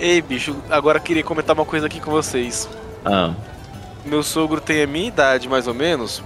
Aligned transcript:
Ei, 0.00 0.22
bicho, 0.22 0.56
agora 0.70 0.98
queria 0.98 1.22
comentar 1.22 1.54
uma 1.54 1.66
coisa 1.66 1.86
aqui 1.86 2.00
com 2.00 2.10
vocês. 2.10 2.66
Ah. 3.04 3.34
Meu 4.04 4.22
sogro 4.22 4.58
tem 4.58 4.82
a 4.82 4.86
minha 4.86 5.08
idade, 5.08 5.46
mais 5.46 5.66
ou 5.66 5.74
menos. 5.74 6.24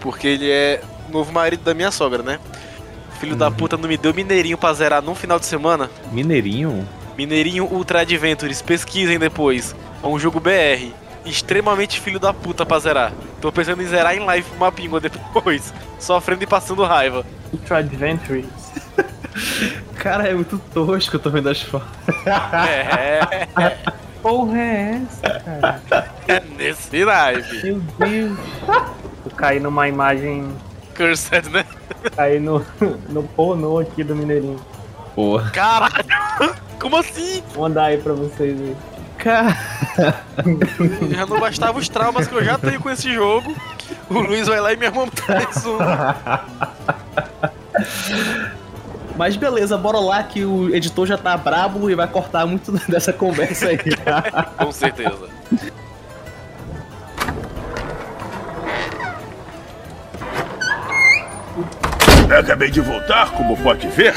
Porque 0.00 0.26
ele 0.26 0.50
é 0.50 0.82
novo 1.08 1.32
marido 1.32 1.64
da 1.64 1.72
minha 1.72 1.90
sogra, 1.90 2.22
né? 2.22 2.38
Filho 3.18 3.34
da 3.36 3.50
puta 3.50 3.78
não 3.78 3.88
me 3.88 3.96
deu 3.96 4.12
mineirinho 4.12 4.58
pra 4.58 4.74
zerar 4.74 5.00
num 5.00 5.14
final 5.14 5.38
de 5.38 5.46
semana. 5.46 5.88
Mineirinho? 6.10 6.86
Mineirinho 7.16 7.64
Ultra 7.64 8.00
Adventures, 8.00 8.60
pesquisem 8.60 9.18
depois. 9.18 9.74
É 10.02 10.06
um 10.06 10.18
jogo 10.18 10.38
BR. 10.38 10.92
Extremamente 11.24 12.00
filho 12.00 12.20
da 12.20 12.34
puta 12.34 12.66
pra 12.66 12.80
zerar. 12.80 13.12
Tô 13.40 13.50
pensando 13.50 13.82
em 13.82 13.86
zerar 13.86 14.14
em 14.14 14.20
live 14.20 14.46
uma 14.56 14.70
pingua 14.70 15.00
depois. 15.00 15.72
Sofrendo 15.98 16.42
e 16.42 16.46
passando 16.46 16.84
raiva. 16.84 17.24
Ultra 17.50 17.78
Adventures. 17.78 18.44
Cara, 20.02 20.28
é 20.28 20.34
muito 20.34 20.58
tosco, 20.74 21.14
eu 21.14 21.20
tô 21.20 21.30
vendo 21.30 21.48
as 21.48 21.62
fotos. 21.62 21.88
É, 22.26 23.20
Porra 24.20 24.58
é 24.58 25.00
essa, 25.00 25.40
cara? 25.40 26.10
é 26.26 26.40
nesse 26.58 27.04
live. 27.04 27.62
Meu 27.62 27.80
Deus. 28.00 28.38
Eu 29.24 29.30
caí 29.36 29.60
numa 29.60 29.86
imagem. 29.86 30.52
Cursed, 30.96 31.48
né? 31.50 31.64
Caí 32.16 32.40
no, 32.40 32.66
no 33.10 33.22
pornô 33.22 33.78
aqui 33.78 34.02
do 34.02 34.16
Mineirinho. 34.16 34.58
Porra. 35.14 35.48
Caralho! 35.52 36.04
Como 36.80 36.96
assim? 36.96 37.40
Vou 37.54 37.68
mandar 37.68 37.84
aí 37.84 37.98
pra 37.98 38.12
vocês 38.12 38.60
aí. 38.60 38.76
Cara. 39.18 39.56
Já 41.14 41.26
não 41.26 41.38
bastava 41.38 41.78
os 41.78 41.88
traumas 41.88 42.26
que 42.26 42.34
eu 42.34 42.42
já 42.42 42.58
tenho 42.58 42.80
com 42.80 42.90
esse 42.90 43.14
jogo. 43.14 43.54
O 44.10 44.18
Luiz 44.18 44.48
vai 44.48 44.60
lá 44.60 44.72
e 44.72 44.76
me 44.76 44.86
arruma 44.86 45.06
mais 45.28 45.64
um. 45.64 45.78
Mas 49.16 49.36
beleza, 49.36 49.76
bora 49.76 49.98
lá 49.98 50.22
que 50.22 50.44
o 50.44 50.74
editor 50.74 51.06
já 51.06 51.18
tá 51.18 51.36
brabo 51.36 51.90
e 51.90 51.94
vai 51.94 52.08
cortar 52.08 52.46
muito 52.46 52.72
dessa 52.88 53.12
conversa 53.12 53.68
aí. 53.68 53.78
Com 54.58 54.72
certeza. 54.72 55.28
Acabei 62.38 62.70
de 62.70 62.80
voltar, 62.80 63.30
como 63.32 63.56
pode 63.58 63.86
ver. 63.88 64.14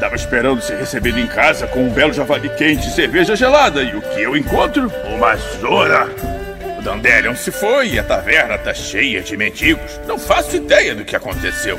Tava 0.00 0.16
esperando 0.16 0.62
ser 0.62 0.78
recebido 0.78 1.20
em 1.20 1.26
casa 1.26 1.66
com 1.66 1.84
um 1.84 1.90
belo 1.90 2.14
javali 2.14 2.48
quente 2.50 2.88
e 2.88 2.90
cerveja 2.90 3.36
gelada. 3.36 3.82
E 3.82 3.94
o 3.94 4.00
que 4.00 4.22
eu 4.22 4.34
encontro? 4.34 4.90
Uma 5.14 5.36
zona. 5.36 6.08
O 6.78 6.82
Dandelion 6.82 7.36
se 7.36 7.50
foi 7.50 7.90
e 7.90 7.98
a 7.98 8.02
taverna 8.02 8.56
tá 8.56 8.72
cheia 8.72 9.20
de 9.20 9.36
mendigos. 9.36 10.00
Não 10.06 10.18
faço 10.18 10.56
ideia 10.56 10.94
do 10.94 11.04
que 11.04 11.14
aconteceu. 11.14 11.78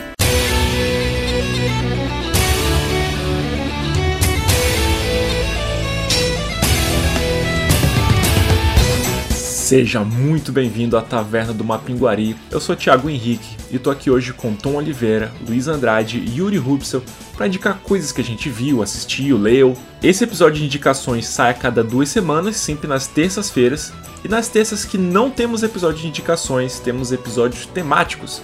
Seja 9.71 10.03
muito 10.03 10.51
bem-vindo 10.51 10.97
à 10.97 11.01
Taverna 11.01 11.53
do 11.53 11.63
Mapinguari. 11.63 12.35
Eu 12.51 12.59
sou 12.59 12.75
Thiago 12.75 13.09
Henrique 13.09 13.55
e 13.71 13.79
tô 13.79 13.89
aqui 13.89 14.11
hoje 14.11 14.33
com 14.33 14.53
Tom 14.53 14.75
Oliveira, 14.75 15.31
Luiz 15.47 15.69
Andrade 15.69 16.17
e 16.17 16.39
Yuri 16.39 16.57
Rubsel 16.57 17.01
para 17.37 17.47
indicar 17.47 17.79
coisas 17.79 18.11
que 18.11 18.19
a 18.19 18.23
gente 18.23 18.49
viu, 18.49 18.83
assistiu, 18.83 19.37
leu. 19.37 19.73
Esse 20.03 20.25
episódio 20.25 20.59
de 20.59 20.65
indicações 20.65 21.25
sai 21.25 21.51
a 21.51 21.53
cada 21.53 21.85
duas 21.85 22.09
semanas, 22.09 22.57
sempre 22.57 22.85
nas 22.85 23.07
terças-feiras. 23.07 23.93
E 24.25 24.27
nas 24.27 24.49
terças 24.49 24.83
que 24.83 24.97
não 24.97 25.29
temos 25.29 25.63
episódio 25.63 26.01
de 26.01 26.07
indicações, 26.09 26.81
temos 26.81 27.13
episódios 27.13 27.65
temáticos. 27.65 28.41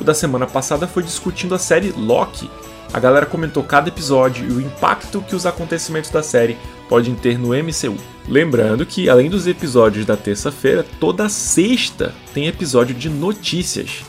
O 0.00 0.02
da 0.02 0.14
semana 0.14 0.46
passada 0.46 0.86
foi 0.86 1.02
discutindo 1.02 1.54
a 1.54 1.58
série 1.58 1.92
Loki. 1.94 2.48
A 2.92 2.98
galera 2.98 3.24
comentou 3.24 3.62
cada 3.62 3.88
episódio 3.88 4.48
e 4.48 4.52
o 4.52 4.60
impacto 4.60 5.22
que 5.22 5.36
os 5.36 5.46
acontecimentos 5.46 6.10
da 6.10 6.24
série 6.24 6.56
podem 6.88 7.14
ter 7.14 7.38
no 7.38 7.50
MCU. 7.50 7.96
Lembrando 8.26 8.84
que, 8.84 9.08
além 9.08 9.30
dos 9.30 9.46
episódios 9.46 10.04
da 10.04 10.16
terça-feira, 10.16 10.84
toda 10.98 11.28
sexta 11.28 12.12
tem 12.34 12.48
episódio 12.48 12.94
de 12.94 13.08
notícias. 13.08 14.02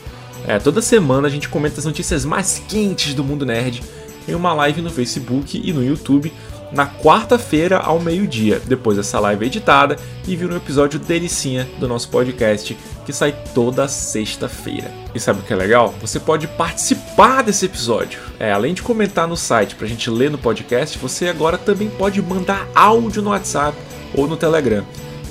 É, 0.46 0.58
toda 0.58 0.82
semana 0.82 1.28
a 1.28 1.30
gente 1.30 1.48
comenta 1.48 1.78
as 1.78 1.84
notícias 1.84 2.24
mais 2.24 2.60
quentes 2.68 3.14
do 3.14 3.22
mundo 3.22 3.46
nerd 3.46 3.82
em 4.26 4.34
uma 4.34 4.52
live 4.52 4.82
no 4.82 4.90
Facebook 4.90 5.60
e 5.62 5.72
no 5.72 5.84
YouTube 5.84 6.32
na 6.72 6.86
quarta-feira 6.86 7.78
ao 7.78 8.00
meio-dia. 8.00 8.60
Depois 8.64 8.98
essa 8.98 9.20
live 9.20 9.44
é 9.44 9.46
editada 9.48 9.96
e 10.26 10.34
vira 10.34 10.54
um 10.54 10.56
episódio 10.56 10.98
delicinha 10.98 11.68
do 11.78 11.86
nosso 11.86 12.08
podcast 12.08 12.76
que 13.04 13.12
sai 13.12 13.34
toda 13.54 13.88
sexta-feira. 13.88 14.90
E 15.14 15.20
sabe 15.20 15.40
o 15.40 15.42
que 15.42 15.52
é 15.52 15.56
legal? 15.56 15.94
Você 16.00 16.18
pode 16.18 16.46
participar 16.46 17.42
desse 17.42 17.66
episódio. 17.66 18.20
É, 18.38 18.52
além 18.52 18.74
de 18.74 18.82
comentar 18.82 19.26
no 19.28 19.36
site 19.36 19.74
pra 19.74 19.86
gente 19.86 20.08
ler 20.08 20.30
no 20.30 20.38
podcast, 20.38 20.98
você 20.98 21.28
agora 21.28 21.58
também 21.58 21.90
pode 21.90 22.22
mandar 22.22 22.68
áudio 22.74 23.22
no 23.22 23.30
WhatsApp 23.30 23.76
ou 24.14 24.26
no 24.26 24.36
Telegram. 24.36 24.84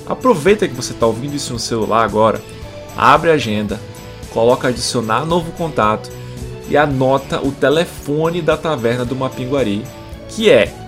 Aproveita 0.06 0.68
que 0.68 0.74
você 0.74 0.92
está 0.92 1.06
ouvindo 1.06 1.34
isso 1.34 1.52
no 1.52 1.58
celular 1.58 2.04
agora, 2.04 2.40
abre 2.96 3.30
a 3.30 3.34
agenda, 3.34 3.80
coloca 4.30 4.68
adicionar 4.68 5.24
novo 5.24 5.52
contato 5.52 6.10
e 6.68 6.76
anota 6.76 7.40
o 7.40 7.52
telefone 7.52 8.42
da 8.42 8.56
taverna 8.56 9.04
do 9.04 9.16
Mapinguari, 9.16 9.84
que 10.28 10.50
é 10.50 10.81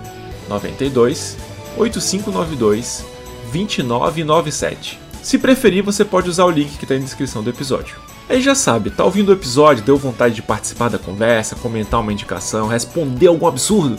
92 0.48 1.36
8592 1.76 3.04
2997. 3.52 5.00
Se 5.22 5.38
preferir, 5.38 5.82
você 5.82 6.04
pode 6.04 6.28
usar 6.28 6.44
o 6.44 6.50
link 6.50 6.76
que 6.76 6.84
está 6.84 6.94
na 6.94 7.00
descrição 7.00 7.42
do 7.42 7.50
episódio. 7.50 7.96
Aí 8.28 8.40
já 8.40 8.54
sabe, 8.54 8.90
tá 8.90 9.04
ouvindo 9.04 9.28
o 9.28 9.32
episódio, 9.32 9.84
deu 9.84 9.96
vontade 9.96 10.34
de 10.34 10.42
participar 10.42 10.88
da 10.88 10.98
conversa, 10.98 11.56
comentar 11.56 12.00
uma 12.00 12.12
indicação, 12.12 12.68
responder 12.68 13.26
algum 13.26 13.46
absurdo? 13.46 13.98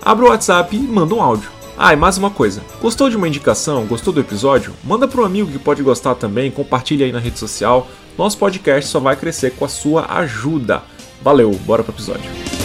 Abra 0.00 0.26
o 0.26 0.28
WhatsApp 0.28 0.76
e 0.76 0.80
manda 0.80 1.14
um 1.14 1.22
áudio. 1.22 1.50
Ah, 1.76 1.92
e 1.92 1.96
mais 1.96 2.16
uma 2.16 2.30
coisa. 2.30 2.62
Gostou 2.80 3.10
de 3.10 3.16
uma 3.16 3.26
indicação? 3.26 3.84
Gostou 3.84 4.12
do 4.12 4.20
episódio? 4.20 4.72
Manda 4.84 5.08
para 5.08 5.20
um 5.20 5.24
amigo 5.24 5.50
que 5.50 5.58
pode 5.58 5.82
gostar 5.82 6.14
também, 6.14 6.50
compartilha 6.50 7.04
aí 7.04 7.12
na 7.12 7.18
rede 7.18 7.38
social. 7.38 7.88
Nosso 8.16 8.38
podcast 8.38 8.88
só 8.88 9.00
vai 9.00 9.16
crescer 9.16 9.50
com 9.52 9.64
a 9.64 9.68
sua 9.68 10.06
ajuda. 10.18 10.82
Valeu, 11.20 11.50
bora 11.66 11.82
pro 11.82 11.92
episódio. 11.92 12.63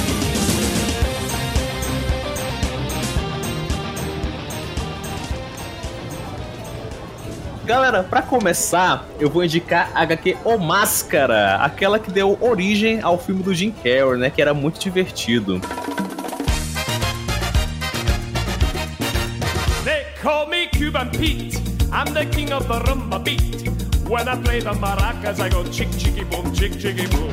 Galera, 7.70 8.02
pra 8.02 8.24
começar, 8.24 9.08
eu 9.20 9.30
vou 9.30 9.44
indicar 9.44 9.92
a 9.94 10.02
HQ 10.02 10.38
O 10.44 10.58
Máscara, 10.58 11.58
aquela 11.58 12.00
que 12.00 12.10
deu 12.10 12.36
origem 12.42 13.00
ao 13.00 13.16
filme 13.20 13.44
do 13.44 13.54
Jim 13.54 13.70
Carrey, 13.70 14.18
né, 14.18 14.32
que 14.32 14.42
era 14.42 14.56
muito 14.56 14.80
divertido. 14.80 15.62
They 19.84 20.04
call 20.20 20.48
me 20.50 20.68
Cuban 20.70 21.12
Pete. 21.12 21.60
I'm 21.94 22.12
the 22.12 22.26
king 22.26 22.52
of 22.52 22.68
the 22.68 22.92
rumba 22.92 23.20
beat. 23.20 23.60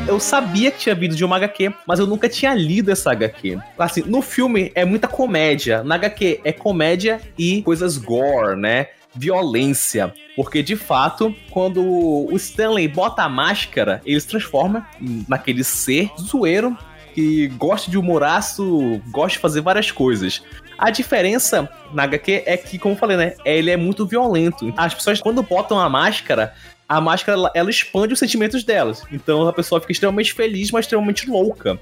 Eu 0.06 0.20
sabia 0.20 0.70
que 0.70 0.78
tinha 0.78 0.94
vindo 0.94 1.16
de 1.16 1.24
uma 1.24 1.36
HQ, 1.36 1.72
mas 1.86 1.98
eu 1.98 2.06
nunca 2.06 2.28
tinha 2.28 2.52
lido 2.52 2.90
essa 2.90 3.12
HQ. 3.12 3.58
Assim, 3.78 4.02
no 4.02 4.20
filme 4.20 4.70
é 4.74 4.84
muita 4.84 5.08
comédia, 5.08 5.82
na 5.82 5.94
HQ 5.94 6.42
é 6.44 6.52
comédia 6.52 7.18
e 7.38 7.62
coisas 7.62 7.96
gore, 7.96 8.60
né? 8.60 8.88
Violência. 9.16 10.12
Porque 10.34 10.62
de 10.62 10.76
fato, 10.76 11.34
quando 11.50 11.82
o 11.82 12.34
Stanley 12.36 12.88
bota 12.88 13.22
a 13.22 13.28
máscara, 13.28 14.02
ele 14.04 14.20
se 14.20 14.28
transforma 14.28 14.86
naquele 15.28 15.64
ser 15.64 16.10
zoeiro 16.20 16.76
que 17.14 17.48
gosta 17.48 17.90
de 17.90 17.96
humoraço, 17.96 19.00
gosta 19.10 19.36
de 19.36 19.38
fazer 19.38 19.62
várias 19.62 19.90
coisas. 19.90 20.42
A 20.78 20.90
diferença 20.90 21.66
na 21.94 22.02
HQ 22.02 22.42
é 22.44 22.56
que, 22.58 22.78
como 22.78 22.94
eu 22.94 22.98
falei, 22.98 23.16
né? 23.16 23.34
Ele 23.46 23.70
é 23.70 23.76
muito 23.78 24.06
violento. 24.06 24.72
As 24.76 24.92
pessoas, 24.92 25.18
quando 25.18 25.42
botam 25.42 25.80
a 25.80 25.88
máscara, 25.88 26.52
a 26.88 27.00
máscara 27.00 27.38
ela, 27.38 27.50
ela 27.54 27.70
expande 27.70 28.12
os 28.12 28.18
sentimentos 28.18 28.62
delas. 28.62 29.02
Então 29.10 29.48
a 29.48 29.52
pessoa 29.52 29.80
fica 29.80 29.92
extremamente 29.92 30.34
feliz, 30.34 30.70
mas 30.70 30.84
extremamente 30.84 31.28
louca. 31.28 31.78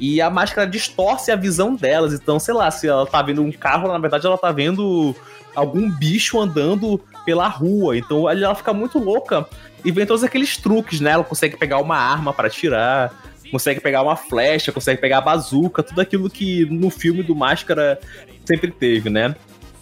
E 0.00 0.20
a 0.20 0.30
máscara 0.30 0.66
distorce 0.66 1.30
a 1.30 1.36
visão 1.36 1.74
delas. 1.74 2.12
Então, 2.12 2.40
sei 2.40 2.54
lá, 2.54 2.70
se 2.70 2.88
ela 2.88 3.06
tá 3.06 3.22
vendo 3.22 3.42
um 3.42 3.52
carro, 3.52 3.88
na 3.88 3.98
verdade 3.98 4.26
ela 4.26 4.38
tá 4.38 4.50
vendo 4.50 5.14
algum 5.54 5.90
bicho 5.90 6.40
andando 6.40 7.00
pela 7.24 7.48
rua. 7.48 7.96
Então 7.96 8.28
ela 8.28 8.54
fica 8.54 8.72
muito 8.72 8.98
louca 8.98 9.46
e 9.84 9.90
vem 9.90 10.06
todos 10.06 10.24
aqueles 10.24 10.56
truques, 10.56 11.00
né? 11.00 11.10
Ela 11.10 11.24
consegue 11.24 11.56
pegar 11.56 11.78
uma 11.78 11.96
arma 11.96 12.32
para 12.32 12.48
atirar, 12.48 13.12
consegue 13.50 13.80
pegar 13.80 14.02
uma 14.02 14.16
flecha, 14.16 14.72
consegue 14.72 15.00
pegar 15.00 15.18
a 15.18 15.22
bazuca, 15.22 15.82
tudo 15.82 16.00
aquilo 16.00 16.28
que 16.30 16.64
no 16.66 16.90
filme 16.90 17.22
do 17.22 17.34
Máscara 17.34 17.98
sempre 18.44 18.70
teve, 18.70 19.10
né? 19.10 19.34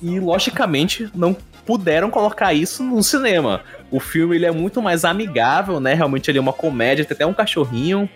E 0.03 0.21
logicamente 0.21 1.11
não 1.15 1.37
puderam 1.65 2.11
colocar 2.11 2.53
isso 2.53 2.83
no 2.83 3.03
cinema. 3.03 3.62
O 3.91 3.99
filme 3.99 4.37
ele 4.37 4.47
é 4.47 4.51
muito 4.51 4.81
mais 4.81 5.05
amigável, 5.05 5.81
né? 5.81 5.95
Realmente 5.95 6.31
ele 6.31 6.39
é 6.39 6.41
uma 6.41 6.53
comédia, 6.53 7.05
tem 7.05 7.15
até 7.15 7.27
um 7.27 7.35
cachorrinho, 7.35 8.09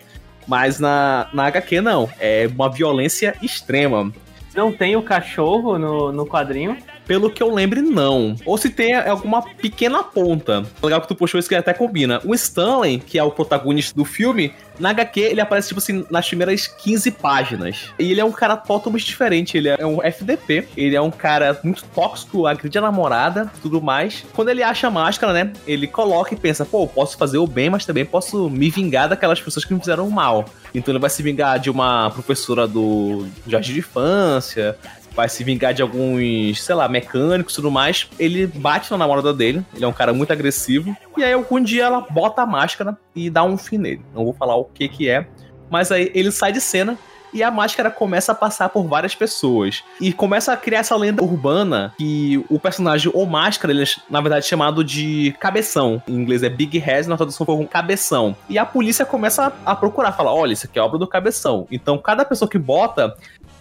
mas 0.46 0.79
na, 0.79 1.29
na 1.32 1.46
HQ 1.46 1.81
não, 1.81 2.08
é 2.19 2.49
uma 2.53 2.70
violência 2.70 3.35
extrema. 3.43 4.12
Não 4.55 4.73
tem 4.73 4.96
o 4.96 5.03
cachorro 5.03 5.79
no, 5.79 6.12
no 6.12 6.26
quadrinho? 6.26 6.76
Pelo 7.10 7.28
que 7.28 7.42
eu 7.42 7.52
lembre, 7.52 7.82
não. 7.82 8.36
Ou 8.46 8.56
se 8.56 8.70
tem 8.70 8.94
alguma 8.94 9.42
pequena 9.42 10.00
ponta. 10.00 10.64
Legal 10.80 11.00
que 11.00 11.08
tu 11.08 11.16
puxou 11.16 11.40
isso 11.40 11.48
que 11.48 11.56
até 11.56 11.74
combina. 11.74 12.20
O 12.24 12.32
Stanley, 12.32 13.00
que 13.00 13.18
é 13.18 13.24
o 13.24 13.32
protagonista 13.32 13.92
do 13.96 14.04
filme, 14.04 14.54
na 14.78 14.90
HQ 14.90 15.20
ele 15.20 15.40
aparece, 15.40 15.66
tipo 15.66 15.80
assim, 15.80 16.06
nas 16.08 16.28
primeiras 16.28 16.68
15 16.68 17.10
páginas. 17.10 17.88
E 17.98 18.12
ele 18.12 18.20
é 18.20 18.24
um 18.24 18.30
cara 18.30 18.56
totalmente 18.56 19.04
diferente. 19.04 19.58
Ele 19.58 19.70
é 19.70 19.84
um 19.84 20.00
FDP. 20.00 20.68
Ele 20.76 20.94
é 20.94 21.00
um 21.00 21.10
cara 21.10 21.58
muito 21.64 21.82
tóxico, 21.92 22.46
agride 22.46 22.78
a 22.78 22.80
namorada, 22.80 23.50
tudo 23.60 23.82
mais. 23.82 24.24
Quando 24.32 24.50
ele 24.50 24.62
acha 24.62 24.86
a 24.86 24.90
máscara, 24.90 25.32
né? 25.32 25.52
Ele 25.66 25.88
coloca 25.88 26.32
e 26.32 26.36
pensa, 26.36 26.64
pô, 26.64 26.86
posso 26.86 27.18
fazer 27.18 27.38
o 27.38 27.46
bem, 27.46 27.68
mas 27.68 27.84
também 27.84 28.04
posso 28.04 28.48
me 28.48 28.70
vingar 28.70 29.08
daquelas 29.08 29.40
pessoas 29.40 29.64
que 29.64 29.74
me 29.74 29.80
fizeram 29.80 30.08
mal. 30.08 30.44
Então 30.72 30.92
ele 30.92 31.00
vai 31.00 31.10
se 31.10 31.24
vingar 31.24 31.58
de 31.58 31.68
uma 31.68 32.08
professora 32.10 32.68
do 32.68 33.26
jardim 33.48 33.72
de 33.72 33.78
infância, 33.80 34.76
vai 35.14 35.28
se 35.28 35.42
vingar 35.44 35.74
de 35.74 35.82
alguns, 35.82 36.62
sei 36.62 36.74
lá, 36.74 36.88
mecânicos 36.88 37.52
e 37.54 37.56
tudo 37.56 37.70
mais. 37.70 38.08
Ele 38.18 38.46
bate 38.46 38.90
na 38.90 38.98
namorada 38.98 39.32
dele, 39.32 39.64
ele 39.74 39.84
é 39.84 39.88
um 39.88 39.92
cara 39.92 40.12
muito 40.12 40.32
agressivo. 40.32 40.96
E 41.16 41.24
aí 41.24 41.32
algum 41.32 41.60
dia 41.60 41.84
ela 41.84 42.00
bota 42.00 42.42
a 42.42 42.46
máscara 42.46 42.96
e 43.14 43.28
dá 43.28 43.44
um 43.44 43.56
fim 43.56 43.78
nele. 43.78 44.02
Não 44.14 44.24
vou 44.24 44.32
falar 44.32 44.56
o 44.56 44.64
que 44.64 44.88
que 44.88 45.08
é, 45.08 45.26
mas 45.70 45.92
aí 45.92 46.10
ele 46.14 46.30
sai 46.30 46.52
de 46.52 46.60
cena 46.60 46.98
e 47.32 47.43
a 47.43 47.50
máscara 47.50 47.91
começa 47.91 48.32
a 48.32 48.35
passar 48.35 48.69
por 48.69 48.85
várias 48.85 49.15
pessoas. 49.15 49.82
E 50.00 50.12
começa 50.12 50.53
a 50.53 50.56
criar 50.56 50.81
essa 50.81 50.97
lenda 50.97 51.23
urbana 51.23 51.93
que 51.97 52.44
o 52.49 52.59
personagem, 52.59 53.11
ou 53.15 53.27
máscara, 53.27 53.73
ele 53.73 53.82
é, 53.82 53.87
na 54.09 54.21
verdade, 54.21 54.47
chamado 54.47 54.82
de 54.82 55.35
cabeção. 55.38 56.03
Em 56.09 56.15
inglês 56.15 56.43
é 56.43 56.49
Big 56.49 56.79
Head, 56.79 57.09
na 57.09 57.17
tradução 57.17 57.47
foi 57.47 57.55
um 57.55 57.67
cabeção. 57.67 58.37
E 58.49 58.59
a 58.59 58.67
polícia 58.67 59.05
começa 59.05 59.53
a 59.65 59.75
procurar, 59.75 60.12
fala: 60.12 60.32
olha, 60.32 60.53
isso 60.53 60.67
aqui 60.67 60.79
é 60.79 60.82
obra 60.82 60.99
do 60.99 61.06
cabeção. 61.06 61.67
Então, 61.71 61.99
cada 61.99 62.25
pessoa 62.25 62.49
que 62.49 62.59
bota 62.59 63.15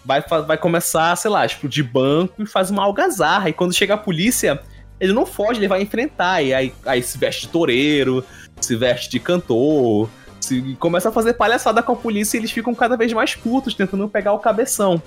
vai, 0.03 0.21
vai 0.21 0.57
começar, 0.57 1.15
sei 1.15 1.29
lá, 1.29 1.45
explodir 1.45 1.89
banco 1.89 2.41
e 2.41 2.45
faz 2.45 2.69
uma 2.69 2.83
algazarra. 2.83 3.49
E 3.49 3.53
quando 3.53 3.73
chega 3.73 3.93
a 3.93 3.97
polícia, 3.97 4.61
ele 4.99 5.13
não 5.13 5.25
foge, 5.25 5.59
ele 5.59 5.67
vai 5.67 5.81
enfrentar. 5.81 6.41
E 6.41 6.53
aí, 6.53 6.73
aí 6.85 7.01
se 7.01 7.17
veste 7.17 7.43
de 7.43 7.49
toureiro, 7.49 8.23
se 8.59 8.75
veste 8.75 9.09
de 9.09 9.19
cantor, 9.19 10.09
se 10.49 10.75
começa 10.79 11.09
a 11.09 11.11
fazer 11.11 11.33
palhaçada 11.33 11.83
com 11.83 11.93
a 11.93 11.95
polícia 11.95 12.37
e 12.37 12.39
eles 12.39 12.51
ficam 12.51 12.73
cada 12.73 12.97
vez 12.97 13.13
mais 13.13 13.35
putos, 13.35 13.73
tentando 13.73 14.09
pegar 14.09 14.33
o 14.33 14.39
cabeção. 14.39 15.01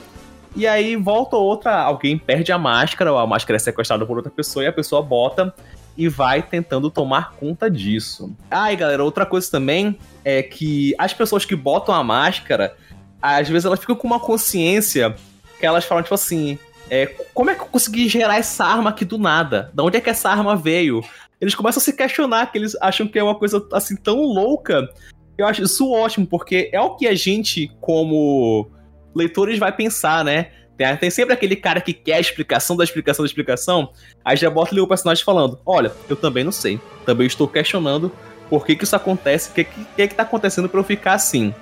E 0.54 0.66
aí 0.66 0.96
volta 0.96 1.36
outra, 1.36 1.80
alguém 1.80 2.16
perde 2.16 2.52
a 2.52 2.58
máscara, 2.58 3.12
ou 3.12 3.18
a 3.18 3.26
máscara 3.26 3.56
é 3.56 3.58
sequestrada 3.58 4.06
por 4.06 4.16
outra 4.16 4.30
pessoa 4.30 4.64
e 4.64 4.68
a 4.68 4.72
pessoa 4.72 5.02
bota 5.02 5.54
e 5.96 6.08
vai 6.08 6.42
tentando 6.42 6.90
tomar 6.90 7.32
conta 7.32 7.70
disso. 7.70 8.34
E 8.50 8.76
galera, 8.76 9.02
outra 9.02 9.26
coisa 9.26 9.50
também 9.50 9.98
é 10.24 10.42
que 10.42 10.94
as 10.98 11.12
pessoas 11.12 11.44
que 11.44 11.56
botam 11.56 11.94
a 11.94 12.04
máscara, 12.04 12.76
às 13.20 13.48
vezes 13.48 13.64
elas 13.64 13.80
ficam 13.80 13.96
com 13.96 14.06
uma 14.06 14.20
consciência 14.20 15.14
que 15.58 15.66
elas 15.66 15.84
falam, 15.84 16.02
tipo 16.02 16.14
assim, 16.14 16.58
é, 16.90 17.06
como 17.32 17.50
é 17.50 17.54
que 17.54 17.62
eu 17.62 17.66
consegui 17.66 18.08
gerar 18.08 18.36
essa 18.36 18.64
arma 18.64 18.90
aqui 18.90 19.04
do 19.04 19.16
nada? 19.16 19.70
Da 19.72 19.82
onde 19.82 19.96
é 19.96 20.00
que 20.00 20.10
essa 20.10 20.28
arma 20.28 20.54
veio? 20.54 21.02
Eles 21.40 21.54
começam 21.54 21.80
a 21.80 21.84
se 21.84 21.92
questionar, 21.92 22.52
que 22.52 22.58
eles 22.58 22.76
acham 22.80 23.08
que 23.08 23.18
é 23.18 23.22
uma 23.22 23.34
coisa 23.34 23.66
assim 23.72 23.96
tão 23.96 24.20
louca. 24.20 24.88
Eu 25.36 25.46
acho 25.46 25.62
isso 25.62 25.90
ótimo, 25.90 26.26
porque 26.26 26.70
é 26.72 26.80
o 26.80 26.96
que 26.96 27.06
a 27.06 27.14
gente, 27.14 27.70
como 27.80 28.70
leitores, 29.14 29.58
vai 29.58 29.72
pensar, 29.72 30.24
né? 30.24 30.50
Tem, 30.76 30.96
tem 30.96 31.10
sempre 31.10 31.34
aquele 31.34 31.56
cara 31.56 31.80
que 31.80 31.92
quer 31.92 32.14
a 32.14 32.20
explicação 32.20 32.76
da 32.76 32.84
explicação 32.84 33.24
da 33.24 33.26
explicação. 33.26 33.90
Aí 34.24 34.36
já 34.36 34.50
bota 34.50 34.72
ali 34.72 34.80
o 34.80 34.86
personagem 34.86 35.24
falando: 35.24 35.58
Olha, 35.64 35.92
eu 36.08 36.16
também 36.16 36.44
não 36.44 36.52
sei. 36.52 36.80
Também 37.04 37.26
estou 37.26 37.48
questionando 37.48 38.12
por 38.48 38.66
que, 38.66 38.76
que 38.76 38.84
isso 38.84 38.94
acontece, 38.94 39.50
o 39.50 39.54
que, 39.54 39.64
que, 39.64 39.84
que, 39.96 40.08
que 40.08 40.14
tá 40.14 40.22
acontecendo 40.22 40.68
para 40.68 40.78
eu 40.78 40.84
ficar 40.84 41.14
assim. 41.14 41.54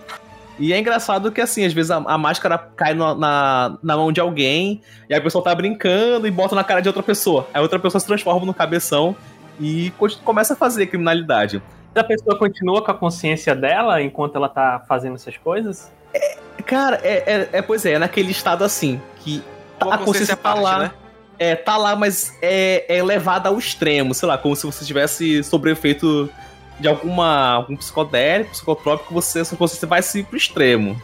E 0.58 0.74
é 0.74 0.78
engraçado 0.78 1.32
que, 1.32 1.40
assim, 1.40 1.64
às 1.64 1.72
vezes 1.72 1.90
a, 1.90 1.96
a 1.96 2.18
máscara 2.18 2.58
cai 2.58 2.92
na, 2.92 3.78
na 3.82 3.96
mão 3.96 4.12
de 4.12 4.20
alguém, 4.20 4.82
e 5.08 5.14
a 5.14 5.20
pessoa 5.20 5.42
tá 5.42 5.54
brincando 5.54 6.26
e 6.26 6.30
bota 6.30 6.54
na 6.54 6.62
cara 6.62 6.80
de 6.80 6.88
outra 6.88 7.02
pessoa. 7.02 7.48
Aí 7.54 7.62
outra 7.62 7.78
pessoa 7.78 7.98
se 7.98 8.06
transforma 8.06 8.44
no 8.44 8.52
cabeção 8.52 9.16
e 9.58 9.90
começa 10.24 10.52
a 10.52 10.56
fazer 10.56 10.86
criminalidade. 10.86 11.62
A 11.94 12.04
pessoa 12.04 12.38
continua 12.38 12.84
com 12.84 12.90
a 12.90 12.94
consciência 12.94 13.54
dela 13.54 14.00
enquanto 14.00 14.36
ela 14.36 14.48
tá 14.48 14.84
fazendo 14.86 15.16
essas 15.16 15.36
coisas? 15.36 15.90
É, 16.14 16.38
cara, 16.64 17.00
é, 17.02 17.22
é, 17.26 17.48
é, 17.54 17.62
pois 17.62 17.84
é, 17.84 17.92
é 17.92 17.98
naquele 17.98 18.30
estado 18.30 18.62
assim, 18.62 19.00
que 19.16 19.42
Uma 19.82 19.94
a 19.94 19.98
consciência 19.98 20.36
tá 20.36 20.42
parte, 20.42 20.62
lá. 20.62 20.78
né? 20.78 20.90
É, 21.38 21.56
tá 21.56 21.76
lá, 21.76 21.96
mas 21.96 22.36
é, 22.42 22.84
é 22.98 23.02
levada 23.02 23.48
ao 23.48 23.58
extremo, 23.58 24.14
sei 24.14 24.28
lá, 24.28 24.38
como 24.38 24.54
se 24.54 24.66
você 24.66 24.84
tivesse 24.84 25.42
sobre 25.42 25.72
efeito 25.72 26.30
de 26.78 26.86
alguma 26.86 27.54
algum 27.54 27.76
psicodélico, 27.76 28.50
psicotrópico, 28.50 29.12
você, 29.12 29.44
sua 29.44 29.56
consciência 29.58 29.88
vai 29.88 30.02
se 30.02 30.20
ir 30.20 30.24
pro 30.24 30.36
extremo. 30.36 31.00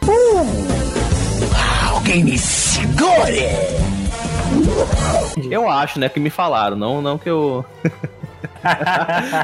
Alguém 1.91 2.23
me 2.23 2.37
segure! 2.37 3.47
Eu 5.51 5.69
acho, 5.69 5.99
né, 5.99 6.07
que 6.07 6.19
me 6.19 6.29
falaram, 6.29 6.77
não, 6.77 7.01
não 7.01 7.17
que 7.17 7.29
eu... 7.29 7.65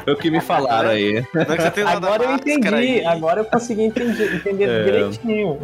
o 0.08 0.16
que 0.16 0.30
me 0.32 0.42
falaram 0.42 0.90
aí. 0.90 1.26
Não 1.34 1.42
é 1.42 1.92
Agora 1.92 2.24
eu 2.24 2.32
entendi, 2.36 2.74
aí. 2.74 3.06
agora 3.06 3.42
eu 3.42 3.46
consegui 3.46 3.84
entender, 3.84 4.36
entender 4.36 4.70
É. 4.70 4.84
direitinho. 4.84 5.60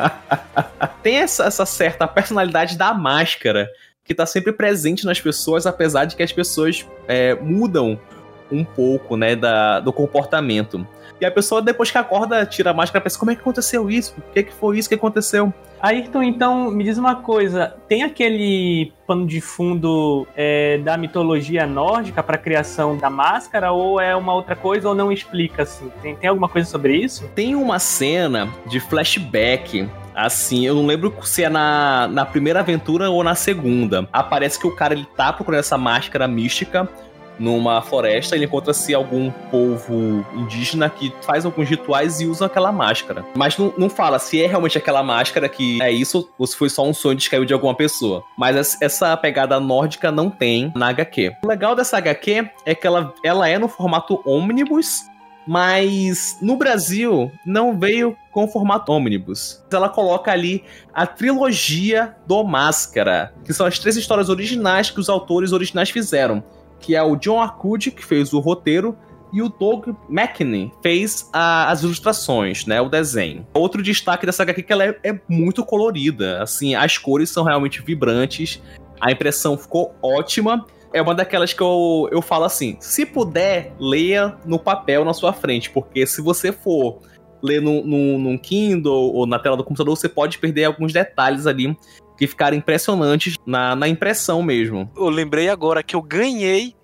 Tem 1.02 1.16
essa, 1.18 1.44
essa 1.44 1.66
certa 1.66 2.06
personalidade 2.06 2.76
da 2.76 2.92
máscara 2.92 3.68
que 4.04 4.14
tá 4.14 4.24
sempre 4.24 4.52
presente 4.52 5.04
nas 5.04 5.20
pessoas, 5.20 5.66
apesar 5.66 6.04
de 6.04 6.14
que 6.16 6.22
as 6.22 6.32
pessoas 6.32 6.86
é, 7.08 7.34
mudam 7.34 7.98
um 8.50 8.64
pouco, 8.64 9.16
né, 9.16 9.34
da, 9.36 9.80
do 9.80 9.92
comportamento. 9.92 10.86
E 11.20 11.24
a 11.24 11.30
pessoa, 11.30 11.62
depois 11.62 11.90
que 11.90 11.96
acorda, 11.96 12.44
tira 12.44 12.70
a 12.70 12.74
máscara 12.74 13.00
e 13.00 13.04
pensa, 13.04 13.18
como 13.18 13.30
é 13.30 13.34
que 13.34 13.40
aconteceu 13.40 13.88
isso? 13.88 14.14
O 14.18 14.32
que, 14.32 14.42
que 14.42 14.52
foi 14.52 14.78
isso 14.78 14.88
que 14.88 14.94
aconteceu? 14.94 15.52
Ayrton, 15.80 16.22
então, 16.22 16.70
me 16.70 16.84
diz 16.84 16.98
uma 16.98 17.16
coisa: 17.16 17.74
tem 17.88 18.02
aquele 18.02 18.92
pano 19.06 19.26
de 19.26 19.40
fundo 19.40 20.26
é, 20.36 20.78
da 20.78 20.96
mitologia 20.96 21.66
nórdica 21.66 22.22
para 22.22 22.36
a 22.36 22.38
criação 22.38 22.96
da 22.96 23.08
máscara, 23.08 23.72
ou 23.72 24.00
é 24.00 24.14
uma 24.16 24.34
outra 24.34 24.56
coisa, 24.56 24.88
ou 24.88 24.94
não 24.94 25.12
explica 25.12 25.62
assim? 25.62 25.90
Tem, 26.02 26.16
tem 26.16 26.28
alguma 26.28 26.48
coisa 26.48 26.68
sobre 26.68 26.96
isso? 26.96 27.28
Tem 27.34 27.54
uma 27.54 27.78
cena 27.78 28.48
de 28.66 28.80
flashback. 28.80 29.88
Assim, 30.14 30.66
eu 30.66 30.74
não 30.74 30.86
lembro 30.86 31.14
se 31.24 31.44
é 31.44 31.48
na, 31.50 32.08
na 32.08 32.24
primeira 32.24 32.60
aventura 32.60 33.10
ou 33.10 33.22
na 33.22 33.34
segunda. 33.34 34.08
Aparece 34.10 34.58
que 34.58 34.66
o 34.66 34.74
cara 34.74 34.94
ele 34.94 35.06
tá 35.14 35.30
procurando 35.30 35.60
essa 35.60 35.76
máscara 35.76 36.26
mística 36.26 36.88
numa 37.38 37.80
floresta. 37.82 38.34
Ele 38.34 38.44
encontra-se 38.46 38.94
algum 38.94 39.30
povo 39.50 40.24
indígena 40.34 40.88
que 40.90 41.12
faz 41.22 41.44
alguns 41.44 41.68
rituais 41.68 42.20
e 42.20 42.26
usa 42.26 42.46
aquela 42.46 42.72
máscara. 42.72 43.24
Mas 43.34 43.56
não, 43.58 43.72
não 43.76 43.88
fala 43.90 44.18
se 44.18 44.42
é 44.42 44.46
realmente 44.46 44.78
aquela 44.78 45.02
máscara 45.02 45.48
que 45.48 45.80
é 45.82 45.90
isso 45.90 46.28
ou 46.38 46.46
se 46.46 46.56
foi 46.56 46.68
só 46.68 46.86
um 46.86 46.94
sonho 46.94 47.16
descaído 47.16 47.46
de 47.46 47.52
alguma 47.54 47.74
pessoa. 47.74 48.22
Mas 48.38 48.56
es- 48.56 48.82
essa 48.82 49.16
pegada 49.16 49.58
nórdica 49.60 50.10
não 50.10 50.30
tem 50.30 50.72
na 50.74 50.88
HQ. 50.88 51.32
O 51.44 51.48
legal 51.48 51.74
dessa 51.74 51.96
HQ 51.98 52.48
é 52.64 52.74
que 52.74 52.86
ela, 52.86 53.12
ela 53.22 53.48
é 53.48 53.58
no 53.58 53.68
formato 53.68 54.20
ônibus, 54.24 55.02
mas 55.46 56.36
no 56.42 56.56
Brasil 56.56 57.30
não 57.44 57.78
veio 57.78 58.16
com 58.32 58.48
formato 58.48 58.90
ônibus. 58.92 59.62
Ela 59.72 59.88
coloca 59.88 60.30
ali 60.32 60.64
a 60.92 61.06
trilogia 61.06 62.14
do 62.26 62.42
Máscara, 62.42 63.32
que 63.44 63.52
são 63.54 63.64
as 63.64 63.78
três 63.78 63.96
histórias 63.96 64.28
originais 64.28 64.90
que 64.90 64.98
os 65.00 65.08
autores 65.08 65.52
originais 65.52 65.88
fizeram, 65.90 66.42
que 66.86 66.94
é 66.94 67.02
o 67.02 67.16
John 67.16 67.40
Arcudi, 67.40 67.90
que 67.90 68.04
fez 68.04 68.32
o 68.32 68.38
roteiro, 68.38 68.96
e 69.32 69.42
o 69.42 69.48
Doug 69.48 69.88
McKinney 70.08 70.70
fez 70.80 71.28
a- 71.32 71.68
as 71.68 71.82
ilustrações, 71.82 72.64
né, 72.64 72.80
o 72.80 72.88
desenho. 72.88 73.44
Outro 73.52 73.82
destaque 73.82 74.24
dessa 74.24 74.44
HQ 74.44 74.60
é 74.60 74.62
que 74.62 74.72
ela 74.72 74.84
é, 74.84 74.96
é 75.02 75.20
muito 75.28 75.64
colorida, 75.64 76.40
assim, 76.40 76.76
as 76.76 76.96
cores 76.96 77.28
são 77.28 77.42
realmente 77.42 77.82
vibrantes, 77.82 78.62
a 79.00 79.10
impressão 79.10 79.58
ficou 79.58 79.96
ótima, 80.00 80.64
é 80.92 81.02
uma 81.02 81.12
daquelas 81.12 81.52
que 81.52 81.60
eu, 81.60 82.08
eu 82.12 82.22
falo 82.22 82.44
assim: 82.44 82.76
se 82.78 83.04
puder, 83.04 83.74
leia 83.80 84.36
no 84.46 84.60
papel 84.60 85.04
na 85.04 85.12
sua 85.12 85.32
frente, 85.32 85.70
porque 85.70 86.06
se 86.06 86.22
você 86.22 86.52
for 86.52 87.00
ler 87.42 87.60
no, 87.60 87.84
no, 87.84 88.18
num 88.18 88.38
Kindle 88.38 89.12
ou 89.12 89.26
na 89.26 89.40
tela 89.40 89.56
do 89.56 89.64
computador, 89.64 89.96
você 89.96 90.08
pode 90.08 90.38
perder 90.38 90.64
alguns 90.64 90.92
detalhes 90.92 91.48
ali 91.48 91.76
que 92.16 92.26
ficaram 92.26 92.56
impressionantes 92.56 93.34
na, 93.44 93.76
na 93.76 93.88
impressão 93.88 94.40
mesmo. 94.40 94.90
Eu 94.96 95.08
lembrei 95.08 95.48
agora 95.48 95.82
que 95.82 95.94
eu 95.94 96.00
ganhei 96.00 96.75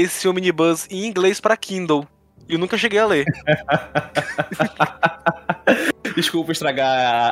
esse 0.00 0.26
Omnibus 0.28 0.86
em 0.90 1.06
inglês 1.06 1.40
pra 1.40 1.56
Kindle. 1.56 2.06
E 2.48 2.54
eu 2.54 2.58
nunca 2.58 2.78
cheguei 2.78 2.98
a 2.98 3.04
ler. 3.06 3.26
Desculpa 6.16 6.50
estragar 6.52 6.88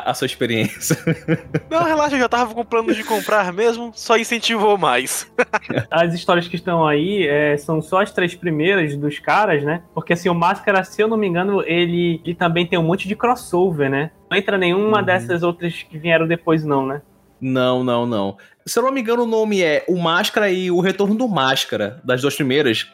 a, 0.07 0.11
a 0.11 0.15
sua 0.15 0.27
experiência. 0.27 0.97
Não, 1.71 1.83
relaxa, 1.83 2.15
eu 2.15 2.21
já 2.21 2.29
tava 2.29 2.55
com 2.55 2.65
planos 2.65 2.95
de 2.95 3.03
comprar 3.03 3.53
mesmo, 3.53 3.91
só 3.95 4.17
incentivou 4.17 4.77
mais. 4.79 5.33
As 5.91 6.13
histórias 6.15 6.47
que 6.47 6.57
estão 6.57 6.87
aí 6.87 7.27
é, 7.27 7.57
são 7.57 7.81
só 7.81 8.03
as 8.03 8.13
três 8.13 8.35
primeiras 8.35 8.95
dos 8.97 9.19
caras, 9.19 9.63
né? 9.65 9.83
Porque 9.95 10.13
assim, 10.13 10.29
o 10.29 10.35
Máscara, 10.35 10.85
se 10.85 11.03
eu 11.03 11.09
não 11.09 11.17
me 11.17 11.27
engano, 11.27 11.63
ele, 11.63 12.21
ele 12.25 12.35
também 12.35 12.67
tem 12.67 12.79
um 12.79 12.83
monte 12.83 13.09
de 13.09 13.17
crossover, 13.17 13.89
né? 13.91 14.11
Não 14.31 14.37
entra 14.37 14.59
nenhuma 14.59 14.99
Uhum. 14.99 15.05
dessas 15.05 15.43
outras 15.43 15.83
que 15.83 15.99
vieram 15.99 16.27
depois, 16.27 16.65
não, 16.65 16.87
né? 16.87 17.01
Não, 17.41 17.85
não, 17.85 18.07
não. 18.07 18.37
Se 18.65 18.79
eu 18.79 18.83
não 18.83 18.93
me 18.93 19.01
engano, 19.01 19.25
o 19.25 19.27
nome 19.27 19.63
é 19.63 19.85
O 19.89 19.97
Máscara 19.97 20.51
e 20.51 20.71
O 20.71 20.81
Retorno 20.81 21.15
do 21.15 21.29
Máscara, 21.29 22.01
das 22.03 22.21
duas 22.21 22.35
primeiras, 22.35 22.91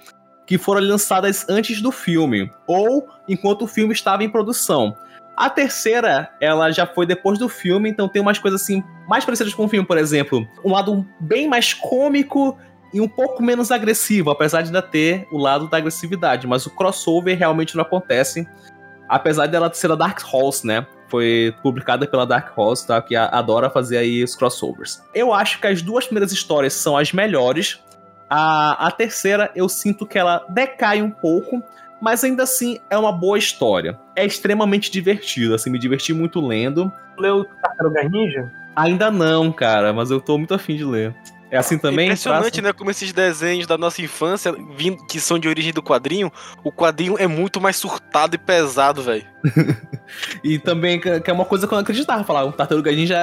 que 0.46 0.58
foram 0.58 0.80
lançadas 0.80 1.48
antes 1.48 1.80
do 1.80 1.92
filme, 1.92 2.50
ou 2.66 3.08
enquanto 3.28 3.62
o 3.62 3.66
filme 3.66 3.92
estava 3.92 4.24
em 4.24 4.28
produção. 4.28 4.96
A 5.36 5.48
terceira, 5.48 6.30
ela 6.40 6.70
já 6.70 6.86
foi 6.86 7.06
depois 7.06 7.38
do 7.38 7.48
filme, 7.48 7.88
então 7.88 8.08
tem 8.08 8.20
umas 8.20 8.38
coisas 8.38 8.60
assim 8.60 8.82
mais 9.08 9.24
parecidas 9.24 9.54
com 9.54 9.64
o 9.64 9.68
filme, 9.68 9.86
por 9.86 9.96
exemplo. 9.96 10.46
Um 10.64 10.72
lado 10.72 11.06
bem 11.18 11.48
mais 11.48 11.72
cômico 11.72 12.58
e 12.92 13.00
um 13.00 13.08
pouco 13.08 13.42
menos 13.42 13.70
agressivo, 13.70 14.30
apesar 14.30 14.60
de 14.60 14.68
ainda 14.68 14.82
ter 14.82 15.26
o 15.32 15.38
lado 15.38 15.68
da 15.68 15.78
agressividade, 15.78 16.46
mas 16.46 16.66
o 16.66 16.70
crossover 16.70 17.38
realmente 17.38 17.74
não 17.74 17.82
acontece, 17.82 18.46
apesar 19.08 19.46
dela 19.46 19.72
ser 19.72 19.90
a 19.90 19.94
Dark 19.94 20.20
Horse, 20.30 20.66
né? 20.66 20.86
Foi 21.12 21.54
publicada 21.62 22.06
pela 22.06 22.24
Dark 22.24 22.56
Horse, 22.56 22.86
tá? 22.86 23.02
Que 23.02 23.14
adora 23.14 23.68
fazer 23.68 23.98
aí 23.98 24.24
os 24.24 24.34
crossovers. 24.34 25.04
Eu 25.14 25.30
acho 25.30 25.60
que 25.60 25.66
as 25.66 25.82
duas 25.82 26.06
primeiras 26.06 26.32
histórias 26.32 26.72
são 26.72 26.96
as 26.96 27.12
melhores. 27.12 27.84
A, 28.30 28.86
a 28.86 28.90
terceira, 28.90 29.50
eu 29.54 29.68
sinto 29.68 30.06
que 30.06 30.18
ela 30.18 30.42
decai 30.48 31.02
um 31.02 31.10
pouco, 31.10 31.62
mas 32.00 32.24
ainda 32.24 32.44
assim 32.44 32.78
é 32.88 32.96
uma 32.96 33.12
boa 33.12 33.36
história. 33.36 34.00
É 34.16 34.24
extremamente 34.24 34.90
divertido, 34.90 35.54
assim, 35.54 35.68
me 35.68 35.78
diverti 35.78 36.14
muito 36.14 36.40
lendo. 36.40 36.90
Leu 37.18 37.44
Tartaruga 37.60 38.08
Ninja? 38.08 38.50
Ainda 38.74 39.10
não, 39.10 39.52
cara, 39.52 39.92
mas 39.92 40.10
eu 40.10 40.18
tô 40.18 40.38
muito 40.38 40.54
afim 40.54 40.76
de 40.76 40.84
ler. 40.86 41.14
É 41.50 41.58
assim 41.58 41.76
também? 41.76 42.04
É 42.04 42.08
impressionante, 42.12 42.52
Praça? 42.52 42.62
né? 42.62 42.72
Como 42.72 42.90
esses 42.90 43.12
desenhos 43.12 43.66
da 43.66 43.76
nossa 43.76 44.00
infância, 44.00 44.56
vindo, 44.74 45.04
que 45.06 45.20
são 45.20 45.38
de 45.38 45.46
origem 45.46 45.74
do 45.74 45.82
quadrinho, 45.82 46.32
o 46.64 46.72
quadrinho 46.72 47.16
é 47.18 47.26
muito 47.26 47.60
mais 47.60 47.76
surtado 47.76 48.34
e 48.34 48.38
pesado, 48.38 49.02
velho. 49.02 49.30
e 50.42 50.58
também, 50.58 51.00
que 51.00 51.30
é 51.30 51.32
uma 51.32 51.44
coisa 51.44 51.66
que 51.66 51.72
eu 51.72 51.76
não 51.76 51.82
acreditava. 51.82 52.24
Falar, 52.24 52.44
o 52.44 52.52
Tartaruga 52.52 52.92
Ninja 52.92 53.16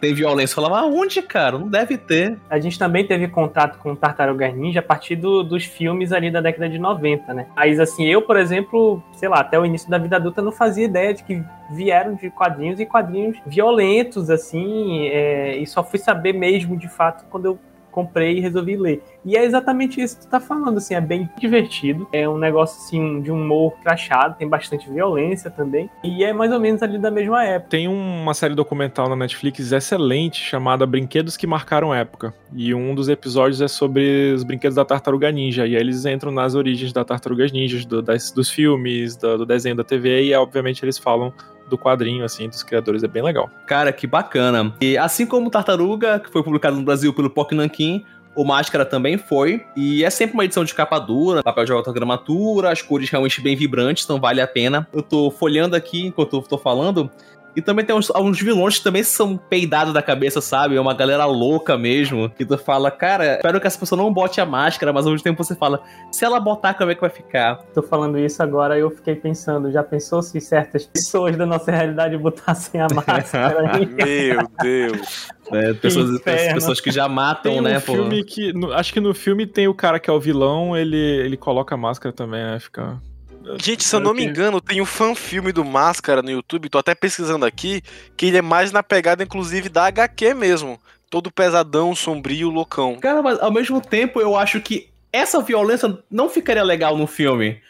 tem 0.00 0.14
violência. 0.14 0.52
Eu 0.52 0.62
falava, 0.62 0.86
aonde, 0.86 1.22
cara? 1.22 1.58
Não 1.58 1.68
deve 1.68 1.96
ter. 1.96 2.38
A 2.48 2.58
gente 2.58 2.78
também 2.78 3.06
teve 3.06 3.28
contato 3.28 3.78
com 3.78 3.94
Tartaruga 3.94 4.48
Ninja 4.48 4.80
a 4.80 4.82
partir 4.82 5.16
do, 5.16 5.42
dos 5.42 5.64
filmes 5.64 6.12
ali 6.12 6.30
da 6.30 6.40
década 6.40 6.68
de 6.68 6.78
90, 6.78 7.34
né? 7.34 7.46
Mas 7.56 7.80
assim, 7.80 8.04
eu, 8.06 8.22
por 8.22 8.36
exemplo, 8.36 9.02
sei 9.12 9.28
lá, 9.28 9.40
até 9.40 9.58
o 9.58 9.66
início 9.66 9.90
da 9.90 9.98
vida 9.98 10.16
adulta 10.16 10.42
não 10.42 10.52
fazia 10.52 10.84
ideia 10.84 11.14
de 11.14 11.22
que 11.24 11.42
vieram 11.70 12.14
de 12.14 12.30
quadrinhos 12.30 12.78
e 12.78 12.86
quadrinhos 12.86 13.38
violentos, 13.46 14.30
assim, 14.30 15.08
é, 15.08 15.56
e 15.56 15.66
só 15.66 15.82
fui 15.82 15.98
saber 15.98 16.32
mesmo, 16.32 16.76
de 16.76 16.88
fato, 16.88 17.24
quando 17.30 17.46
eu 17.46 17.58
comprei 17.94 18.38
e 18.38 18.40
resolvi 18.40 18.76
ler. 18.76 19.02
E 19.24 19.36
é 19.36 19.44
exatamente 19.44 20.00
isso 20.00 20.16
que 20.18 20.26
tu 20.26 20.28
tá 20.28 20.40
falando, 20.40 20.78
assim, 20.78 20.94
é 20.94 21.00
bem 21.00 21.30
divertido. 21.38 22.08
É 22.12 22.28
um 22.28 22.36
negócio, 22.36 22.76
assim, 22.82 23.22
de 23.22 23.30
humor 23.30 23.72
crachado, 23.82 24.36
tem 24.36 24.48
bastante 24.48 24.90
violência 24.90 25.48
também. 25.48 25.88
E 26.02 26.24
é 26.24 26.32
mais 26.32 26.50
ou 26.52 26.58
menos 26.58 26.82
ali 26.82 26.98
da 26.98 27.10
mesma 27.10 27.44
época. 27.44 27.70
Tem 27.70 27.86
uma 27.86 28.34
série 28.34 28.54
documental 28.54 29.08
na 29.08 29.14
Netflix 29.14 29.70
excelente 29.70 30.42
chamada 30.42 30.84
Brinquedos 30.84 31.36
que 31.36 31.46
Marcaram 31.46 31.94
Época. 31.94 32.34
E 32.52 32.74
um 32.74 32.94
dos 32.94 33.08
episódios 33.08 33.60
é 33.60 33.68
sobre 33.68 34.32
os 34.32 34.42
brinquedos 34.42 34.74
da 34.74 34.84
Tartaruga 34.84 35.30
Ninja. 35.30 35.66
E 35.66 35.76
aí 35.76 35.80
eles 35.80 36.04
entram 36.04 36.32
nas 36.32 36.54
origens 36.54 36.92
da 36.92 37.04
Tartarugas 37.04 37.52
Ninjas, 37.52 37.84
do, 37.84 38.02
das, 38.02 38.32
dos 38.32 38.50
filmes, 38.50 39.16
do, 39.16 39.38
do 39.38 39.46
desenho 39.46 39.76
da 39.76 39.84
TV, 39.84 40.24
e 40.24 40.34
obviamente 40.34 40.84
eles 40.84 40.98
falam 40.98 41.32
do 41.74 41.78
quadrinho, 41.78 42.24
assim, 42.24 42.48
dos 42.48 42.62
criadores. 42.62 43.02
É 43.02 43.08
bem 43.08 43.22
legal. 43.22 43.50
Cara, 43.66 43.92
que 43.92 44.06
bacana. 44.06 44.72
E 44.80 44.96
assim 44.96 45.26
como 45.26 45.50
Tartaruga, 45.50 46.20
que 46.20 46.30
foi 46.30 46.42
publicado 46.42 46.76
no 46.76 46.82
Brasil 46.82 47.12
pelo 47.12 47.28
Poc 47.28 47.52
Nankin, 47.52 48.04
o 48.34 48.44
Máscara 48.44 48.84
também 48.84 49.18
foi. 49.18 49.64
E 49.76 50.04
é 50.04 50.10
sempre 50.10 50.34
uma 50.34 50.44
edição 50.44 50.64
de 50.64 50.74
capa 50.74 50.98
dura, 50.98 51.42
papel 51.42 51.64
de 51.64 51.72
autogramatura, 51.72 52.70
as 52.70 52.82
cores 52.82 53.10
realmente 53.10 53.40
bem 53.40 53.56
vibrantes, 53.56 54.04
então 54.04 54.20
vale 54.20 54.40
a 54.40 54.46
pena. 54.46 54.86
Eu 54.92 55.02
tô 55.02 55.30
folhando 55.30 55.76
aqui 55.76 56.06
enquanto 56.06 56.36
eu 56.36 56.42
tô 56.42 56.58
falando. 56.58 57.10
E 57.56 57.62
também 57.62 57.84
tem 57.84 57.94
uns, 57.94 58.10
alguns 58.10 58.40
vilões 58.40 58.78
que 58.78 58.84
também 58.84 59.02
são 59.02 59.36
peidados 59.36 59.94
da 59.94 60.02
cabeça, 60.02 60.40
sabe? 60.40 60.76
É 60.76 60.80
uma 60.80 60.94
galera 60.94 61.24
louca 61.24 61.76
mesmo. 61.78 62.28
Que 62.30 62.44
tu 62.44 62.58
fala, 62.58 62.90
cara, 62.90 63.36
espero 63.36 63.60
que 63.60 63.66
essa 63.66 63.78
pessoa 63.78 64.00
não 64.00 64.12
bote 64.12 64.40
a 64.40 64.46
máscara, 64.46 64.92
mas 64.92 65.06
ao 65.06 65.12
mesmo 65.12 65.24
tempo 65.24 65.42
você 65.42 65.54
fala, 65.54 65.82
se 66.10 66.24
ela 66.24 66.40
botar, 66.40 66.74
como 66.74 66.90
é 66.90 66.94
que 66.94 67.00
vai 67.00 67.10
ficar? 67.10 67.56
Tô 67.72 67.82
falando 67.82 68.18
isso 68.18 68.42
agora, 68.42 68.78
eu 68.78 68.90
fiquei 68.90 69.14
pensando, 69.14 69.70
já 69.70 69.82
pensou 69.82 70.22
se 70.22 70.40
certas 70.40 70.84
pessoas 70.84 71.36
da 71.36 71.46
nossa 71.46 71.70
realidade 71.70 72.16
botassem 72.16 72.80
a 72.80 72.86
máscara? 72.92 73.78
Meu 73.86 74.48
Deus. 74.60 75.28
É, 75.52 75.74
pessoas, 75.74 76.20
pessoas 76.20 76.80
que 76.80 76.90
já 76.90 77.08
matam, 77.08 77.52
tem 77.52 77.60
um 77.60 77.62
né? 77.62 77.78
Filme 77.80 78.24
que, 78.24 78.52
no, 78.52 78.72
acho 78.72 78.92
que 78.92 79.00
no 79.00 79.14
filme 79.14 79.46
tem 79.46 79.68
o 79.68 79.74
cara 79.74 80.00
que 80.00 80.08
é 80.08 80.12
o 80.12 80.18
vilão, 80.18 80.76
ele, 80.76 80.96
ele 80.96 81.36
coloca 81.36 81.74
a 81.74 81.78
máscara 81.78 82.12
também, 82.12 82.42
né? 82.42 82.58
Fica. 82.58 83.00
Gente, 83.60 83.84
se 83.84 83.94
eu 83.94 84.00
não 84.00 84.14
me 84.14 84.24
engano, 84.24 84.60
tem 84.60 84.80
um 84.80 84.86
fan-filme 84.86 85.52
do 85.52 85.64
Máscara 85.64 86.22
no 86.22 86.30
YouTube, 86.30 86.68
tô 86.68 86.78
até 86.78 86.94
pesquisando 86.94 87.44
aqui, 87.44 87.82
que 88.16 88.26
ele 88.26 88.38
é 88.38 88.42
mais 88.42 88.72
na 88.72 88.82
pegada, 88.82 89.22
inclusive, 89.22 89.68
da 89.68 89.86
HQ 89.86 90.34
mesmo. 90.34 90.80
Todo 91.10 91.30
pesadão, 91.30 91.94
sombrio, 91.94 92.50
loucão. 92.50 92.96
Cara, 92.96 93.22
mas 93.22 93.38
ao 93.40 93.52
mesmo 93.52 93.80
tempo 93.80 94.20
eu 94.20 94.36
acho 94.36 94.60
que 94.60 94.88
essa 95.12 95.40
violência 95.40 95.96
não 96.10 96.28
ficaria 96.28 96.64
legal 96.64 96.96
no 96.96 97.06
filme. 97.06 97.60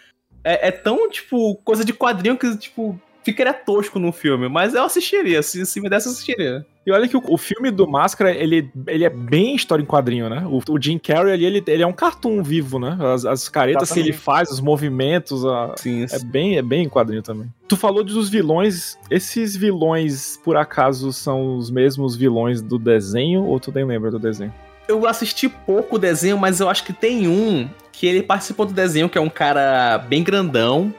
É, 0.43 0.69
é 0.69 0.71
tão, 0.71 1.11
tipo, 1.11 1.57
coisa 1.57 1.85
de 1.85 1.93
quadrinho 1.93 2.39
que, 2.39 2.57
tipo, 2.57 2.99
ficaria 3.25 3.55
tosco 3.55 3.99
no 3.99 4.13
filme. 4.13 4.49
Mas 4.49 4.75
eu 4.75 4.85
assistiria, 4.85 5.43
se, 5.43 5.65
se 5.65 5.81
me 5.81 5.89
desse, 5.89 6.07
eu 6.07 6.13
assistiria. 6.13 6.67
E 6.87 6.93
olha 6.93 7.09
que 7.09 7.17
o, 7.17 7.23
o, 7.29 7.39
filme 7.39 7.71
do 7.71 7.89
Máscara, 7.89 8.31
ele, 8.31 8.71
ele 8.87 9.05
é 9.05 9.09
bem 9.09 9.57
história 9.57 9.83
em 9.83 9.87
quadrinho, 9.87 10.29
né? 10.29 10.47
O, 10.47 10.61
o 10.71 10.81
Jim 10.81 10.99
Carrey 10.99 11.33
ali, 11.33 11.45
ele, 11.47 11.65
ele 11.67 11.83
é 11.83 11.87
um 11.87 11.93
cartoon 11.93 12.43
vivo, 12.43 12.79
né? 12.79 12.99
As, 13.01 13.25
as 13.25 13.49
caretas 13.49 13.85
Exatamente. 13.85 14.05
que 14.05 14.11
ele 14.11 14.19
faz, 14.19 14.51
os 14.51 14.61
movimentos, 14.61 15.47
a, 15.47 15.75
Sim, 15.77 16.05
é 16.11 16.19
bem 16.19 16.59
é 16.59 16.63
bem 16.63 16.85
em 16.85 16.89
quadrinho 16.89 17.23
também. 17.23 17.49
Tu 17.67 17.77
falou 17.77 18.05
dos 18.05 18.29
vilões, 18.29 18.99
esses 19.11 19.57
vilões, 19.57 20.39
por 20.45 20.59
acaso, 20.59 21.11
são 21.11 21.57
os 21.57 21.71
mesmos 21.71 22.15
vilões 22.15 22.61
do 22.61 22.79
desenho, 22.79 23.45
ou 23.45 23.59
tu 23.59 23.73
nem 23.75 23.85
lembra 23.85 24.11
do 24.11 24.19
desenho? 24.19 24.53
Eu 24.87 25.07
assisti 25.07 25.49
pouco 25.49 25.97
o 25.97 25.99
desenho, 25.99 26.37
mas 26.37 26.61
eu 26.61 26.69
acho 26.69 26.85
que 26.85 26.93
tem 26.93 27.27
um 27.27 27.67
que 27.91 28.07
ele 28.07 28.23
participou 28.23 28.67
do 28.67 28.75
desenho, 28.75 29.09
que 29.09 29.17
é 29.17 29.21
um 29.21 29.31
cara 29.31 29.97
bem 29.97 30.23
grandão, 30.23 30.93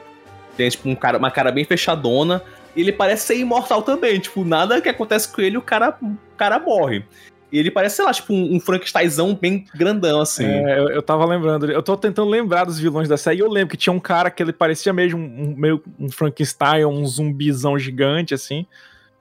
tem 0.56 0.68
tipo 0.68 0.88
um 0.88 0.94
cara, 0.94 1.18
uma 1.18 1.30
cara 1.30 1.52
bem 1.52 1.64
fechadona, 1.64 2.42
ele 2.76 2.92
parece 2.92 3.26
ser 3.26 3.38
imortal 3.38 3.82
também. 3.82 4.18
Tipo, 4.18 4.44
nada 4.44 4.80
que 4.80 4.88
acontece 4.88 5.32
com 5.32 5.40
ele, 5.40 5.56
o 5.56 5.62
cara, 5.62 5.96
o 6.02 6.16
cara 6.36 6.58
morre. 6.58 7.04
E 7.50 7.58
ele 7.58 7.70
parece, 7.70 7.96
sei 7.96 8.04
lá, 8.04 8.12
tipo 8.12 8.32
um, 8.32 8.56
um 8.56 8.60
Frankensteinzão 8.60 9.34
bem 9.34 9.64
grandão, 9.74 10.20
assim. 10.20 10.44
É, 10.44 10.78
eu, 10.78 10.88
eu 10.88 11.02
tava 11.02 11.24
lembrando, 11.24 11.70
eu 11.70 11.82
tô 11.82 11.96
tentando 11.96 12.28
lembrar 12.28 12.64
dos 12.64 12.78
vilões 12.78 13.08
da 13.08 13.16
série, 13.16 13.38
e 13.38 13.40
eu 13.40 13.50
lembro 13.50 13.70
que 13.70 13.76
tinha 13.76 13.92
um 13.92 14.00
cara 14.00 14.30
que 14.30 14.42
ele 14.42 14.52
parecia 14.52 14.92
mesmo 14.92 15.20
um, 15.20 15.54
meio 15.56 15.82
um 15.98 16.10
Frankenstein, 16.10 16.84
um 16.84 17.06
zumbizão 17.06 17.78
gigante, 17.78 18.34
assim. 18.34 18.66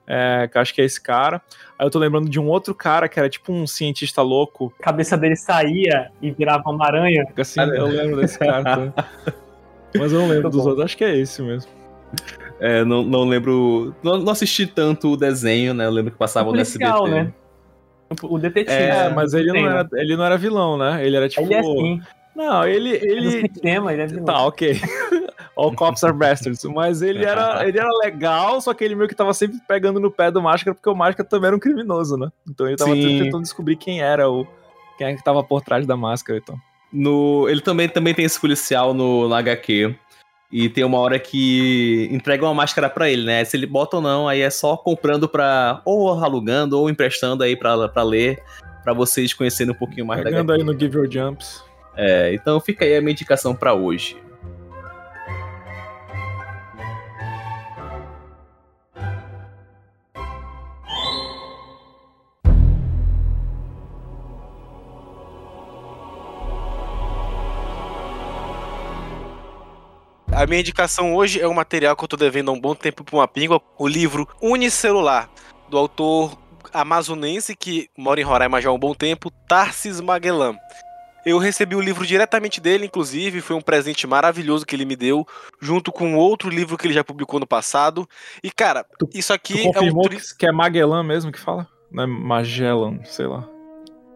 É, 0.07 0.47
que 0.51 0.57
eu 0.57 0.61
acho 0.61 0.73
que 0.73 0.81
é 0.81 0.85
esse 0.85 1.01
cara. 1.01 1.41
Aí 1.79 1.85
eu 1.85 1.89
tô 1.89 1.97
lembrando 1.97 2.29
de 2.29 2.39
um 2.39 2.47
outro 2.47 2.75
cara 2.75 3.07
que 3.09 3.17
era 3.17 3.27
tipo 3.29 3.51
um 3.51 3.65
cientista 3.65 4.21
louco. 4.21 4.71
A 4.79 4.83
cabeça 4.83 5.17
dele 5.17 5.35
saía 5.35 6.11
e 6.21 6.29
virava 6.31 6.69
uma 6.69 6.85
aranha. 6.85 7.25
Assim, 7.37 7.59
eu 7.59 7.87
lembro 7.87 8.21
desse 8.21 8.37
cara. 8.37 8.93
Mas 9.97 10.11
eu 10.11 10.19
não 10.19 10.27
lembro 10.27 10.49
dos 10.49 10.65
outros, 10.65 10.85
acho 10.85 10.97
que 10.97 11.03
é 11.03 11.17
esse 11.17 11.41
mesmo. 11.41 11.71
É, 12.59 12.83
não, 12.83 13.03
não 13.03 13.23
lembro. 13.25 13.93
Não, 14.01 14.17
não, 14.17 14.31
assisti 14.31 14.65
tanto 14.65 15.11
o 15.11 15.17
desenho, 15.17 15.73
né? 15.73 15.85
Eu 15.85 15.91
lembro 15.91 16.11
que 16.11 16.17
passava 16.17 16.51
no 16.51 16.59
SBT. 16.59 17.09
né? 17.09 17.33
O 18.23 18.37
detetive. 18.37 18.71
É, 18.71 19.09
mas 19.09 19.33
ele 19.33 19.51
não, 19.51 19.69
era, 19.69 19.89
ele 19.93 20.15
não 20.15 20.25
era 20.25 20.37
vilão, 20.37 20.77
né? 20.77 21.05
Ele 21.05 21.15
era 21.15 21.27
tipo. 21.27 21.45
Ele 21.45 21.53
é 21.53 21.59
assim. 21.59 22.01
Não, 22.35 22.67
ele. 22.67 22.91
ele... 22.91 23.49
Tema, 23.49 23.93
ele 23.93 24.03
é 24.03 24.07
vilão. 24.07 24.25
Tá, 24.25 24.45
ok. 24.45 24.79
All 25.57 25.73
cops 25.73 26.03
are 26.03 26.13
bastards. 26.13 26.63
Mas 26.65 27.01
ele 27.01 27.25
era, 27.25 27.63
ele 27.67 27.79
era 27.79 27.89
legal, 28.03 28.59
só 28.61 28.73
que 28.73 28.83
ele 28.83 28.95
meio 28.95 29.07
que 29.07 29.15
tava 29.15 29.33
sempre 29.33 29.57
pegando 29.67 29.99
no 29.99 30.11
pé 30.11 30.29
do 30.29 30.41
Máscara, 30.41 30.75
porque 30.75 30.89
o 30.89 30.95
Máscara 30.95 31.27
também 31.27 31.47
era 31.47 31.55
um 31.55 31.59
criminoso, 31.59 32.17
né? 32.17 32.29
Então 32.47 32.67
ele 32.67 32.75
tava 32.75 32.93
Sim. 32.93 33.23
tentando 33.23 33.43
descobrir 33.43 33.75
quem 33.75 34.01
era 34.01 34.29
o. 34.29 34.45
Quem 34.97 35.07
é 35.07 35.15
que 35.15 35.23
tava 35.23 35.43
por 35.43 35.61
trás 35.61 35.85
da 35.85 35.97
máscara 35.97 36.39
então. 36.39 36.55
No, 36.95 37.47
ele 37.49 37.59
também, 37.59 37.89
também 37.89 38.13
tem 38.13 38.23
esse 38.23 38.39
policial 38.39 38.93
no, 38.93 39.27
no 39.27 39.35
HQ. 39.35 39.93
E 40.51 40.69
tem 40.69 40.83
uma 40.85 40.99
hora 40.99 41.19
que 41.19 42.07
entregam 42.11 42.47
uma 42.47 42.53
máscara 42.53 42.89
para 42.89 43.09
ele, 43.09 43.25
né? 43.25 43.43
Se 43.43 43.57
ele 43.57 43.65
bota 43.65 43.97
ou 43.97 44.01
não, 44.01 44.27
aí 44.27 44.41
é 44.41 44.49
só 44.49 44.77
comprando 44.77 45.27
pra. 45.27 45.81
ou 45.83 46.09
alugando, 46.11 46.79
ou 46.79 46.89
emprestando 46.89 47.43
aí 47.43 47.57
pra, 47.57 47.89
pra 47.89 48.03
ler, 48.03 48.41
para 48.83 48.93
vocês 48.93 49.33
conhecerem 49.33 49.73
um 49.73 49.77
pouquinho 49.77 50.05
mais 50.05 50.23
Pegando 50.23 50.47
da 50.47 50.53
aí 50.53 50.63
no 50.63 50.77
Give 50.79 50.95
Your 50.95 51.11
Jumps. 51.11 51.61
É, 51.97 52.33
então 52.33 52.59
fica 52.61 52.85
aí 52.85 52.95
a 52.95 53.01
minha 53.01 53.11
indicação 53.11 53.53
pra 53.53 53.73
hoje. 53.73 54.17
A 70.45 70.47
minha 70.47 70.59
indicação 70.61 71.15
hoje 71.15 71.41
é 71.41 71.47
um 71.47 71.55
material 71.55 71.95
que 71.95 72.03
eu 72.03 72.07
tô 72.07 72.15
devendo 72.15 72.51
há 72.51 72.53
um 72.53 72.61
bom 72.61 72.75
tempo 72.75 73.03
pra 73.03 73.15
uma 73.15 73.27
píngua, 73.27 73.59
o 73.79 73.87
livro 73.87 74.27
Unicelular, 74.39 75.27
do 75.71 75.75
autor 75.75 76.37
amazonense 76.71 77.55
que 77.55 77.89
mora 77.97 78.21
em 78.21 78.23
Roraima 78.23 78.61
já 78.61 78.69
há 78.69 78.71
um 78.71 78.77
bom 78.77 78.93
tempo, 78.93 79.31
Tarsis 79.47 79.99
Magellan. 79.99 80.55
Eu 81.25 81.39
recebi 81.39 81.75
o 81.75 81.81
livro 81.81 82.05
diretamente 82.05 82.61
dele, 82.61 82.85
inclusive, 82.85 83.41
foi 83.41 83.55
um 83.55 83.61
presente 83.61 84.05
maravilhoso 84.05 84.67
que 84.67 84.75
ele 84.75 84.85
me 84.85 84.95
deu, 84.95 85.25
junto 85.59 85.91
com 85.91 86.13
outro 86.15 86.47
livro 86.47 86.77
que 86.77 86.85
ele 86.85 86.93
já 86.93 87.03
publicou 87.03 87.39
no 87.39 87.47
passado. 87.47 88.07
E, 88.43 88.51
cara, 88.51 88.85
Tu- 88.99 89.09
isso 89.15 89.33
aqui 89.33 89.53
Tu 89.53 89.59
é 89.65 89.69
um. 89.69 89.73
confirmou 89.73 90.03
tri- 90.03 90.17
que, 90.17 90.35
que 90.37 90.45
é 90.47 90.51
Magellan 90.51 91.01
mesmo 91.01 91.31
que 91.31 91.39
fala? 91.39 91.67
Não 91.91 92.03
é 92.03 92.05
Magellan, 92.05 92.99
sei 93.05 93.25
lá. 93.25 93.49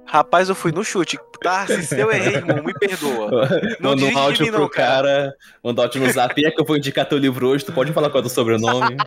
Rapaz, 0.10 0.50
eu 0.50 0.56
fui 0.56 0.72
no 0.72 0.84
chute. 0.84 1.20
Tarsi, 1.40 1.84
se 1.86 2.00
eu 2.00 2.12
errei, 2.12 2.38
irmão, 2.38 2.64
me 2.64 2.74
perdoa. 2.74 3.48
Não 3.80 3.92
Manda 3.92 4.06
um 4.06 4.18
áudio 4.18 4.46
mim, 4.46 4.52
pro 4.52 4.62
não, 4.62 4.70
cara. 4.70 5.34
manda 5.64 5.82
um 5.82 5.84
áudio 5.86 6.02
no 6.02 6.12
zap, 6.12 6.44
é 6.44 6.50
que 6.50 6.60
eu 6.60 6.66
vou 6.66 6.76
indicar 6.76 7.06
teu 7.08 7.18
livro 7.20 7.48
hoje, 7.48 7.64
tu 7.64 7.72
pode 7.72 7.94
falar 7.94 8.10
qual 8.10 8.24
é 8.24 8.26
o 8.26 8.30
sobrenome. 8.30 8.98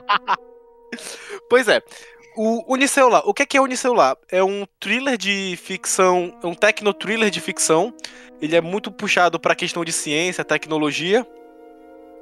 Pois 1.48 1.68
é. 1.68 1.82
O 2.36 2.72
Unicelular. 2.72 3.22
O 3.26 3.34
que 3.34 3.42
é 3.42 3.46
que 3.46 3.56
é 3.58 3.60
Unicelular? 3.60 4.16
É 4.30 4.42
um 4.42 4.64
thriller 4.80 5.18
de 5.18 5.58
ficção, 5.62 6.34
é 6.42 6.46
um 6.46 6.54
tecno-thriller 6.54 7.30
de 7.30 7.40
ficção. 7.40 7.92
Ele 8.40 8.56
é 8.56 8.60
muito 8.60 8.90
puxado 8.90 9.38
pra 9.38 9.54
questão 9.54 9.84
de 9.84 9.92
ciência, 9.92 10.44
tecnologia. 10.44 11.26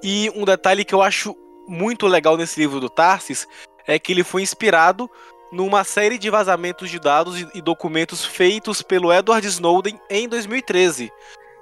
E 0.02 0.32
um 0.34 0.44
detalhe 0.44 0.84
que 0.84 0.94
eu 0.94 1.02
acho 1.02 1.36
muito 1.68 2.08
legal 2.08 2.36
nesse 2.36 2.58
livro 2.58 2.80
do 2.80 2.88
Tarsis 2.88 3.46
é 3.86 3.98
que 3.98 4.12
ele 4.12 4.24
foi 4.24 4.42
inspirado 4.42 5.08
numa 5.52 5.84
série 5.84 6.18
de 6.18 6.30
vazamentos 6.30 6.90
de 6.90 6.98
dados 6.98 7.44
e, 7.54 7.60
documentos 7.60 8.24
feitos 8.24 8.82
pelo 8.82 9.12
Edward 9.12 9.46
Snowden 9.46 10.00
em 10.08 10.28
2013. 10.28 11.10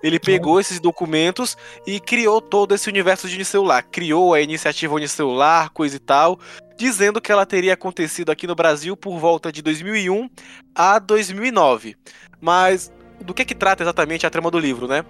Ele 0.03 0.21
pegou 0.21 0.61
esses 0.61 0.79
documentos 0.79 1.57
e 1.87 1.99
criou 1.99 2.41
todo 2.41 2.75
esse 2.75 2.89
universo 2.89 3.29
de 3.29 3.35
Unicelular. 3.35 3.85
Criou 3.91 4.33
a 4.33 4.41
iniciativa 4.41 4.95
Unicelular, 4.95 5.71
coisa 5.73 5.97
e 5.97 5.99
tal, 5.99 6.39
dizendo 6.77 7.21
que 7.21 7.33
ela 7.33 7.45
teria 7.45 7.75
acontecido 7.75 8.31
aqui 8.31 8.47
no 8.47 8.55
Brasil 8.55 8.97
por 8.97 9.19
volta 9.19 9.51
de 9.51 9.61
2001 9.61 10.31
a 10.75 10.99
2009. 11.01 11.97
Mas 12.41 12.93
do 13.21 13.35
que 13.35 13.45
que 13.45 13.55
trata 13.55 13.83
exatamente 13.83 14.25
a 14.27 14.31
trama 14.31 14.51
do 14.51 14.59
livro, 14.59 14.87
né? 14.87 15.05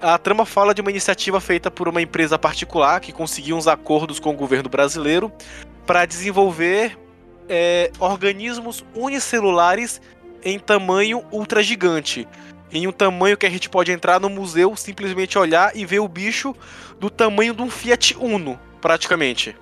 A 0.00 0.18
trama 0.18 0.44
fala 0.44 0.74
de 0.74 0.82
uma 0.82 0.90
iniciativa 0.90 1.40
feita 1.40 1.70
por 1.70 1.88
uma 1.88 2.02
empresa 2.02 2.38
particular 2.38 3.00
que 3.00 3.12
conseguiu 3.12 3.56
uns 3.56 3.66
acordos 3.66 4.20
com 4.20 4.30
o 4.30 4.36
governo 4.36 4.68
brasileiro 4.68 5.32
para 5.86 6.04
desenvolver 6.04 6.98
é, 7.48 7.90
organismos 7.98 8.84
unicelulares 8.94 10.00
em 10.42 10.58
tamanho 10.58 11.24
ultra 11.30 11.62
gigante. 11.62 12.28
Em 12.72 12.86
um 12.86 12.92
tamanho 12.92 13.36
que 13.36 13.46
a 13.46 13.50
gente 13.50 13.70
pode 13.70 13.92
entrar 13.92 14.20
no 14.20 14.28
museu, 14.28 14.74
simplesmente 14.76 15.38
olhar 15.38 15.76
e 15.76 15.84
ver 15.86 16.00
o 16.00 16.08
bicho 16.08 16.54
do 16.98 17.08
tamanho 17.08 17.54
de 17.54 17.62
um 17.62 17.70
Fiat 17.70 18.16
Uno, 18.18 18.58
praticamente. 18.80 19.54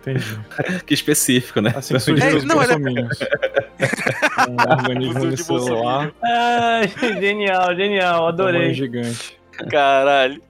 Entendi. 0.00 0.40
que 0.86 0.94
específico, 0.94 1.60
né? 1.60 1.74
Assim 1.76 1.94
É, 2.22 2.42
não, 2.42 2.62
ele 2.62 2.72
é-. 2.72 3.08
Um 4.48 4.56
organismo 4.72 5.22
unicelular, 5.22 6.12
Ai, 6.22 6.88
genial, 7.20 7.76
genial, 7.76 8.22
tamanho 8.22 8.28
adorei. 8.28 8.74
gigante. 8.74 9.38
Caralho. 9.70 10.40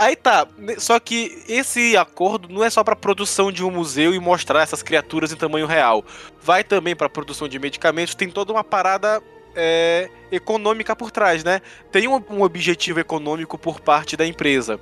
Aí 0.00 0.16
tá, 0.16 0.48
né, 0.56 0.76
só 0.78 0.98
que 0.98 1.44
esse 1.46 1.94
acordo 1.94 2.48
não 2.48 2.64
é 2.64 2.70
só 2.70 2.82
pra 2.82 2.96
produção 2.96 3.52
de 3.52 3.62
um 3.62 3.70
museu 3.70 4.14
e 4.14 4.18
mostrar 4.18 4.62
essas 4.62 4.82
criaturas 4.82 5.30
em 5.30 5.36
tamanho 5.36 5.66
real. 5.66 6.02
Vai 6.40 6.64
também 6.64 6.96
pra 6.96 7.06
produção 7.06 7.46
de 7.46 7.58
medicamentos, 7.58 8.14
tem 8.14 8.30
toda 8.30 8.50
uma 8.50 8.64
parada 8.64 9.22
é, 9.54 10.08
econômica 10.32 10.96
por 10.96 11.10
trás, 11.10 11.44
né? 11.44 11.60
Tem 11.92 12.08
um, 12.08 12.24
um 12.30 12.40
objetivo 12.40 12.98
econômico 12.98 13.58
por 13.58 13.78
parte 13.78 14.16
da 14.16 14.26
empresa. 14.26 14.80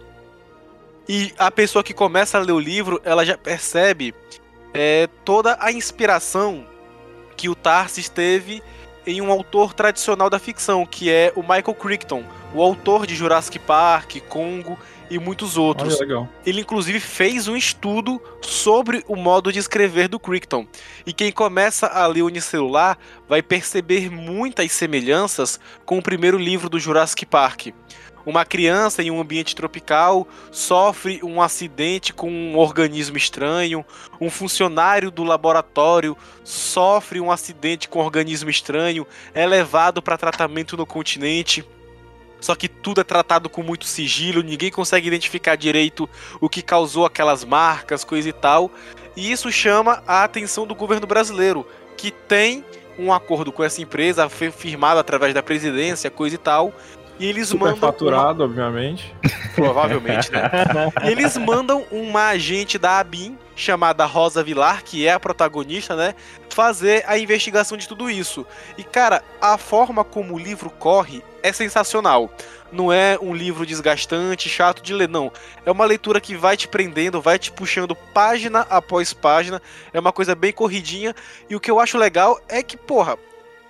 E 1.08 1.34
a 1.36 1.50
pessoa 1.50 1.82
que 1.82 1.92
começa 1.92 2.38
a 2.38 2.40
ler 2.40 2.52
o 2.52 2.60
livro, 2.60 3.00
ela 3.04 3.26
já 3.26 3.36
percebe 3.36 4.14
é, 4.72 5.08
toda 5.24 5.56
a 5.58 5.72
inspiração 5.72 6.64
que 7.36 7.48
o 7.48 7.56
Tarsis 7.56 8.08
teve 8.08 8.62
em 9.04 9.20
um 9.20 9.32
autor 9.32 9.74
tradicional 9.74 10.30
da 10.30 10.38
ficção, 10.38 10.86
que 10.86 11.10
é 11.10 11.32
o 11.34 11.40
Michael 11.40 11.74
Crichton, 11.74 12.22
o 12.54 12.62
autor 12.62 13.04
de 13.04 13.16
Jurassic 13.16 13.58
Park, 13.58 14.18
Congo 14.28 14.78
e 15.10 15.18
muitos 15.18 15.56
outros. 15.56 15.94
Olha, 15.94 16.00
legal. 16.00 16.28
Ele 16.44 16.60
inclusive 16.60 17.00
fez 17.00 17.48
um 17.48 17.56
estudo 17.56 18.20
sobre 18.40 19.04
o 19.08 19.16
modo 19.16 19.52
de 19.52 19.58
escrever 19.58 20.08
do 20.08 20.18
Crichton. 20.18 20.66
E 21.06 21.12
quem 21.12 21.32
começa 21.32 21.86
a 21.86 22.06
ler 22.06 22.22
Unicelular 22.22 22.98
vai 23.28 23.42
perceber 23.42 24.10
muitas 24.10 24.72
semelhanças 24.72 25.58
com 25.84 25.98
o 25.98 26.02
primeiro 26.02 26.38
livro 26.38 26.68
do 26.68 26.78
Jurassic 26.78 27.24
Park. 27.26 27.68
Uma 28.28 28.44
criança 28.44 29.02
em 29.02 29.10
um 29.10 29.20
ambiente 29.20 29.56
tropical 29.56 30.28
sofre 30.52 31.20
um 31.22 31.40
acidente 31.40 32.12
com 32.12 32.30
um 32.30 32.58
organismo 32.58 33.16
estranho. 33.16 33.82
Um 34.20 34.28
funcionário 34.28 35.10
do 35.10 35.24
laboratório 35.24 36.14
sofre 36.44 37.20
um 37.20 37.32
acidente 37.32 37.88
com 37.88 38.00
um 38.00 38.04
organismo 38.04 38.50
estranho. 38.50 39.06
É 39.32 39.46
levado 39.46 40.02
para 40.02 40.18
tratamento 40.18 40.76
no 40.76 40.84
continente. 40.84 41.66
Só 42.40 42.54
que 42.54 42.68
tudo 42.68 43.00
é 43.00 43.04
tratado 43.04 43.48
com 43.48 43.62
muito 43.62 43.84
sigilo, 43.84 44.42
ninguém 44.42 44.70
consegue 44.70 45.08
identificar 45.08 45.56
direito 45.56 46.08
o 46.40 46.48
que 46.48 46.62
causou 46.62 47.04
aquelas 47.04 47.44
marcas, 47.44 48.04
coisa 48.04 48.28
e 48.28 48.32
tal. 48.32 48.70
E 49.16 49.32
isso 49.32 49.50
chama 49.50 50.02
a 50.06 50.24
atenção 50.24 50.66
do 50.66 50.74
governo 50.74 51.06
brasileiro, 51.06 51.66
que 51.96 52.10
tem 52.10 52.64
um 52.98 53.12
acordo 53.12 53.52
com 53.52 53.62
essa 53.62 53.80
empresa, 53.80 54.28
firmado 54.28 54.98
através 54.98 55.32
da 55.32 55.42
presidência, 55.42 56.10
coisa 56.10 56.34
e 56.34 56.38
tal. 56.38 56.72
E 57.18 57.26
eles 57.26 57.48
Super 57.48 57.60
mandam. 57.66 57.74
uma- 57.76 57.80
faturado, 57.92 58.44
obviamente. 58.44 59.14
Provavelmente, 59.54 60.30
né? 60.30 60.50
E 61.04 61.08
eles 61.10 61.36
mandam 61.36 61.84
uma 61.90 62.28
agente 62.28 62.78
da 62.78 62.98
ABIN, 63.00 63.36
chamada 63.56 64.04
Rosa 64.06 64.42
Vilar, 64.42 64.84
que 64.84 65.04
é 65.06 65.12
a 65.12 65.18
protagonista, 65.20 65.96
né? 65.96 66.14
Fazer 66.50 67.04
a 67.08 67.18
investigação 67.18 67.76
de 67.76 67.88
tudo 67.88 68.08
isso. 68.08 68.46
E, 68.76 68.84
cara, 68.84 69.22
a 69.40 69.58
forma 69.58 70.04
como 70.04 70.34
o 70.34 70.38
livro 70.38 70.70
corre 70.70 71.22
é 71.42 71.52
sensacional. 71.52 72.30
Não 72.70 72.92
é 72.92 73.18
um 73.20 73.34
livro 73.34 73.64
desgastante, 73.66 74.48
chato 74.48 74.82
de 74.82 74.92
ler, 74.94 75.08
não. 75.08 75.32
É 75.64 75.70
uma 75.72 75.84
leitura 75.86 76.20
que 76.20 76.36
vai 76.36 76.56
te 76.56 76.68
prendendo, 76.68 77.20
vai 77.20 77.38
te 77.38 77.50
puxando 77.50 77.96
página 77.96 78.66
após 78.70 79.12
página. 79.12 79.60
É 79.92 79.98
uma 79.98 80.12
coisa 80.12 80.34
bem 80.36 80.52
corridinha. 80.52 81.14
E 81.50 81.56
o 81.56 81.60
que 81.60 81.70
eu 81.70 81.80
acho 81.80 81.96
legal 81.98 82.38
é 82.48 82.62
que, 82.62 82.76
porra, 82.76 83.16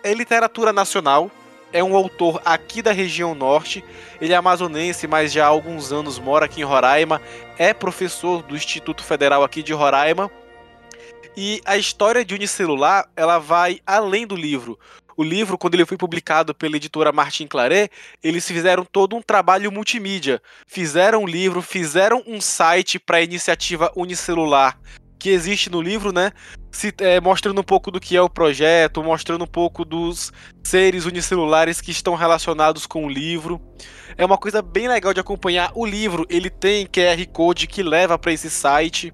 é 0.03 0.13
literatura 0.13 0.73
nacional. 0.73 1.31
É 1.73 1.85
um 1.85 1.95
autor 1.95 2.41
aqui 2.45 2.81
da 2.81 2.93
região 2.93 3.35
norte. 3.35 3.85
Ele 4.21 4.33
é 4.33 4.37
amazonense, 4.37 5.07
mas 5.07 5.33
já 5.33 5.45
há 5.45 5.49
alguns 5.49 5.93
anos 5.93 6.19
mora 6.19 6.47
aqui 6.47 6.61
em 6.61 6.65
Roraima. 6.65 7.21
É 7.59 7.75
professor 7.75 8.43
do 8.43 8.57
Instituto 8.57 9.05
Federal 9.05 9.45
aqui 9.45 9.63
de 9.63 9.73
Roraima. 9.73 10.31
E 11.37 11.61
a 11.65 11.77
história 11.77 12.25
de 12.25 12.35
Unicelular, 12.35 13.09
ela 13.15 13.39
vai 13.39 13.81
além 13.87 14.27
do 14.27 14.35
livro. 14.35 14.79
O 15.17 15.23
livro, 15.23 15.59
quando 15.59 15.75
ele 15.75 15.85
foi 15.85 15.97
publicado 15.97 16.55
pela 16.55 16.77
editora 16.77 17.13
Martin 17.13 17.47
Claret, 17.47 17.91
eles 18.23 18.47
fizeram 18.47 18.85
todo 18.85 19.17
um 19.17 19.23
trabalho 19.23 19.71
multimídia. 19.71 20.41
Fizeram 20.67 21.25
um 21.25 21.27
livro, 21.27 21.61
fizeram 21.61 22.23
um 22.27 22.41
site 22.41 22.99
para 22.99 23.19
a 23.19 23.23
iniciativa 23.23 23.93
Unicelular 23.95 24.79
que 25.19 25.31
existe 25.31 25.69
no 25.69 25.83
livro, 25.83 26.13
né? 26.13 26.33
Se, 26.71 26.95
é, 26.99 27.21
mostrando 27.21 27.61
um 27.61 27.65
pouco 27.65 27.91
do 27.91 27.99
que 27.99 28.17
é 28.17 28.23
o 28.23 28.29
projeto, 28.29 29.03
mostrando 29.03 29.45
um 29.45 29.49
pouco 29.49 29.85
dos 29.85 30.33
seres 30.63 31.05
unicelulares 31.05 31.81
que 31.81 31.91
estão 31.91 32.15
relacionados 32.15 32.87
com 32.87 33.05
o 33.05 33.09
livro. 33.09 33.61
É 34.17 34.25
uma 34.25 34.39
coisa 34.39 34.63
bem 34.63 34.89
legal 34.89 35.13
de 35.13 35.21
acompanhar. 35.21 35.73
O 35.75 35.85
livro 35.85 36.27
ele 36.29 36.51
tem 36.51 36.87
QR 36.87 37.27
Code 37.33 37.67
que 37.67 37.83
leva 37.83 38.19
para 38.19 38.33
esse 38.33 38.51
site, 38.51 39.13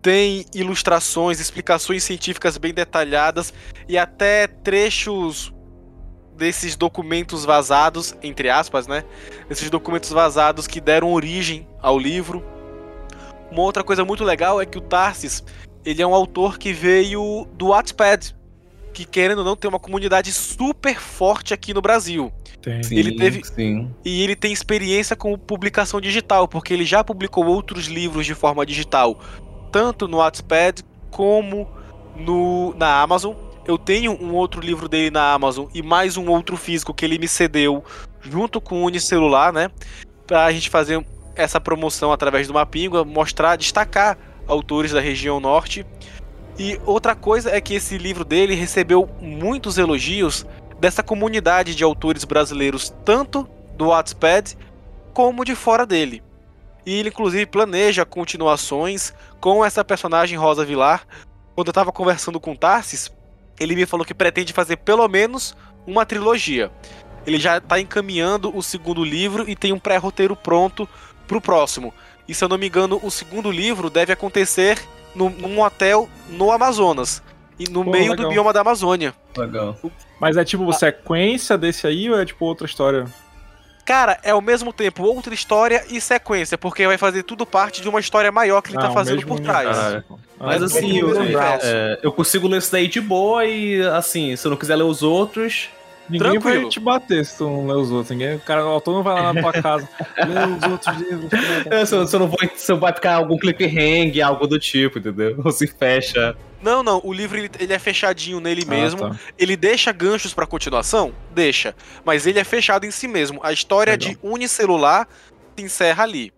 tem 0.00 0.44
ilustrações, 0.54 1.40
explicações 1.40 2.04
científicas 2.04 2.58
bem 2.58 2.72
detalhadas 2.72 3.52
e 3.88 3.96
até 3.96 4.46
trechos 4.46 5.52
desses 6.36 6.76
documentos 6.76 7.44
vazados, 7.44 8.14
entre 8.22 8.50
aspas, 8.50 8.86
né? 8.86 9.04
Esses 9.48 9.70
documentos 9.70 10.10
vazados 10.10 10.66
que 10.66 10.80
deram 10.80 11.12
origem 11.12 11.68
ao 11.80 11.98
livro. 11.98 12.44
Uma 13.54 13.62
outra 13.62 13.84
coisa 13.84 14.04
muito 14.04 14.24
legal 14.24 14.60
é 14.60 14.66
que 14.66 14.76
o 14.76 14.80
Tarsis, 14.80 15.44
ele 15.84 16.02
é 16.02 16.06
um 16.06 16.12
autor 16.12 16.58
que 16.58 16.72
veio 16.72 17.46
do 17.54 17.68
Wattpad, 17.68 18.34
que 18.92 19.04
querendo 19.04 19.38
ou 19.38 19.44
não 19.44 19.54
tem 19.54 19.68
uma 19.68 19.78
comunidade 19.78 20.32
super 20.32 20.98
forte 20.98 21.54
aqui 21.54 21.72
no 21.72 21.80
Brasil. 21.80 22.32
Tem. 22.60 22.82
Sim, 22.82 22.96
Ele 22.96 23.16
teve- 23.16 23.44
Sim. 23.44 23.94
E 24.04 24.22
ele 24.22 24.34
tem 24.34 24.52
experiência 24.52 25.14
com 25.14 25.38
publicação 25.38 26.00
digital, 26.00 26.48
porque 26.48 26.74
ele 26.74 26.84
já 26.84 27.04
publicou 27.04 27.46
outros 27.46 27.86
livros 27.86 28.26
de 28.26 28.34
forma 28.34 28.66
digital, 28.66 29.20
tanto 29.70 30.08
no 30.08 30.16
Wattpad 30.16 30.82
como 31.12 31.68
no, 32.16 32.74
na 32.76 33.00
Amazon. 33.02 33.34
Eu 33.66 33.78
tenho 33.78 34.12
um 34.20 34.34
outro 34.34 34.60
livro 34.60 34.88
dele 34.88 35.10
na 35.12 35.32
Amazon 35.32 35.66
e 35.72 35.80
mais 35.80 36.16
um 36.16 36.28
outro 36.28 36.56
físico 36.56 36.92
que 36.92 37.04
ele 37.04 37.18
me 37.18 37.28
cedeu 37.28 37.84
junto 38.20 38.60
com 38.60 38.82
o 38.82 38.86
Unicelular, 38.86 39.52
né? 39.52 39.70
Pra 40.26 40.50
gente 40.52 40.68
fazer 40.70 41.04
essa 41.34 41.60
promoção 41.60 42.12
através 42.12 42.46
do 42.46 42.54
Mapingua, 42.54 43.04
mostrar, 43.04 43.56
destacar 43.56 44.16
autores 44.46 44.92
da 44.92 45.00
região 45.00 45.40
norte. 45.40 45.86
E 46.58 46.78
outra 46.86 47.14
coisa 47.14 47.50
é 47.50 47.60
que 47.60 47.74
esse 47.74 47.98
livro 47.98 48.24
dele 48.24 48.54
recebeu 48.54 49.08
muitos 49.20 49.76
elogios 49.78 50.46
dessa 50.78 51.02
comunidade 51.02 51.74
de 51.74 51.82
autores 51.82 52.24
brasileiros, 52.24 52.94
tanto 53.04 53.48
do 53.76 53.88
Wattpad 53.88 54.56
como 55.12 55.44
de 55.44 55.54
fora 55.54 55.86
dele. 55.86 56.22
E 56.86 56.98
ele 56.98 57.08
inclusive 57.08 57.46
planeja 57.46 58.04
continuações 58.04 59.12
com 59.40 59.64
essa 59.64 59.84
personagem 59.84 60.38
Rosa 60.38 60.64
Vilar. 60.64 61.06
Quando 61.54 61.68
eu 61.68 61.72
tava 61.72 61.90
conversando 61.90 62.38
com 62.38 62.54
Tarsis, 62.54 63.10
ele 63.58 63.74
me 63.74 63.86
falou 63.86 64.04
que 64.04 64.14
pretende 64.14 64.52
fazer 64.52 64.76
pelo 64.76 65.08
menos 65.08 65.56
uma 65.86 66.04
trilogia. 66.04 66.70
Ele 67.26 67.38
já 67.38 67.60
tá 67.60 67.80
encaminhando 67.80 68.54
o 68.54 68.62
segundo 68.62 69.02
livro 69.02 69.48
e 69.48 69.56
tem 69.56 69.72
um 69.72 69.78
pré-roteiro 69.78 70.36
pronto 70.36 70.88
pro 71.26 71.40
próximo. 71.40 71.92
E 72.28 72.34
se 72.34 72.42
eu 72.44 72.48
não 72.48 72.56
me 72.58 72.66
engano, 72.66 72.98
o 73.02 73.10
segundo 73.10 73.50
livro 73.50 73.90
deve 73.90 74.12
acontecer 74.12 74.78
num, 75.14 75.28
num 75.30 75.60
hotel 75.60 76.08
no 76.28 76.50
Amazonas. 76.50 77.22
e 77.58 77.64
no 77.70 77.84
Pô, 77.84 77.90
meio 77.90 78.10
legal. 78.12 78.26
do 78.26 78.32
bioma 78.32 78.52
da 78.52 78.60
Amazônia. 78.62 79.14
Legal. 79.36 79.76
Mas 80.20 80.36
é 80.36 80.44
tipo 80.44 80.72
sequência 80.72 81.56
desse 81.58 81.86
aí 81.86 82.10
ou 82.10 82.18
é 82.18 82.24
tipo 82.24 82.44
outra 82.44 82.66
história? 82.66 83.04
Cara, 83.84 84.18
é 84.22 84.30
ao 84.30 84.40
mesmo 84.40 84.72
tempo 84.72 85.02
outra 85.02 85.34
história 85.34 85.84
e 85.90 86.00
sequência, 86.00 86.56
porque 86.56 86.86
vai 86.86 86.96
fazer 86.96 87.22
tudo 87.22 87.44
parte 87.44 87.82
de 87.82 87.88
uma 87.88 88.00
história 88.00 88.32
maior 88.32 88.62
que 88.62 88.70
ele 88.70 88.78
Ah, 88.78 88.82
tá 88.88 88.90
fazendo 88.90 89.16
mesmo 89.16 89.28
por 89.28 89.40
trás. 89.40 90.02
Mas 90.38 90.62
é 90.62 90.64
assim, 90.64 90.80
bem 90.80 90.98
eu, 91.00 91.08
no 91.08 91.38
é, 91.38 92.00
eu 92.02 92.10
consigo 92.10 92.48
ler 92.48 92.58
isso 92.58 92.72
daí 92.72 92.88
de 92.88 93.00
boa 93.00 93.44
e 93.44 93.82
assim, 93.88 94.34
se 94.36 94.46
eu 94.46 94.50
não 94.50 94.56
quiser 94.56 94.76
ler 94.76 94.84
os 94.84 95.02
outros. 95.02 95.68
Ninguém 96.08 96.32
Tranquilo. 96.32 96.60
vai 96.62 96.70
te 96.70 96.80
bater 96.80 97.24
se 97.24 97.38
tu 97.38 97.44
não 97.44 97.66
ler 97.66 97.76
os 97.76 97.90
outros. 97.90 98.10
Ninguém, 98.10 98.36
o 98.36 98.40
cara, 98.40 98.64
o 98.64 98.68
autor 98.68 98.94
não 98.94 99.02
vai 99.02 99.14
lá 99.14 99.32
na 99.32 99.40
tua 99.40 99.52
casa. 99.52 99.88
Lê 100.18 100.44
os 100.56 100.70
outros 100.70 100.96
livros. 100.98 101.30
da- 101.30 101.76
É, 101.76 101.86
Se 101.86 101.94
não 102.18 102.28
vou, 102.28 102.38
se 102.54 102.70
eu 102.72 102.78
vai 102.78 102.92
ficar 102.92 103.14
algum 103.14 103.38
cliffhanger, 103.38 104.26
algo 104.26 104.46
do 104.46 104.58
tipo, 104.58 104.98
entendeu? 104.98 105.40
Ou 105.44 105.50
se 105.50 105.66
fecha. 105.66 106.36
Não, 106.62 106.82
não, 106.82 107.00
o 107.04 107.12
livro 107.12 107.36
ele, 107.38 107.50
ele 107.58 107.72
é 107.72 107.78
fechadinho 107.78 108.40
nele 108.40 108.64
mesmo. 108.64 109.04
Ah, 109.06 109.10
tá. 109.10 109.16
Ele 109.38 109.56
deixa 109.56 109.92
ganchos 109.92 110.32
pra 110.34 110.46
continuação? 110.46 111.12
Deixa. 111.34 111.74
Mas 112.04 112.26
ele 112.26 112.38
é 112.38 112.44
fechado 112.44 112.84
em 112.86 112.90
si 112.90 113.06
mesmo. 113.08 113.40
A 113.42 113.52
história 113.52 113.92
Legal. 113.92 114.10
de 114.10 114.18
unicelular 114.22 115.06
se 115.56 115.64
encerra 115.64 116.04
ali. 116.04 116.32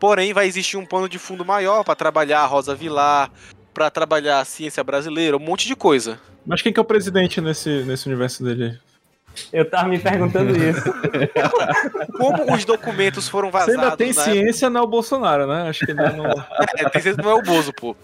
Porém, 0.00 0.32
vai 0.32 0.46
existir 0.46 0.76
um 0.76 0.86
pano 0.86 1.08
de 1.08 1.18
fundo 1.18 1.44
maior 1.44 1.82
pra 1.84 1.94
trabalhar 1.96 2.40
a 2.40 2.46
Rosa 2.46 2.74
Vilar, 2.74 3.30
pra 3.74 3.90
trabalhar 3.90 4.40
a 4.40 4.44
ciência 4.44 4.82
brasileira, 4.84 5.36
um 5.36 5.40
monte 5.40 5.66
de 5.66 5.74
coisa. 5.76 6.20
Mas 6.46 6.62
quem 6.62 6.72
que 6.72 6.78
é 6.78 6.82
o 6.82 6.84
presidente 6.84 7.40
nesse, 7.40 7.82
nesse 7.84 8.06
universo 8.06 8.42
dele? 8.42 8.78
Eu 9.52 9.68
tava 9.68 9.88
me 9.88 9.98
perguntando 9.98 10.50
isso. 10.56 10.82
Como 12.16 12.54
os 12.54 12.64
documentos 12.64 13.28
foram 13.28 13.50
Você 13.50 13.58
vazados. 13.58 13.82
ainda 13.84 13.96
tem 13.96 14.12
na 14.12 14.22
ciência, 14.22 14.70
não 14.70 14.80
é 14.80 14.84
o 14.84 14.86
Bolsonaro, 14.86 15.46
né? 15.46 15.68
Acho 15.68 15.84
que 15.84 15.92
ele 15.92 16.02
não. 16.02 16.24
É, 16.76 16.88
tem 16.88 17.02
que 17.02 17.22
não 17.22 17.30
é 17.30 17.34
o 17.34 17.42
Bozo, 17.42 17.72
pô. 17.72 17.96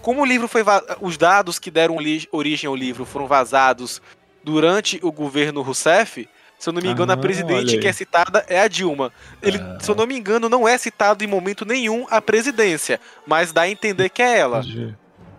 Como 0.00 0.22
o 0.22 0.24
livro 0.24 0.48
foi 0.48 0.62
os 1.00 1.16
dados 1.16 1.58
que 1.58 1.70
deram 1.70 1.96
origem 2.32 2.68
ao 2.68 2.76
livro 2.76 3.04
foram 3.04 3.26
vazados 3.26 4.00
durante 4.42 4.98
o 5.02 5.10
governo 5.10 5.60
Rousseff, 5.62 6.28
se 6.58 6.68
eu 6.68 6.72
não 6.72 6.82
me 6.82 6.88
engano, 6.88 7.12
Ah, 7.12 7.14
a 7.14 7.18
presidente 7.18 7.78
que 7.78 7.86
é 7.86 7.92
citada 7.92 8.44
é 8.48 8.60
a 8.60 8.68
Dilma. 8.68 9.12
Ele, 9.42 9.58
se 9.80 9.90
eu 9.90 9.94
não 9.94 10.06
me 10.06 10.16
engano, 10.18 10.48
não 10.48 10.66
é 10.66 10.76
citado 10.76 11.22
em 11.22 11.26
momento 11.26 11.64
nenhum 11.64 12.06
a 12.10 12.20
presidência, 12.20 13.00
mas 13.26 13.52
dá 13.52 13.62
a 13.62 13.68
entender 13.68 14.08
que 14.08 14.22
é 14.22 14.38
ela. 14.38 14.62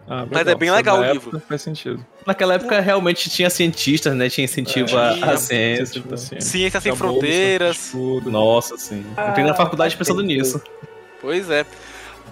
Ah, 0.08 0.26
Mas 0.32 0.48
é 0.48 0.56
bem 0.56 0.72
legal 0.72 1.00
o 1.00 1.04
época 1.04 1.14
livro. 1.14 1.42
Faz 1.48 1.62
sentido. 1.62 2.04
Naquela 2.30 2.54
época 2.54 2.80
realmente 2.80 3.28
tinha 3.30 3.50
cientistas, 3.50 4.16
né? 4.16 4.30
Tinha 4.30 4.46
incentivo 4.46 4.96
a- 4.98 5.14
Tinha, 5.16 5.32
a 5.32 5.38
ciência. 5.38 5.86
Tipo 6.02 6.14
assim, 6.14 6.40
Ciência 6.40 6.80
sem 6.80 6.96
fronteiras. 6.96 7.90
tudo. 7.92 8.30
Nossa, 8.30 8.78
sim. 8.78 9.04
Entrei 9.30 9.44
na 9.44 9.56
faculdade 9.56 9.98
pensando 9.98 10.22
nisso. 10.22 10.62
Pois 11.20 11.50
é. 11.50 11.66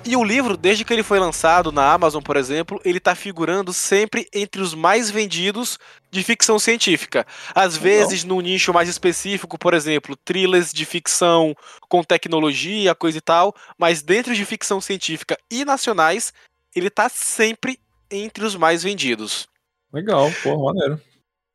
E 0.05 0.15
o 0.15 0.23
livro, 0.23 0.55
desde 0.55 0.85
que 0.85 0.93
ele 0.93 1.01
foi 1.01 1.19
lançado 1.19 1.71
na 1.71 1.91
Amazon, 1.91 2.21
por 2.21 2.37
exemplo, 2.37 2.79
ele 2.85 2.99
tá 2.99 3.15
figurando 3.15 3.73
sempre 3.73 4.27
entre 4.31 4.61
os 4.61 4.75
mais 4.75 5.09
vendidos 5.09 5.79
de 6.11 6.23
ficção 6.23 6.59
científica. 6.59 7.25
Às 7.55 7.75
vezes 7.75 8.23
num 8.23 8.39
nicho 8.39 8.71
mais 8.71 8.87
específico, 8.87 9.57
por 9.57 9.73
exemplo, 9.73 10.15
thrillers 10.23 10.71
de 10.71 10.85
ficção 10.85 11.55
com 11.89 12.03
tecnologia, 12.03 12.93
coisa 12.93 13.17
e 13.17 13.21
tal, 13.21 13.53
mas 13.77 14.03
dentro 14.03 14.35
de 14.35 14.45
ficção 14.45 14.79
científica 14.79 15.35
e 15.51 15.65
nacionais, 15.65 16.31
ele 16.75 16.91
tá 16.91 17.09
sempre 17.09 17.79
entre 18.09 18.45
os 18.45 18.55
mais 18.55 18.83
vendidos. 18.83 19.47
Legal, 19.93 20.29
pô, 20.43 20.65
maneiro. 20.65 21.01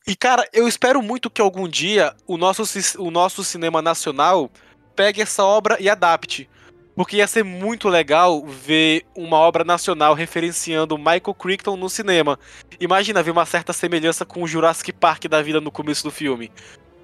E 0.07 0.17
cara, 0.17 0.49
eu 0.53 0.67
espero 0.67 1.01
muito 1.03 1.31
que 1.31 1.41
algum 1.41 1.69
dia 1.69 2.15
o 2.27 2.37
nosso, 2.37 2.63
o 2.99 3.11
nosso 3.11 3.45
cinema 3.45 3.81
nacional 3.81 4.51
pegue 4.97 5.23
essa 5.23 5.45
obra 5.45 5.77
e 5.81 5.89
adapte. 5.89 6.49
Porque 6.95 7.17
ia 7.17 7.27
ser 7.27 7.43
muito 7.43 7.89
legal 7.89 8.45
ver 8.45 9.05
uma 9.17 9.39
obra 9.39 9.65
nacional 9.65 10.13
referenciando 10.13 10.99
Michael 10.99 11.35
Crichton 11.39 11.77
no 11.77 11.89
cinema. 11.89 12.39
Imagina 12.79 13.23
ver 13.23 13.31
uma 13.31 13.47
certa 13.47 13.73
semelhança 13.73 14.27
com 14.27 14.43
o 14.43 14.47
Jurassic 14.47 14.93
Park 14.93 15.25
da 15.25 15.41
vida 15.41 15.61
no 15.61 15.71
começo 15.71 16.03
do 16.03 16.11
filme. 16.11 16.53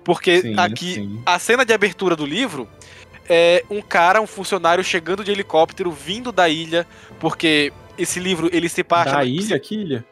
Porque 0.05 0.43
Sim, 0.43 0.55
aqui, 0.59 0.95
sim. 0.95 1.23
a 1.25 1.39
cena 1.39 1.65
de 1.65 1.73
abertura 1.73 2.15
do 2.15 2.27
livro 2.27 2.69
é 3.29 3.65
um 3.71 3.81
cara, 3.81 4.21
um 4.21 4.27
funcionário 4.27 4.83
chegando 4.85 5.25
de 5.25 5.31
helicóptero, 5.31 5.91
vindo 5.91 6.33
da 6.33 6.49
ilha, 6.49 6.87
porque 7.19 7.73
esse 7.97 8.21
livro 8.21 8.49
ele 8.53 8.69
se 8.69 8.85
passa 8.85 9.17
Da 9.17 9.25
ilha, 9.25 9.59
que 9.59 9.75
ilha? 9.75 10.05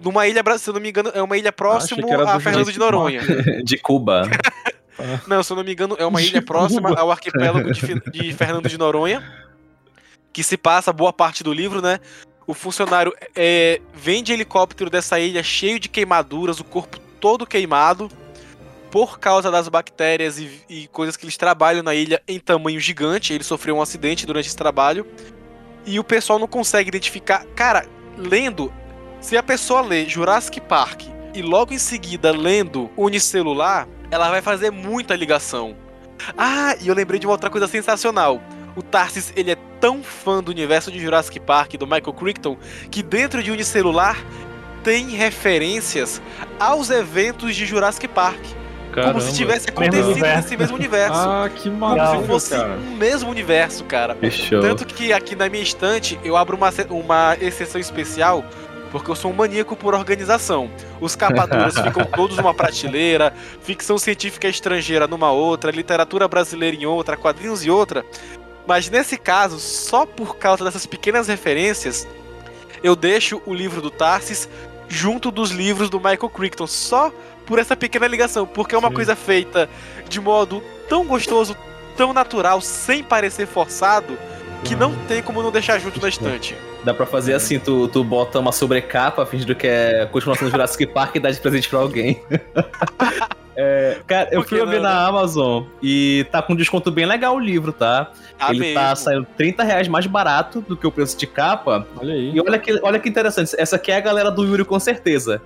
Numa 0.00 0.26
ilha, 0.26 0.42
se 0.58 0.68
eu 0.68 0.74
não 0.74 0.80
me 0.80 0.88
engano, 0.88 1.10
é 1.14 1.22
uma 1.22 1.36
ilha 1.36 1.52
do 1.52 2.28
a 2.28 2.40
Fernando 2.40 2.72
de 2.72 2.78
Noronha. 2.78 3.20
De 3.64 3.78
Cuba. 3.78 4.28
Não, 5.26 5.42
se 5.42 5.52
eu 5.52 5.56
não 5.56 5.64
me 5.64 5.72
engano, 5.72 5.94
é 5.98 6.06
uma 6.06 6.22
ilha 6.22 6.40
próxima 6.40 6.98
ao 6.98 7.10
arquipélago 7.10 7.70
de, 7.70 8.00
de 8.10 8.32
Fernando 8.32 8.66
de 8.66 8.78
Noronha, 8.78 9.22
que 10.32 10.42
se 10.42 10.56
passa 10.56 10.90
boa 10.90 11.12
parte 11.12 11.44
do 11.44 11.52
livro, 11.52 11.82
né? 11.82 12.00
O 12.46 12.54
funcionário 12.54 13.12
é, 13.34 13.80
vem 13.92 14.22
de 14.22 14.32
helicóptero 14.32 14.88
dessa 14.88 15.20
ilha 15.20 15.42
cheio 15.42 15.78
de 15.78 15.90
queimaduras, 15.90 16.60
o 16.60 16.64
corpo 16.64 16.98
todo 17.20 17.46
queimado, 17.46 18.08
por 18.90 19.18
causa 19.18 19.50
das 19.50 19.68
bactérias 19.68 20.38
e, 20.38 20.62
e 20.68 20.86
coisas 20.88 21.16
que 21.16 21.24
eles 21.24 21.36
trabalham 21.36 21.82
na 21.82 21.94
ilha 21.94 22.22
em 22.26 22.38
tamanho 22.38 22.80
gigante. 22.80 23.32
Ele 23.32 23.44
sofreu 23.44 23.76
um 23.76 23.82
acidente 23.82 24.24
durante 24.24 24.46
esse 24.46 24.56
trabalho. 24.56 25.06
E 25.84 25.98
o 25.98 26.04
pessoal 26.04 26.38
não 26.38 26.48
consegue 26.48 26.88
identificar. 26.88 27.44
Cara, 27.54 27.86
lendo, 28.16 28.72
se 29.20 29.36
a 29.36 29.42
pessoa 29.42 29.80
lê 29.80 30.08
Jurassic 30.08 30.60
Park 30.60 31.02
e 31.34 31.42
logo 31.42 31.72
em 31.72 31.78
seguida 31.78 32.30
lendo 32.32 32.90
Unicelular, 32.96 33.86
ela 34.10 34.30
vai 34.30 34.40
fazer 34.40 34.70
muita 34.70 35.14
ligação. 35.14 35.76
Ah, 36.36 36.74
e 36.80 36.88
eu 36.88 36.94
lembrei 36.94 37.18
de 37.18 37.26
uma 37.26 37.32
outra 37.32 37.50
coisa 37.50 37.66
sensacional. 37.66 38.40
O 38.74 38.82
Tarsis, 38.82 39.32
ele 39.36 39.50
é 39.50 39.56
tão 39.80 40.02
fã 40.02 40.42
do 40.42 40.50
universo 40.50 40.90
de 40.90 40.98
Jurassic 40.98 41.40
Park, 41.40 41.74
do 41.74 41.86
Michael 41.86 42.12
Crichton, 42.12 42.56
que 42.90 43.02
dentro 43.02 43.42
de 43.42 43.50
Unicelular 43.50 44.18
tem 44.82 45.08
referências 45.10 46.22
aos 46.60 46.90
eventos 46.90 47.56
de 47.56 47.66
Jurassic 47.66 48.06
Park. 48.06 48.38
como 48.92 49.20
se 49.20 49.34
tivesse 49.34 49.68
acontecido 49.68 50.14
nesse 50.14 50.56
mesmo 50.56 50.76
universo. 50.76 51.16
Ah, 51.28 51.50
que 51.54 51.68
como 51.68 51.78
maravilha, 51.78 52.20
se 52.22 52.26
fosse 52.26 52.50
cara. 52.50 52.76
um 52.78 52.96
mesmo 52.96 53.30
universo, 53.30 53.84
cara. 53.84 54.14
Fechou. 54.14 54.60
Tanto 54.60 54.86
que 54.86 55.12
aqui 55.12 55.34
na 55.34 55.48
minha 55.48 55.62
estante 55.62 56.18
eu 56.22 56.36
abro 56.36 56.56
uma, 56.56 56.70
uma 56.90 57.36
exceção 57.40 57.80
especial, 57.80 58.44
porque 58.90 59.10
eu 59.10 59.16
sou 59.16 59.30
um 59.30 59.34
maníaco 59.34 59.76
por 59.76 59.94
organização. 59.94 60.70
Os 61.00 61.14
capaduras 61.16 61.74
ficam 61.80 62.04
todos 62.04 62.36
numa 62.36 62.54
prateleira, 62.54 63.32
ficção 63.62 63.98
científica 63.98 64.48
estrangeira 64.48 65.06
numa 65.06 65.30
outra, 65.30 65.70
literatura 65.70 66.26
brasileira 66.28 66.76
em 66.76 66.86
outra, 66.86 67.16
quadrinhos 67.16 67.64
em 67.64 67.70
outra. 67.70 68.04
Mas 68.66 68.90
nesse 68.90 69.16
caso, 69.16 69.58
só 69.58 70.04
por 70.04 70.36
causa 70.36 70.64
dessas 70.64 70.86
pequenas 70.86 71.28
referências, 71.28 72.06
eu 72.82 72.96
deixo 72.96 73.40
o 73.46 73.54
livro 73.54 73.80
do 73.80 73.90
Tarsis 73.90 74.48
junto 74.88 75.30
dos 75.30 75.50
livros 75.50 75.90
do 75.90 75.98
Michael 75.98 76.30
Crichton, 76.30 76.66
só 76.66 77.12
por 77.44 77.58
essa 77.58 77.76
pequena 77.76 78.06
ligação, 78.06 78.46
porque 78.46 78.74
é 78.74 78.78
uma 78.78 78.88
Sim. 78.88 78.94
coisa 78.94 79.16
feita 79.16 79.68
de 80.08 80.20
modo 80.20 80.62
tão 80.88 81.04
gostoso, 81.04 81.56
tão 81.96 82.12
natural, 82.12 82.60
sem 82.60 83.02
parecer 83.02 83.46
forçado, 83.46 84.18
que 84.64 84.74
não 84.74 84.94
tem 85.06 85.22
como 85.22 85.42
não 85.42 85.52
deixar 85.52 85.78
junto 85.78 86.00
na 86.00 86.08
estante. 86.08 86.56
Dá 86.86 86.94
pra 86.94 87.04
fazer 87.04 87.34
assim, 87.34 87.58
tu, 87.58 87.88
tu 87.88 88.04
bota 88.04 88.38
uma 88.38 88.52
sobrecapa 88.52 89.26
fingindo 89.26 89.56
que 89.56 89.66
é 89.66 90.06
continuação 90.06 90.46
do 90.46 90.52
Jurassic 90.52 90.86
Park 90.94 91.16
e 91.16 91.18
dá 91.20 91.32
de 91.32 91.40
presente 91.40 91.68
pra 91.68 91.80
alguém. 91.80 92.22
É, 93.58 94.00
cara, 94.06 94.28
eu 94.32 94.42
fui 94.42 94.62
ver 94.66 94.82
na 94.82 95.06
Amazon 95.06 95.64
e 95.82 96.26
tá 96.30 96.42
com 96.42 96.54
desconto 96.54 96.90
bem 96.90 97.06
legal 97.06 97.34
o 97.36 97.40
livro, 97.40 97.72
tá? 97.72 98.10
Tá 98.38 98.50
Ele 98.50 98.74
tá 98.74 98.90
mesmo. 98.90 98.96
saindo 98.96 99.26
30 99.34 99.62
reais 99.62 99.88
mais 99.88 100.06
barato 100.06 100.60
do 100.60 100.76
que 100.76 100.86
o 100.86 100.92
preço 100.92 101.16
de 101.16 101.26
capa. 101.26 101.86
Olha 101.96 102.12
aí. 102.12 102.32
E 102.34 102.38
olha 102.42 102.58
que, 102.58 102.78
olha 102.82 102.98
que 102.98 103.08
interessante, 103.08 103.54
essa 103.56 103.76
aqui 103.76 103.90
é 103.90 103.96
a 103.96 104.00
galera 104.00 104.30
do 104.30 104.44
Yuri 104.44 104.62
com 104.62 104.78
certeza. 104.78 105.40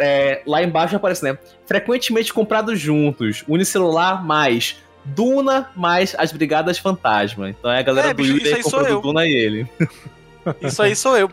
É, 0.00 0.42
lá 0.44 0.60
embaixo 0.60 0.96
aparece, 0.96 1.22
né? 1.22 1.38
Frequentemente 1.64 2.34
comprados 2.34 2.80
juntos, 2.80 3.44
unicelular 3.46 4.26
mais 4.26 4.78
Duna 5.04 5.70
mais 5.76 6.16
as 6.18 6.32
Brigadas 6.32 6.78
Fantasma. 6.78 7.48
Então 7.50 7.70
é 7.70 7.78
a 7.78 7.82
galera 7.82 8.08
É, 8.08 8.12
do 8.12 8.24
bicho, 8.24 8.44
Yuri 8.44 8.60
comprando. 8.60 9.00
Duna 9.02 9.24
e 9.24 9.30
ele. 9.32 9.68
Isso 10.60 10.82
aí 10.82 10.94
sou 10.96 11.16
eu. 11.16 11.30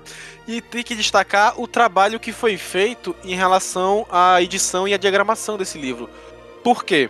E 0.48 0.62
tem 0.62 0.84
que 0.84 0.96
destacar 0.96 1.60
o 1.60 1.68
trabalho 1.68 2.20
que 2.20 2.32
foi 2.32 2.58
feito 2.58 3.16
em 3.24 3.36
relação 3.36 4.06
à 4.12 4.42
edição 4.42 4.88
e 4.88 4.94
à 4.94 4.98
diagramação 4.98 5.58
desse 5.58 5.78
livro. 5.78 6.10
Por 6.64 6.84
quê? 6.84 7.10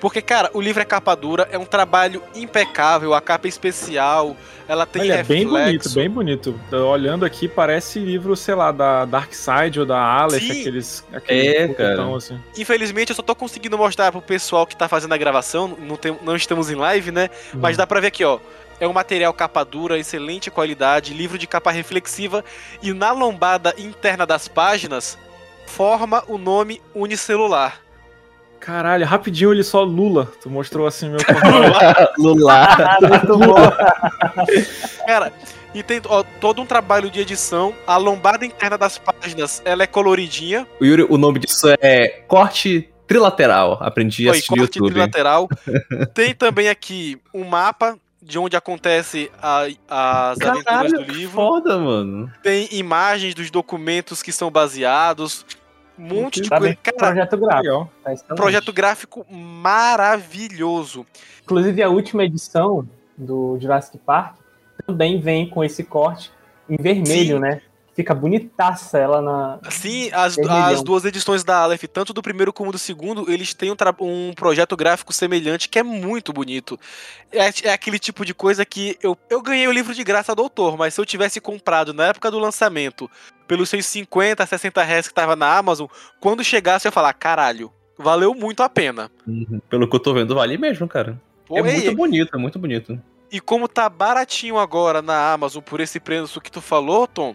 Porque, 0.00 0.20
cara, 0.20 0.50
o 0.52 0.60
livro 0.60 0.82
é 0.82 0.84
capa 0.84 1.14
dura, 1.14 1.48
é 1.50 1.56
um 1.56 1.64
trabalho 1.64 2.22
impecável, 2.34 3.14
a 3.14 3.22
capa 3.22 3.46
é 3.46 3.48
especial, 3.48 4.36
ela 4.68 4.84
tem 4.84 5.00
Olha, 5.00 5.14
é 5.14 5.22
bem 5.22 5.46
bonito, 5.46 5.90
bem 5.94 6.10
bonito. 6.10 6.60
Tô 6.68 6.88
olhando 6.90 7.24
aqui, 7.24 7.48
parece 7.48 7.98
livro, 8.00 8.36
sei 8.36 8.54
lá, 8.54 8.70
da 8.70 9.06
Dark 9.06 9.32
Side 9.32 9.80
ou 9.80 9.86
da 9.86 9.98
Aleph, 9.98 10.42
Sim. 10.42 10.60
aqueles, 10.60 11.04
aqueles 11.10 11.54
É, 11.54 11.68
cara. 11.68 12.16
assim. 12.16 12.38
Infelizmente, 12.58 13.10
eu 13.10 13.16
só 13.16 13.22
tô 13.22 13.34
conseguindo 13.34 13.78
mostrar 13.78 14.12
pro 14.12 14.20
pessoal 14.20 14.66
que 14.66 14.76
tá 14.76 14.88
fazendo 14.88 15.14
a 15.14 15.16
gravação, 15.16 15.74
não, 15.78 15.96
tem, 15.96 16.14
não 16.22 16.36
estamos 16.36 16.70
em 16.70 16.74
live, 16.74 17.10
né? 17.10 17.30
Mas 17.54 17.76
dá 17.78 17.86
pra 17.86 17.98
ver 17.98 18.08
aqui, 18.08 18.24
ó. 18.24 18.38
É 18.80 18.88
um 18.88 18.92
material 18.92 19.32
capa 19.32 19.64
dura, 19.64 19.98
excelente 19.98 20.50
qualidade, 20.50 21.14
livro 21.14 21.38
de 21.38 21.46
capa 21.46 21.70
reflexiva 21.70 22.44
e 22.82 22.92
na 22.92 23.12
lombada 23.12 23.74
interna 23.78 24.26
das 24.26 24.48
páginas 24.48 25.18
forma 25.66 26.22
o 26.28 26.38
nome 26.38 26.80
unicelular. 26.94 27.80
Caralho, 28.60 29.04
rapidinho 29.04 29.52
ele 29.52 29.62
só 29.62 29.82
Lula. 29.82 30.30
Tu 30.40 30.48
mostrou 30.48 30.86
assim 30.86 31.10
meu 31.10 31.18
controle. 31.24 31.72
Lula. 32.16 32.66
Bom. 33.26 33.56
Cara, 35.06 35.32
E 35.74 35.82
tem 35.82 36.00
ó, 36.06 36.24
todo 36.40 36.62
um 36.62 36.66
trabalho 36.66 37.10
de 37.10 37.20
edição. 37.20 37.74
A 37.86 37.96
lombada 37.96 38.46
interna 38.46 38.78
das 38.78 38.96
páginas, 38.96 39.60
ela 39.64 39.82
é 39.82 39.86
coloridinha. 39.86 40.66
O 40.80 40.84
Yuri, 40.84 41.06
o 41.10 41.18
nome 41.18 41.40
disso 41.40 41.66
é 41.80 42.08
corte 42.26 42.88
trilateral. 43.06 43.78
Aprendi 43.82 44.28
a 44.28 44.32
assistir 44.32 44.52
no 44.52 44.58
corte 44.58 44.78
YouTube. 44.78 44.92
trilateral. 44.92 45.48
tem 46.14 46.34
também 46.34 46.68
aqui 46.68 47.20
um 47.34 47.44
mapa 47.44 47.98
de 48.24 48.38
onde 48.38 48.56
acontece 48.56 49.30
a- 49.40 49.66
as 49.88 50.40
aventuras 50.40 50.64
Caralho, 50.64 50.98
do 50.98 51.04
que 51.04 51.12
livro. 51.12 51.34
foda, 51.34 51.78
mano. 51.78 52.32
Tem 52.42 52.68
imagens 52.72 53.34
dos 53.34 53.50
documentos 53.50 54.22
que 54.22 54.32
são 54.32 54.50
baseados. 54.50 55.44
Um 55.98 56.08
monte 56.08 56.40
de 56.40 56.48
Tá 56.48 56.58
coisa. 56.58 56.74
bem, 56.74 56.78
Cara, 56.82 56.96
projeto 57.12 57.36
gráfico. 57.36 57.90
Tá 58.26 58.34
projeto 58.34 58.72
gráfico 58.72 59.26
maravilhoso. 59.30 61.06
Inclusive, 61.42 61.82
a 61.82 61.88
última 61.88 62.24
edição 62.24 62.88
do 63.16 63.58
Jurassic 63.60 63.98
Park 63.98 64.36
também 64.86 65.20
vem 65.20 65.48
com 65.48 65.62
esse 65.62 65.84
corte 65.84 66.32
em 66.68 66.76
vermelho, 66.76 67.36
Sim. 67.36 67.40
né? 67.40 67.60
Fica 67.94 68.12
bonitaça 68.12 68.98
ela 68.98 69.22
na. 69.22 69.60
Sim, 69.70 70.10
as, 70.12 70.36
as 70.38 70.82
duas 70.82 71.04
edições 71.04 71.44
da 71.44 71.58
Aleph, 71.58 71.84
tanto 71.84 72.12
do 72.12 72.20
primeiro 72.20 72.52
como 72.52 72.72
do 72.72 72.78
segundo, 72.78 73.30
eles 73.30 73.54
têm 73.54 73.70
um, 73.70 73.76
um 74.00 74.32
projeto 74.34 74.76
gráfico 74.76 75.12
semelhante 75.12 75.68
que 75.68 75.78
é 75.78 75.82
muito 75.82 76.32
bonito. 76.32 76.78
É, 77.30 77.68
é 77.68 77.72
aquele 77.72 77.98
tipo 77.98 78.24
de 78.24 78.34
coisa 78.34 78.64
que 78.64 78.98
eu, 79.00 79.16
eu 79.30 79.40
ganhei 79.40 79.68
o 79.68 79.72
livro 79.72 79.94
de 79.94 80.02
graça 80.02 80.34
do 80.34 80.42
autor, 80.42 80.76
mas 80.76 80.94
se 80.94 81.00
eu 81.00 81.06
tivesse 81.06 81.40
comprado 81.40 81.94
na 81.94 82.06
época 82.06 82.32
do 82.32 82.38
lançamento 82.38 83.08
pelos 83.46 83.68
seus 83.68 83.86
50, 83.86 84.44
60 84.44 84.82
reais 84.82 85.06
que 85.06 85.14
tava 85.14 85.36
na 85.36 85.56
Amazon, 85.56 85.86
quando 86.20 86.42
chegasse 86.42 86.86
eu 86.86 86.90
ia 86.90 86.92
falar, 86.92 87.12
caralho, 87.12 87.70
valeu 87.96 88.34
muito 88.34 88.62
a 88.62 88.68
pena. 88.68 89.08
Uhum. 89.26 89.60
Pelo 89.70 89.88
que 89.88 89.94
eu 89.94 90.00
tô 90.00 90.12
vendo, 90.12 90.34
vale 90.34 90.58
mesmo, 90.58 90.88
cara. 90.88 91.20
Pô, 91.46 91.58
é 91.58 91.60
ei, 91.60 91.76
muito 91.76 91.96
bonito, 91.96 92.34
é 92.34 92.38
muito 92.38 92.58
bonito. 92.58 93.00
E 93.30 93.40
como 93.40 93.66
tá 93.66 93.88
baratinho 93.88 94.58
agora 94.58 95.02
na 95.02 95.32
Amazon 95.32 95.62
por 95.62 95.80
esse 95.80 95.98
preço 95.98 96.40
que 96.40 96.52
tu 96.52 96.60
falou, 96.60 97.06
Tom, 97.06 97.34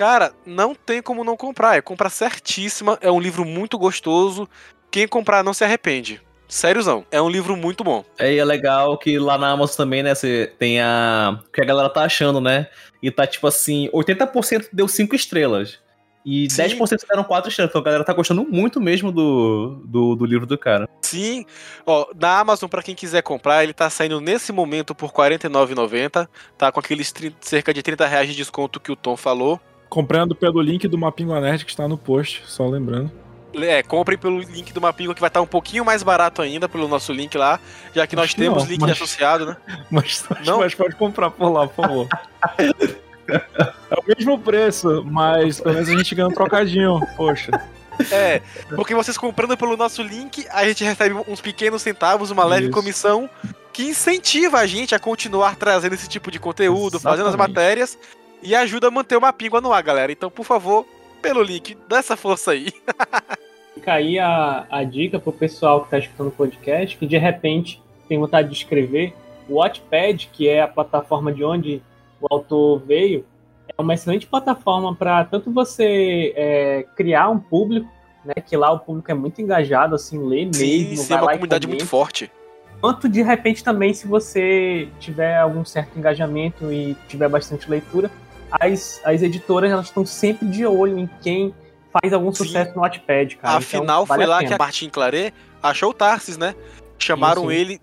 cara, 0.00 0.32
não 0.46 0.74
tem 0.74 1.02
como 1.02 1.22
não 1.22 1.36
comprar. 1.36 1.76
É 1.76 1.82
compra 1.82 2.08
certíssima, 2.08 2.96
é 3.02 3.10
um 3.10 3.20
livro 3.20 3.44
muito 3.44 3.76
gostoso. 3.76 4.48
Quem 4.90 5.06
comprar 5.06 5.44
não 5.44 5.52
se 5.52 5.62
arrepende. 5.62 6.22
Sériozão, 6.48 7.04
é 7.10 7.20
um 7.20 7.28
livro 7.28 7.54
muito 7.54 7.84
bom. 7.84 8.02
É, 8.18 8.32
e 8.32 8.38
é 8.38 8.44
legal 8.44 8.96
que 8.96 9.18
lá 9.18 9.36
na 9.36 9.50
Amazon 9.50 9.76
também, 9.76 10.02
né, 10.02 10.14
você 10.14 10.50
tem 10.58 10.80
a... 10.80 11.38
o 11.46 11.52
que 11.52 11.60
a 11.60 11.66
galera 11.66 11.90
tá 11.90 12.02
achando, 12.02 12.40
né? 12.40 12.68
E 13.02 13.10
tá 13.10 13.26
tipo 13.26 13.46
assim, 13.46 13.90
80% 13.92 14.68
deu 14.72 14.88
5 14.88 15.14
estrelas. 15.14 15.78
E 16.24 16.50
Sim. 16.50 16.62
10% 16.62 17.06
deram 17.06 17.22
4 17.22 17.50
estrelas. 17.50 17.70
Então 17.70 17.82
a 17.82 17.84
galera 17.84 18.02
tá 18.02 18.14
gostando 18.14 18.46
muito 18.48 18.80
mesmo 18.80 19.12
do, 19.12 19.82
do, 19.84 20.16
do 20.16 20.24
livro 20.24 20.46
do 20.46 20.56
cara. 20.56 20.88
Sim, 21.02 21.44
ó, 21.84 22.06
na 22.18 22.38
Amazon, 22.38 22.70
pra 22.70 22.82
quem 22.82 22.94
quiser 22.94 23.22
comprar, 23.22 23.64
ele 23.64 23.74
tá 23.74 23.90
saindo 23.90 24.18
nesse 24.18 24.50
momento 24.50 24.94
por 24.94 25.10
R$ 25.10 25.36
49,90. 25.36 26.26
Tá 26.56 26.72
com 26.72 26.80
aqueles 26.80 27.12
30 27.12 27.36
cerca 27.42 27.74
de 27.74 27.82
30 27.82 28.06
reais 28.06 28.28
de 28.30 28.34
desconto 28.34 28.80
que 28.80 28.90
o 28.90 28.96
Tom 28.96 29.14
falou. 29.14 29.60
Comprando 29.90 30.34
pelo 30.34 30.62
link 30.62 30.88
do 30.88 30.96
Mapingua 30.96 31.40
Nerd 31.40 31.64
que 31.64 31.70
está 31.72 31.86
no 31.86 31.98
post, 31.98 32.42
só 32.46 32.66
lembrando. 32.66 33.10
É, 33.54 33.82
comprem 33.82 34.16
pelo 34.16 34.38
link 34.38 34.72
do 34.72 34.80
Mapingo 34.80 35.12
que 35.12 35.20
vai 35.20 35.26
estar 35.28 35.40
um 35.42 35.46
pouquinho 35.46 35.84
mais 35.84 36.04
barato 36.04 36.40
ainda 36.40 36.68
pelo 36.68 36.86
nosso 36.86 37.12
link 37.12 37.36
lá, 37.36 37.58
já 37.92 38.06
que 38.06 38.14
nós 38.14 38.30
que 38.30 38.36
temos 38.36 38.62
não, 38.62 38.70
link 38.70 38.80
mas- 38.80 38.92
associado, 38.92 39.44
né? 39.46 39.56
Mas, 39.90 40.24
Não? 40.46 40.60
mas 40.60 40.72
pode 40.72 40.94
comprar 40.94 41.32
por 41.32 41.50
lá, 41.50 41.66
por 41.66 41.84
favor. 41.84 42.08
É 43.28 43.94
o 43.96 44.04
mesmo 44.16 44.38
preço, 44.38 45.04
mas 45.04 45.60
pelo 45.60 45.74
menos 45.74 45.88
a 45.88 45.96
gente 45.96 46.14
ganha 46.14 46.28
um 46.28 46.32
trocadinho. 46.32 47.00
Poxa. 47.16 47.50
É, 48.12 48.40
porque 48.76 48.94
vocês 48.94 49.18
comprando 49.18 49.56
pelo 49.56 49.76
nosso 49.76 50.02
link, 50.02 50.46
a 50.50 50.64
gente 50.64 50.84
recebe 50.84 51.14
uns 51.28 51.40
pequenos 51.40 51.82
centavos, 51.82 52.30
uma 52.30 52.44
leve 52.44 52.64
Isso. 52.66 52.72
comissão 52.72 53.28
que 53.72 53.82
incentiva 53.84 54.58
a 54.58 54.66
gente 54.66 54.94
a 54.94 54.98
continuar 54.98 55.56
trazendo 55.56 55.94
esse 55.94 56.08
tipo 56.08 56.30
de 56.30 56.38
conteúdo, 56.38 56.98
fazendo 57.00 57.26
as 57.28 57.34
Exatamente. 57.34 57.54
matérias 57.56 57.98
e 58.42 58.54
ajuda 58.54 58.88
a 58.88 58.90
manter 58.90 59.16
uma 59.16 59.32
píngua 59.32 59.60
no 59.60 59.72
ar, 59.72 59.82
galera. 59.82 60.12
Então, 60.12 60.30
por 60.30 60.44
favor, 60.44 60.86
pelo 61.20 61.42
link, 61.42 61.76
dá 61.88 61.98
essa 61.98 62.16
força 62.16 62.52
aí. 62.52 62.72
Fica 63.74 63.94
aí 63.94 64.18
a, 64.18 64.66
a 64.70 64.84
dica 64.84 65.18
pro 65.18 65.32
pessoal 65.32 65.84
que 65.84 65.90
tá 65.90 65.98
escutando 65.98 66.28
o 66.28 66.32
podcast, 66.32 66.96
que 66.96 67.06
de 67.06 67.16
repente 67.16 67.82
tem 68.08 68.18
vontade 68.18 68.48
de 68.48 68.54
escrever. 68.54 69.14
O 69.48 69.54
Wattpad, 69.54 70.28
que 70.32 70.48
é 70.48 70.62
a 70.62 70.68
plataforma 70.68 71.32
de 71.32 71.44
onde 71.44 71.82
o 72.20 72.26
autor 72.30 72.80
veio, 72.80 73.24
é 73.76 73.80
uma 73.80 73.94
excelente 73.94 74.26
plataforma 74.26 74.94
para 74.94 75.24
tanto 75.24 75.50
você 75.50 76.32
é, 76.36 76.84
criar 76.96 77.30
um 77.30 77.38
público, 77.38 77.88
né, 78.24 78.34
que 78.34 78.56
lá 78.56 78.70
o 78.70 78.78
público 78.78 79.10
é 79.10 79.14
muito 79.14 79.40
engajado, 79.40 79.94
assim, 79.94 80.18
lê 80.18 80.44
mesmo, 80.44 80.54
sim, 80.96 81.12
é 81.12 81.16
uma 81.16 81.32
comunidade 81.32 81.66
muito 81.66 81.86
forte. 81.86 82.30
Quanto 82.80 83.08
de 83.08 83.22
repente 83.22 83.62
também, 83.62 83.92
se 83.92 84.06
você 84.06 84.88
tiver 84.98 85.38
algum 85.38 85.64
certo 85.64 85.98
engajamento 85.98 86.72
e 86.72 86.96
tiver 87.08 87.28
bastante 87.28 87.70
leitura, 87.70 88.10
as, 88.50 89.00
as 89.04 89.22
editoras 89.22 89.70
elas 89.70 89.86
estão 89.86 90.04
sempre 90.04 90.48
de 90.48 90.66
olho 90.66 90.98
em 90.98 91.08
quem 91.22 91.54
faz 91.92 92.12
algum 92.12 92.32
Sim. 92.32 92.44
sucesso 92.44 92.74
no 92.74 92.82
Wattpad, 92.82 93.36
cara. 93.36 93.58
Afinal, 93.58 94.04
Então, 94.04 94.06
vale 94.06 94.22
foi 94.22 94.30
lá 94.30 94.38
pena. 94.38 94.48
que 94.48 94.54
a 94.54 94.58
Martin 94.58 94.88
Claret 94.88 95.34
achou 95.62 95.90
o 95.90 95.94
Tarsis, 95.94 96.36
né? 96.36 96.54
Chamaram 96.98 97.42
Sim, 97.42 97.48
sim. 97.48 97.54
ele 97.54 97.80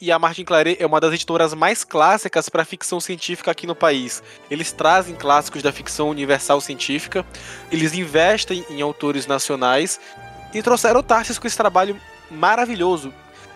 e 0.00 0.12
a 0.12 0.18
Martin 0.18 0.44
Claret 0.44 0.76
é 0.78 0.86
uma 0.86 1.00
das 1.00 1.12
editoras 1.12 1.52
mais 1.52 1.82
clássicas 1.82 2.48
para 2.48 2.64
ficção 2.64 3.00
científica 3.00 3.50
aqui 3.50 3.66
no 3.66 3.74
país. 3.74 4.22
Eles 4.50 4.70
trazem 4.72 5.14
clássicos 5.16 5.62
da 5.62 5.72
ficção 5.72 6.08
universal 6.08 6.60
científica, 6.60 7.26
eles 7.70 7.92
investem 7.92 8.64
em 8.70 8.80
autores 8.80 9.26
nacionais 9.26 9.98
e 10.54 10.62
trouxeram 10.62 11.00
o 11.00 11.02
Tarsis 11.02 11.38
com 11.38 11.46
esse 11.46 11.56
trabalho 11.56 11.96
maravilhoso. 12.30 13.12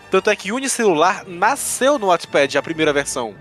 Tanto 0.09 0.29
é 0.29 0.35
que 0.35 0.51
Unicelular 0.51 1.23
nasceu 1.25 1.97
no 1.97 2.07
Wattpad, 2.07 2.57
a 2.57 2.61
primeira 2.61 2.91
versão. 2.91 3.33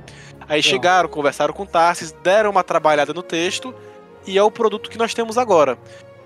Aí 0.51 0.61
chegaram, 0.65 1.09
conversaram 1.09 1.55
com 1.55 1.63
o 1.63 1.67
Tarsis, 1.67 2.11
deram 2.25 2.51
uma 2.51 2.65
trabalhada 2.65 3.15
no 3.15 3.23
texto 3.23 3.73
e 4.27 4.37
é 4.37 4.43
o 4.43 4.51
produto 4.51 4.91
que 4.91 4.99
nós 4.99 5.15
temos 5.15 5.39
agora. 5.39 5.79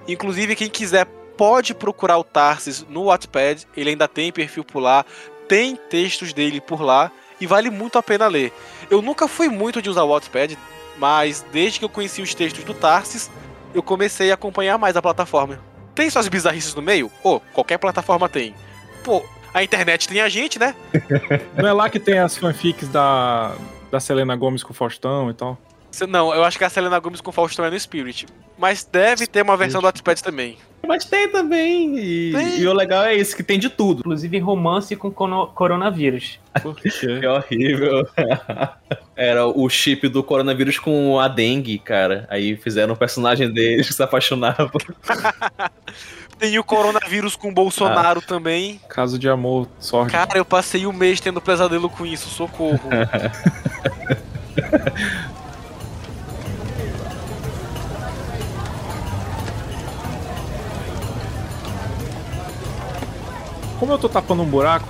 Inclusive, 0.09 0.57
quem 0.57 0.71
quiser 0.71 1.05
pode 1.37 1.75
procurar 1.75 2.17
o 2.17 2.25
Tarsis 2.25 2.87
no 2.89 3.05
Wattpad, 3.05 3.69
ele 3.77 3.91
ainda 3.91 4.09
tem 4.09 4.33
perfil 4.33 4.65
por 4.65 4.81
lá, 4.81 5.05
tem 5.47 5.77
textos 5.77 6.33
dele 6.33 6.59
por 6.59 6.81
lá 6.81 7.13
e 7.39 7.47
vale 7.47 7.69
muito 7.69 7.99
a 7.99 8.03
pena 8.03 8.27
ler. 8.27 8.51
Eu 8.91 9.03
nunca 9.03 9.29
fui 9.29 9.51
muito 9.51 9.83
de 9.83 9.91
usar 9.91 10.05
o 10.05 10.09
Wattpad, 10.09 10.57
mas 10.97 11.45
desde 11.53 11.79
que 11.79 11.85
eu 11.85 11.91
conheci 11.91 12.23
os 12.23 12.35
textos 12.35 12.65
do 12.65 12.73
Tarsis, 12.73 13.31
eu 13.75 13.83
comecei 13.83 14.31
a 14.31 14.35
acompanhar 14.35 14.79
mais 14.79 14.97
a 14.97 15.03
plataforma. 15.03 15.61
Tem 15.95 16.09
suas 16.09 16.29
bizarrices 16.29 16.75
no 16.75 16.81
meio? 16.81 17.11
Pô, 17.23 17.41
qualquer 17.53 17.77
plataforma 17.77 18.27
tem. 18.27 18.55
Pô, 19.05 19.23
a 19.53 19.63
internet 19.63 20.09
tem 20.09 20.23
a 20.23 20.31
gente, 20.31 20.59
né? 20.59 20.75
Não 21.61 21.69
é 21.69 21.73
lá 21.75 21.91
que 21.91 22.01
tem 22.01 22.19
as 22.19 22.39
fanfics 22.39 22.89
da, 22.89 23.55
da 23.95 24.01
Selena 24.01 24.35
Gomes 24.35 24.65
com 24.65 24.73
o 24.73 24.75
Faustão 24.75 25.31
e 25.31 25.35
tal? 25.35 25.57
Não, 26.09 26.35
eu 26.35 26.43
acho 26.45 26.59
que 26.59 26.65
a 26.65 26.69
Selena 26.69 26.99
Gomes 26.99 27.21
com 27.21 27.31
Faustão 27.31 27.65
é 27.65 27.71
no 27.71 27.79
Spirit. 27.79 28.27
Mas 28.59 28.85
deve 28.85 29.27
ter 29.27 29.43
uma 29.43 29.57
versão 29.57 29.81
do 29.81 29.85
Wattpad 29.85 30.21
também. 30.23 30.59
Mas 30.87 31.05
tem 31.05 31.29
também. 31.29 31.97
E, 31.99 32.33
Tem. 32.33 32.59
e 32.59 32.67
o 32.67 32.73
legal 32.73 33.05
é 33.05 33.15
isso, 33.15 33.35
que 33.37 33.43
tem 33.43 33.59
de 33.59 33.71
tudo. 33.71 34.01
Inclusive 34.01 34.39
romance 34.39 34.95
com 34.97 35.11
coronavírus. 35.11 36.39
Por 36.61 36.75
quê? 36.77 36.91
É 37.23 37.31
horrível. 37.31 38.07
Era 39.17 39.47
o 39.47 39.69
chip 39.69 40.09
do 40.09 40.23
coronavírus 40.23 40.79
com 40.79 41.19
a 41.19 41.29
dengue, 41.29 41.79
cara. 41.79 42.27
Aí 42.29 42.57
fizeram 42.57 42.95
um 42.95 42.97
personagem 42.97 43.51
deles 43.53 43.87
que 43.87 43.95
se 43.95 44.03
apaixonava. 44.03 44.71
Tem 46.39 46.59
o 46.59 46.65
coronavírus 46.65 47.37
com 47.37 47.53
Bolsonaro 47.53 48.21
também. 48.21 48.81
Caso 48.89 49.19
de 49.19 49.29
amor, 49.29 49.69
sorte. 49.79 50.13
Cara, 50.13 50.37
eu 50.37 50.45
passei 50.45 50.87
um 50.87 50.93
mês 50.93 51.21
tendo 51.21 51.41
pesadelo 51.41 51.89
com 51.89 52.05
isso, 52.05 52.29
socorro. 52.29 52.81
Como 63.79 63.93
eu 63.93 63.99
tô 63.99 64.09
tapando 64.09 64.43
um 64.43 64.47
buraco, 64.47 64.89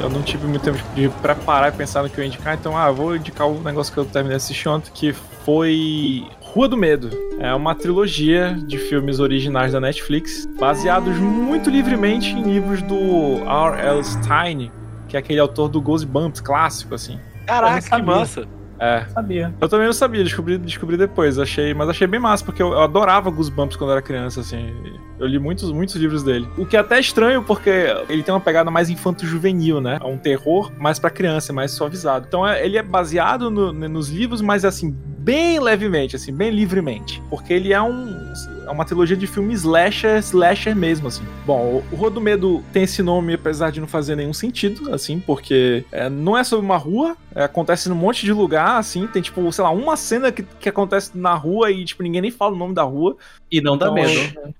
eu 0.00 0.10
não 0.10 0.22
tive 0.22 0.46
muito 0.46 0.62
tempo 0.62 0.78
de 0.94 1.08
preparar 1.08 1.72
e 1.72 1.76
pensar 1.76 2.02
no 2.02 2.10
que 2.10 2.18
eu 2.18 2.22
ia 2.22 2.28
indicar, 2.28 2.54
então, 2.54 2.76
ah, 2.76 2.90
vou 2.90 3.16
indicar 3.16 3.48
o 3.48 3.62
negócio 3.62 3.92
que 3.92 3.98
eu 3.98 4.04
terminei 4.04 4.36
de 4.36 4.44
assistir 4.44 4.68
ontem, 4.68 4.90
que 4.92 5.12
foi 5.12 6.26
Rua 6.56 6.68
do 6.68 6.76
Medo. 6.78 7.10
É 7.38 7.52
uma 7.52 7.74
trilogia 7.74 8.56
de 8.66 8.78
filmes 8.78 9.20
originais 9.20 9.72
da 9.74 9.80
Netflix, 9.80 10.48
baseados 10.58 11.14
muito 11.18 11.68
livremente 11.68 12.30
em 12.30 12.42
livros 12.42 12.80
do 12.80 12.96
R.L. 13.44 14.02
Stein, 14.02 14.72
que 15.06 15.18
é 15.18 15.20
aquele 15.20 15.38
autor 15.38 15.68
do 15.68 15.82
Goosebumps 15.82 16.40
clássico, 16.40 16.94
assim. 16.94 17.20
Caraca, 17.46 17.82
que 17.98 18.02
massa. 18.02 18.46
É, 18.78 19.04
Sabia. 19.08 19.54
eu 19.60 19.68
também 19.68 19.86
não 19.86 19.92
sabia, 19.92 20.22
descobri, 20.24 20.56
descobri 20.58 20.96
depois, 20.98 21.38
achei, 21.38 21.72
mas 21.74 21.88
achei 21.90 22.06
bem 22.06 22.20
massa, 22.20 22.42
porque 22.44 22.62
eu, 22.62 22.72
eu 22.72 22.80
adorava 22.80 23.30
Goosebumps 23.30 23.76
quando 23.76 23.90
eu 23.90 23.96
era 23.96 24.02
criança, 24.02 24.40
assim. 24.40 24.74
Eu 25.18 25.26
li 25.26 25.38
muitos, 25.38 25.70
muitos 25.70 25.94
livros 25.96 26.22
dele. 26.22 26.48
O 26.56 26.64
que 26.64 26.74
é 26.76 26.80
até 26.80 26.98
estranho, 26.98 27.42
porque 27.42 27.70
ele 28.08 28.22
tem 28.22 28.32
uma 28.34 28.40
pegada 28.40 28.70
mais 28.70 28.88
infanto-juvenil, 28.88 29.78
né? 29.80 29.98
É 30.02 30.06
um 30.06 30.16
terror 30.16 30.72
mais 30.78 30.98
pra 30.98 31.10
criança, 31.10 31.52
mais 31.52 31.70
suavizado. 31.72 32.24
Então 32.26 32.46
é- 32.48 32.64
ele 32.64 32.78
é 32.78 32.82
baseado 32.82 33.50
no- 33.50 33.72
nos 33.74 34.08
livros, 34.08 34.40
mas 34.40 34.64
assim, 34.64 34.96
bem 35.26 35.58
levemente, 35.58 36.14
assim, 36.14 36.32
bem 36.32 36.50
livremente. 36.50 37.20
Porque 37.28 37.52
ele 37.52 37.72
é 37.72 37.82
um. 37.82 38.32
É 38.64 38.70
uma 38.70 38.84
trilogia 38.84 39.16
de 39.16 39.26
filme 39.26 39.52
slasher, 39.54 40.18
slasher 40.20 40.74
mesmo, 40.74 41.08
assim. 41.08 41.24
Bom, 41.44 41.82
o 41.90 41.96
Rua 41.96 42.10
do 42.10 42.20
Medo 42.20 42.64
tem 42.72 42.84
esse 42.84 43.02
nome, 43.02 43.34
apesar 43.34 43.70
de 43.72 43.80
não 43.80 43.88
fazer 43.88 44.16
nenhum 44.16 44.32
sentido, 44.32 44.92
assim, 44.94 45.18
porque 45.20 45.84
é, 45.92 46.08
não 46.08 46.36
é 46.38 46.42
sobre 46.44 46.64
uma 46.64 46.76
rua, 46.76 47.16
é, 47.34 47.42
acontece 47.44 47.88
num 47.88 47.94
monte 47.96 48.24
de 48.24 48.32
lugar, 48.32 48.78
assim, 48.78 49.06
tem, 49.08 49.20
tipo, 49.22 49.52
sei 49.52 49.62
lá, 49.64 49.70
uma 49.70 49.96
cena 49.96 50.30
que, 50.32 50.42
que 50.42 50.68
acontece 50.68 51.16
na 51.16 51.34
rua 51.34 51.70
e, 51.70 51.84
tipo, 51.84 52.02
ninguém 52.02 52.20
nem 52.22 52.30
fala 52.30 52.54
o 52.54 52.58
nome 52.58 52.74
da 52.74 52.82
rua. 52.82 53.16
E 53.50 53.60
não 53.60 53.76
dá 53.76 53.86
Então, 53.86 53.94
medo. 53.94 54.54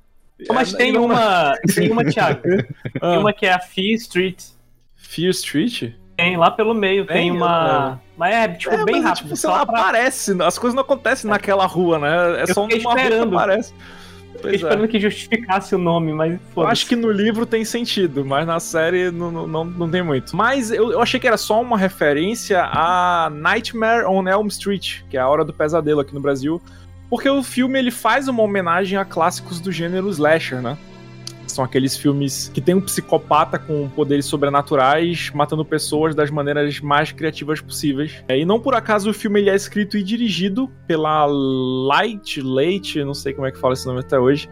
Mas 0.53 0.75
É, 0.75 0.77
tem 0.77 0.93
não- 0.93 1.05
uma, 1.07 1.55
tem 1.75 1.91
uma, 1.91 2.05
Thiago. 2.05 2.43
Tem 2.43 2.67
Ah, 3.01 3.19
uma 3.19 3.33
que 3.33 3.47
é 3.47 3.53
a 3.53 3.59
Fear 3.59 3.95
Street. 3.95 4.43
Fear 4.95 5.31
Street? 5.31 5.93
Tem 6.17 6.37
lá 6.37 6.51
pelo 6.51 6.75
meio, 6.75 7.07
tem, 7.07 7.17
Tem, 7.17 7.31
uma. 7.31 8.01
Mas 8.17 8.35
é, 8.35 8.49
tipo, 8.49 8.75
É, 8.75 8.85
bem 8.85 8.97
mas, 8.97 9.05
rápido. 9.05 9.25
Tipo, 9.25 9.37
sei 9.37 9.51
só 9.51 9.57
lá, 9.57 9.67
pra... 9.67 9.81
aparece, 9.81 10.37
as 10.43 10.59
coisas 10.59 10.75
não 10.75 10.83
acontecem 10.83 11.29
naquela 11.29 11.67
rua, 11.67 11.99
né? 11.99 12.41
É 12.41 12.43
Eu 12.43 12.55
só 12.55 12.63
uma 12.63 12.71
fiquei 12.71 12.85
rua 12.85 12.95
que 12.95 13.01
esperando. 13.03 13.35
aparece. 13.37 13.75
Pois 14.41 14.53
é. 14.53 14.57
esperando 14.57 14.89
que 14.89 15.01
justificasse 15.01 15.75
o 15.75 15.79
nome, 15.79 16.13
mas 16.13 16.33
Eu 16.33 16.39
foda 16.55 16.69
acho 16.71 16.87
que 16.87 16.95
no 16.95 17.11
livro 17.11 17.47
tem 17.47 17.65
sentido, 17.65 18.25
mas 18.25 18.47
na 18.47 18.61
série 18.61 19.11
não, 19.11 19.31
não, 19.31 19.47
não, 19.47 19.65
não 19.65 19.91
tem 19.91 20.03
muito. 20.03 20.37
Mas 20.37 20.71
eu, 20.71 20.93
eu 20.93 21.01
achei 21.01 21.19
que 21.19 21.27
era 21.27 21.39
só 21.39 21.61
uma 21.61 21.79
referência 21.79 22.63
a 22.63 23.31
Nightmare 23.33 24.07
on 24.07 24.27
Elm 24.29 24.47
Street, 24.49 25.01
que 25.09 25.17
é 25.17 25.21
a 25.21 25.29
Hora 25.29 25.45
do 25.45 25.53
Pesadelo 25.55 26.01
aqui 26.01 26.15
no 26.15 26.21
Brasil. 26.21 26.61
Porque 27.09 27.29
o 27.29 27.43
filme 27.43 27.79
ele 27.79 27.91
faz 27.91 28.29
uma 28.29 28.43
homenagem 28.43 28.99
a 28.99 29.05
clássicos 29.05 29.61
do 29.61 29.71
gênero 29.71 30.11
slasher, 30.11 30.61
né? 30.61 30.77
São 31.57 31.65
aqueles 31.65 31.97
filmes 31.97 32.51
que 32.53 32.61
tem 32.61 32.75
um 32.75 32.83
psicopata 32.83 33.59
com 33.59 33.89
poderes 33.89 34.27
sobrenaturais 34.27 35.31
matando 35.35 35.65
pessoas 35.65 36.15
das 36.15 36.31
maneiras 36.31 36.81
mais 36.81 37.13
criativas 37.13 37.63
possíveis. 37.63 38.23
É, 38.29 38.39
E 38.39 38.45
não 38.45 38.61
por 38.61 38.75
acaso 38.75 39.09
o 39.09 39.15
filme 39.15 39.41
ele 39.41 39.49
é 39.49 39.55
escrito 39.55 39.97
e 39.97 40.03
dirigido 40.03 40.71
pela 40.87 41.25
Light, 41.27 42.43
Late, 42.43 43.03
não 43.03 43.15
sei 43.15 43.33
como 43.33 43.47
é 43.47 43.51
que 43.51 43.59
fala 43.59 43.73
esse 43.73 43.87
nome 43.87 44.01
até 44.01 44.19
hoje, 44.19 44.51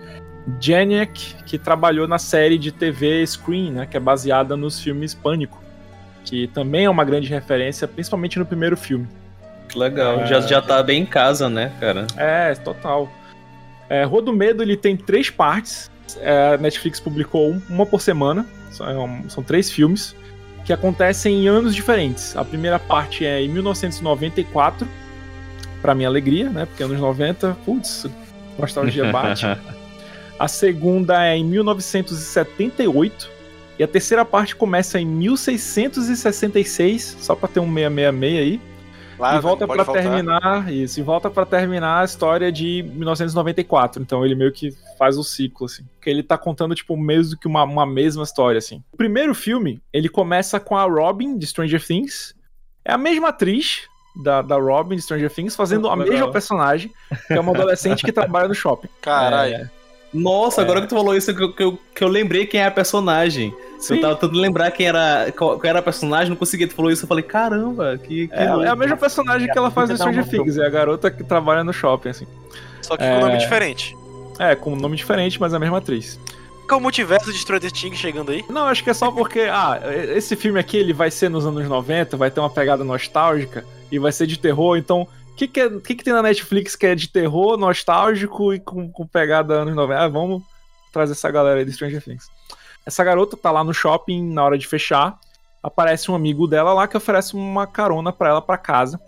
Janiak, 0.59 1.45
que 1.45 1.59
trabalhou 1.59 2.09
na 2.09 2.19
série 2.19 2.57
de 2.57 2.73
TV 2.73 3.27
Screen, 3.27 3.73
né, 3.73 3.87
que 3.87 3.99
é 3.99 4.01
baseada 4.01 4.57
nos 4.57 4.81
filmes 4.81 5.13
Pânico, 5.13 5.63
que 6.25 6.47
também 6.49 6.87
é 6.87 6.91
uma 6.91 7.05
grande 7.05 7.29
referência, 7.29 7.87
principalmente 7.87 8.39
no 8.39 8.47
primeiro 8.47 8.79
filme. 8.79 9.07
Legal. 9.77 10.21
É. 10.21 10.27
Já, 10.27 10.41
já 10.41 10.63
tá 10.63 10.83
bem 10.83 11.03
em 11.03 11.07
casa, 11.07 11.51
né, 11.51 11.71
cara? 11.79 12.07
É, 12.17 12.55
total. 12.55 13.11
É, 13.91 14.05
Rua 14.05 14.23
do 14.23 14.33
Medo 14.33 14.63
ele 14.63 14.77
tem 14.77 14.97
três 14.97 15.29
partes. 15.29 15.93
É, 16.21 16.55
a 16.55 16.59
Netflix 16.59 17.01
publicou 17.01 17.51
um- 17.51 17.61
uma 17.69 17.85
por 17.87 18.01
semana. 18.01 18.47
São, 18.71 19.25
são 19.29 19.43
três 19.43 19.71
filmes 19.71 20.15
que 20.65 20.73
acontecem 20.73 21.45
em 21.45 21.49
anos 21.49 21.75
diferentes. 21.75 22.37
A 22.37 22.45
primeira 22.45 22.79
parte 22.79 23.25
é 23.27 23.43
em 23.43 23.49
1994, 23.49 24.87
pra 25.83 25.95
minha 25.95 26.09
alegria, 26.09 26.49
né? 26.51 26.67
Porque 26.67 26.83
anos 26.83 26.99
90, 26.99 27.57
putz, 27.65 28.07
nostalgia 28.59 29.05
bate. 29.13 29.45
A 30.39 30.49
segunda 30.49 31.25
é 31.27 31.37
em 31.37 31.45
1978. 31.45 33.31
E 33.79 33.83
a 33.83 33.89
terceira 33.89 34.25
parte 34.25 34.55
começa 34.55 35.01
em 35.01 35.07
1666, 35.07 37.17
só 37.21 37.35
pra 37.35 37.49
ter 37.49 37.59
um 37.61 37.67
666 37.73 38.39
aí. 38.39 38.61
Lá, 39.19 39.37
e 39.37 39.41
volta 39.41 39.67
faltar. 39.67 39.95
terminar 39.95 40.73
isso, 40.73 40.99
e 40.99 41.03
volta 41.03 41.31
para 41.31 41.47
terminar 41.47 42.01
a 42.01 42.05
história 42.05 42.51
de 42.51 42.83
1994. 42.83 44.03
Então 44.03 44.25
ele 44.25 44.35
meio 44.35 44.53
que 44.53 44.73
faz 44.99 45.17
o 45.17 45.25
ciclo 45.25 45.67
assim, 45.67 45.85
porque 45.95 46.11
ele 46.11 46.23
tá 46.23 46.37
contando 46.37 46.75
tipo 46.75 46.97
mesmo 46.97 47.39
que 47.39 47.47
uma, 47.47 47.63
uma 47.65 47.87
mesma 47.87 48.23
história 48.23 48.59
assim. 48.59 48.83
O 48.93 48.97
primeiro 48.97 49.35
filme, 49.35 49.81
ele 49.93 50.09
começa 50.09 50.59
com 50.59 50.77
a 50.77 50.85
Robin 50.85 51.39
de 51.39 51.47
Stranger 51.47 51.85
Things. 51.85 52.35
É 52.85 52.93
a 52.93 52.99
mesma 52.99 53.29
atriz 53.29 53.89
da, 54.23 54.43
da 54.43 54.57
Robin 54.57 54.97
de 54.97 55.03
Stranger 55.03 55.31
Things 55.31 55.57
fazendo 55.57 55.89
a 55.89 55.95
Legal. 55.95 56.13
mesma 56.13 56.33
personagem, 56.33 56.93
que 57.27 57.33
é 57.33 57.41
uma 57.41 57.53
adolescente 57.53 58.05
que 58.05 58.13
trabalha 58.13 58.49
no 58.49 58.55
shopping. 58.55 58.89
Caralho. 59.01 59.55
É, 59.55 59.71
Nossa, 60.15 60.61
É. 60.61 60.65
agora 60.65 60.81
que 60.81 60.87
tu 60.87 60.95
falou 60.95 61.15
isso, 61.17 61.35
que 61.35 61.43
eu, 61.43 61.53
que 61.53 61.63
eu, 61.63 61.79
que 61.95 62.05
eu 62.05 62.09
lembrei 62.09 62.47
quem 62.47 62.61
é 62.61 62.67
a 62.67 62.71
personagem. 62.71 63.55
Sim. 63.79 63.97
Eu 63.97 64.01
tava 64.01 64.15
tentando 64.15 64.39
lembrar 64.39 64.71
quem 64.71 64.87
era, 64.87 65.33
qual, 65.37 65.59
qual 65.59 65.65
era 65.69 65.81
a 65.81 65.83
personagem, 65.83 66.31
não 66.31 66.37
conseguia. 66.37 66.67
Tu 66.69 66.75
falou 66.75 66.91
isso, 66.91 67.05
eu 67.05 67.09
falei, 67.09 67.25
caramba, 67.25 67.99
que. 67.99 68.29
que 68.29 68.35
É, 68.35 68.45
é 68.45 68.69
a 68.69 68.77
mesma 68.77 68.97
personagem 68.97 69.51
que 69.51 69.59
ela 69.59 69.71
faz 69.71 69.91
no 69.91 69.97
Stranger 69.97 70.27
Things, 70.29 70.57
é 70.57 70.65
a 70.65 70.71
garota 70.71 71.11
que 71.11 71.23
trabalha 71.25 71.63
no 71.65 71.73
shopping, 71.73 72.11
assim. 72.11 72.27
Só 72.81 72.97
que 72.97 73.03
É. 73.03 73.15
com 73.15 73.27
nome 73.27 73.39
diferente. 73.39 73.97
É, 74.39 74.55
com 74.55 74.73
um 74.73 74.77
nome 74.77 74.97
diferente, 74.97 75.39
mas 75.41 75.53
é 75.53 75.57
a 75.57 75.59
mesma 75.59 75.79
atriz. 75.79 76.19
Qual 76.67 76.81
o 76.81 76.83
multiverso 76.83 77.31
de 77.31 77.39
Stranger 77.39 77.71
Things 77.71 77.99
chegando 77.99 78.33
aí? 78.33 78.43
Não, 78.49 78.67
acho 78.67 78.83
que 78.83 78.89
é 78.91 78.95
só 78.95 79.11
porque, 79.11 79.41
ah, 79.41 79.81
esse 80.17 80.35
filme 80.35 80.59
aqui 80.59 80.79
ele 80.79 80.93
vai 80.95 81.11
ser 81.11 81.29
nos 81.29 81.45
anos 81.45 81.69
90, 81.69 82.17
vai 82.17 82.31
ter 82.31 82.41
uma 82.41 82.49
pegada 82.49 82.83
nostálgica 82.83 83.65
e 83.93 83.99
vai 83.99 84.11
ser 84.13 84.27
de 84.27 84.39
terror, 84.39 84.77
então 84.79 85.07
o 85.35 85.37
que, 85.37 85.49
que, 85.49 85.61
é- 85.61 85.81
que, 85.81 85.95
que 85.97 86.05
tem 86.05 86.13
na 86.13 86.23
Netflix 86.23 86.77
que 86.77 86.87
é 86.87 86.95
de 86.95 87.09
terror, 87.09 87.57
nostálgico 87.57 88.55
e 88.55 88.61
com, 88.61 88.91
com 88.91 89.07
pegada 89.07 89.55
anos 89.63 89.75
90? 89.75 90.01
Ah, 90.03 90.09
vamos 90.09 90.43
trazer 90.93 91.13
essa 91.13 91.31
galera 91.31 91.59
aí 91.59 91.65
de 91.65 91.73
Stranger 91.73 92.03
Things. 92.03 92.29
Essa 92.87 93.03
garota 93.03 93.37
tá 93.37 93.51
lá 93.51 93.65
no 93.65 93.75
shopping 93.75 94.33
na 94.33 94.45
hora 94.45 94.57
de 94.57 94.67
fechar, 94.67 95.19
aparece 95.63 96.11
um 96.11 96.15
amigo 96.15 96.47
dela 96.47 96.73
lá 96.73 96.87
que 96.87 96.97
oferece 96.97 97.35
uma 97.35 97.67
carona 97.67 98.13
pra 98.13 98.29
ela 98.29 98.41
pra 98.43 98.57
casa. 98.57 99.01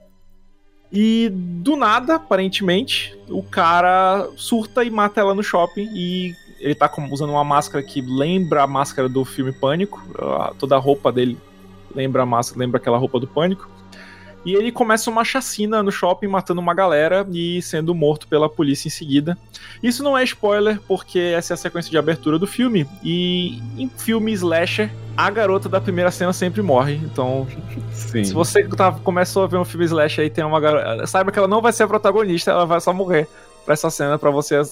E 0.93 1.29
do 1.33 1.77
nada, 1.77 2.15
aparentemente, 2.15 3.17
o 3.29 3.43
cara 3.43 4.29
surta 4.37 4.83
e 4.85 4.91
mata 4.91 5.21
ela 5.21 5.35
no 5.35 5.43
shopping 5.43 5.89
e 5.93 6.33
ele 6.59 6.75
tá 6.75 6.91
usando 7.11 7.31
uma 7.31 7.45
máscara 7.45 7.85
que 7.85 8.01
lembra 8.01 8.63
a 8.63 8.67
máscara 8.67 9.09
do 9.09 9.25
filme 9.25 9.53
Pânico. 9.53 10.03
Ah, 10.19 10.53
Toda 10.59 10.77
a 10.77 10.79
roupa 10.79 11.13
dele 11.13 11.39
lembra 11.95 12.23
a 12.23 12.27
máscara, 12.27 12.61
lembra 12.61 12.79
aquela 12.79 12.99
roupa 12.99 13.21
do 13.21 13.27
Pânico. 13.27 13.69
E 14.47 14.55
ele 14.55 14.71
começa 14.71 15.11
uma 15.11 15.25
chacina 15.25 15.83
no 15.83 15.91
shopping, 15.91 16.29
matando 16.29 16.61
uma 16.61 16.73
galera 16.73 17.27
e 17.33 17.61
sendo 17.61 17.93
morto 17.93 18.29
pela 18.29 18.49
polícia 18.49 18.87
em 18.87 18.93
seguida. 18.93 19.37
Isso 19.83 20.05
não 20.05 20.17
é 20.17 20.23
spoiler, 20.23 20.81
porque 20.87 21.19
essa 21.19 21.53
é 21.53 21.55
a 21.55 21.57
sequência 21.57 21.91
de 21.91 21.99
abertura 21.99 22.39
do 22.39 22.47
filme. 22.47 22.87
E 23.03 23.61
em 23.77 23.89
filme 23.89 24.33
slasher, 24.33 24.89
a 25.17 25.29
garota 25.31 25.69
da 25.69 25.81
primeira 25.81 26.13
cena 26.13 26.33
sempre 26.33 26.63
morre. 26.63 26.95
Então, 26.95 27.45
Sim. 27.91 28.23
se 28.23 28.33
você 28.33 28.63
tá, 28.69 28.93
começou 28.93 29.43
a 29.43 29.49
ver 29.49 29.57
um 29.57 29.65
filme 29.65 29.85
slasher 29.85 30.25
e 30.25 30.31
tem 30.31 30.45
uma 30.45 30.61
garota. 30.61 31.05
Saiba 31.09 31.33
que 31.33 31.39
ela 31.41 31.49
não 31.49 31.61
vai 31.61 31.73
ser 31.73 31.83
a 31.83 31.89
protagonista, 31.89 32.53
ela 32.53 32.65
vai 32.65 32.81
só 32.81 32.93
morrer 32.93 33.27
pra 33.65 33.75
essa 33.75 33.91
cena, 33.91 34.17
pra 34.17 34.31
você 34.31 34.63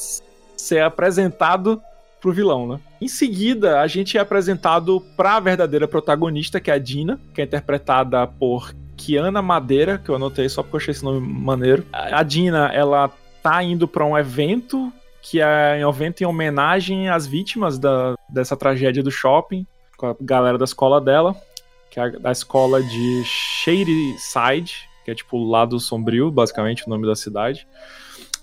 ser 0.56 0.84
apresentado 0.84 1.82
pro 2.20 2.32
vilão, 2.32 2.68
né? 2.68 2.80
Em 3.00 3.08
seguida, 3.08 3.80
a 3.80 3.88
gente 3.88 4.16
é 4.16 4.20
apresentado 4.20 5.02
pra 5.16 5.40
verdadeira 5.40 5.88
protagonista, 5.88 6.60
que 6.60 6.70
é 6.70 6.74
a 6.74 6.78
Dina, 6.78 7.18
que 7.34 7.40
é 7.40 7.44
interpretada 7.44 8.24
por 8.24 8.72
Kiana 8.96 9.42
Madeira, 9.42 9.98
que 9.98 10.08
eu 10.08 10.14
anotei 10.14 10.48
só 10.48 10.62
porque 10.62 10.76
eu 10.76 10.80
achei 10.80 10.92
esse 10.92 11.04
nome 11.04 11.20
maneiro. 11.20 11.84
A 11.92 12.22
Dina, 12.22 12.70
ela 12.72 13.10
tá 13.42 13.62
indo 13.62 13.86
pra 13.86 14.04
um 14.04 14.16
evento 14.16 14.92
que 15.24 15.40
é 15.40 15.86
um 15.86 15.88
evento 15.88 16.20
em 16.20 16.26
homenagem 16.26 17.08
às 17.08 17.26
vítimas 17.26 17.78
da, 17.78 18.14
dessa 18.28 18.54
tragédia 18.56 19.02
do 19.02 19.10
shopping, 19.10 19.66
com 19.96 20.08
a 20.08 20.16
galera 20.20 20.58
da 20.58 20.66
escola 20.66 21.00
dela, 21.00 21.34
que 21.90 21.98
é 21.98 22.10
da 22.10 22.30
escola 22.30 22.82
de 22.82 23.22
Shady 23.24 24.16
Side, 24.18 24.86
que 25.02 25.10
é 25.10 25.14
tipo 25.14 25.38
o 25.38 25.48
lado 25.48 25.80
sombrio, 25.80 26.30
basicamente 26.30 26.86
o 26.86 26.90
nome 26.90 27.06
da 27.06 27.16
cidade. 27.16 27.66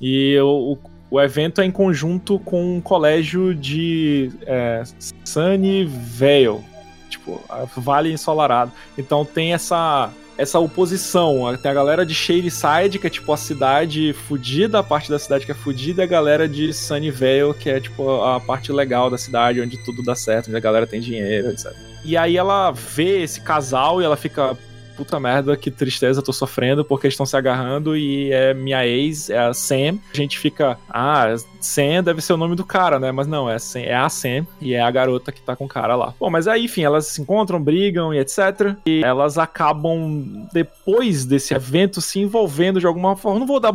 E 0.01 0.35
o, 0.39 0.75
o, 1.11 1.21
evento 1.21 1.61
é 1.61 1.65
em 1.65 1.71
conjunto 1.71 2.39
com 2.39 2.77
um 2.77 2.81
colégio 2.81 3.53
de 3.53 4.31
é, 4.47 4.81
Sunnyvale, 5.23 6.63
tipo, 7.09 7.39
Vale 7.77 8.11
Ensolarado. 8.11 8.71
Então 8.97 9.23
tem 9.23 9.53
essa 9.53 10.11
essa 10.37 10.59
oposição. 10.59 11.55
Tem 11.61 11.71
a 11.71 11.73
galera 11.73 12.05
de 12.05 12.13
Shadyside, 12.13 12.99
que 12.99 13.07
é 13.07 13.09
tipo 13.09 13.31
a 13.31 13.37
cidade 13.37 14.13
fudida, 14.13 14.79
a 14.79 14.83
parte 14.83 15.09
da 15.09 15.19
cidade 15.19 15.45
que 15.45 15.51
é 15.51 15.55
fudida, 15.55 16.01
e 16.01 16.05
a 16.05 16.07
galera 16.07 16.47
de 16.47 16.73
Sunnyvale, 16.73 17.53
que 17.59 17.69
é 17.69 17.79
tipo 17.79 18.21
a 18.21 18.39
parte 18.39 18.71
legal 18.71 19.09
da 19.09 19.17
cidade, 19.17 19.61
onde 19.61 19.77
tudo 19.83 20.03
dá 20.03 20.15
certo, 20.15 20.47
onde 20.47 20.57
a 20.57 20.61
galera 20.61 20.87
tem 20.87 20.99
dinheiro, 20.99 21.49
etc. 21.49 21.73
E 22.03 22.17
aí 22.17 22.37
ela 22.37 22.71
vê 22.71 23.21
esse 23.21 23.41
casal 23.41 24.01
e 24.01 24.05
ela 24.05 24.17
fica. 24.17 24.57
Puta 25.01 25.19
merda, 25.19 25.57
que 25.57 25.71
tristeza, 25.71 26.21
tô 26.21 26.31
sofrendo 26.31 26.85
porque 26.85 27.07
estão 27.07 27.25
se 27.25 27.35
agarrando 27.35 27.97
e 27.97 28.31
é 28.31 28.53
minha 28.53 28.85
ex, 28.85 29.31
é 29.31 29.39
a 29.39 29.51
Sam. 29.51 29.97
A 30.13 30.15
gente 30.15 30.37
fica, 30.37 30.77
ah, 30.87 31.35
Sam 31.59 32.03
deve 32.03 32.21
ser 32.21 32.33
o 32.33 32.37
nome 32.37 32.55
do 32.55 32.63
cara, 32.63 32.99
né? 32.99 33.11
Mas 33.11 33.25
não, 33.25 33.49
é, 33.49 33.57
Sam, 33.57 33.79
é 33.79 33.95
a 33.95 34.07
Sam 34.09 34.45
e 34.61 34.75
é 34.75 34.79
a 34.79 34.91
garota 34.91 35.31
que 35.31 35.41
tá 35.41 35.55
com 35.55 35.65
o 35.65 35.67
cara 35.67 35.95
lá. 35.95 36.13
Bom, 36.19 36.29
mas 36.29 36.47
aí, 36.47 36.65
enfim, 36.65 36.83
elas 36.83 37.07
se 37.07 37.19
encontram, 37.19 37.59
brigam 37.59 38.13
e 38.13 38.19
etc. 38.19 38.75
E 38.85 39.03
elas 39.03 39.39
acabam, 39.39 40.47
depois 40.53 41.25
desse 41.25 41.55
evento, 41.55 41.99
se 41.99 42.19
envolvendo 42.19 42.79
de 42.79 42.85
alguma 42.85 43.15
forma. 43.15 43.39
Não 43.39 43.47
vou 43.47 43.59
dar 43.59 43.73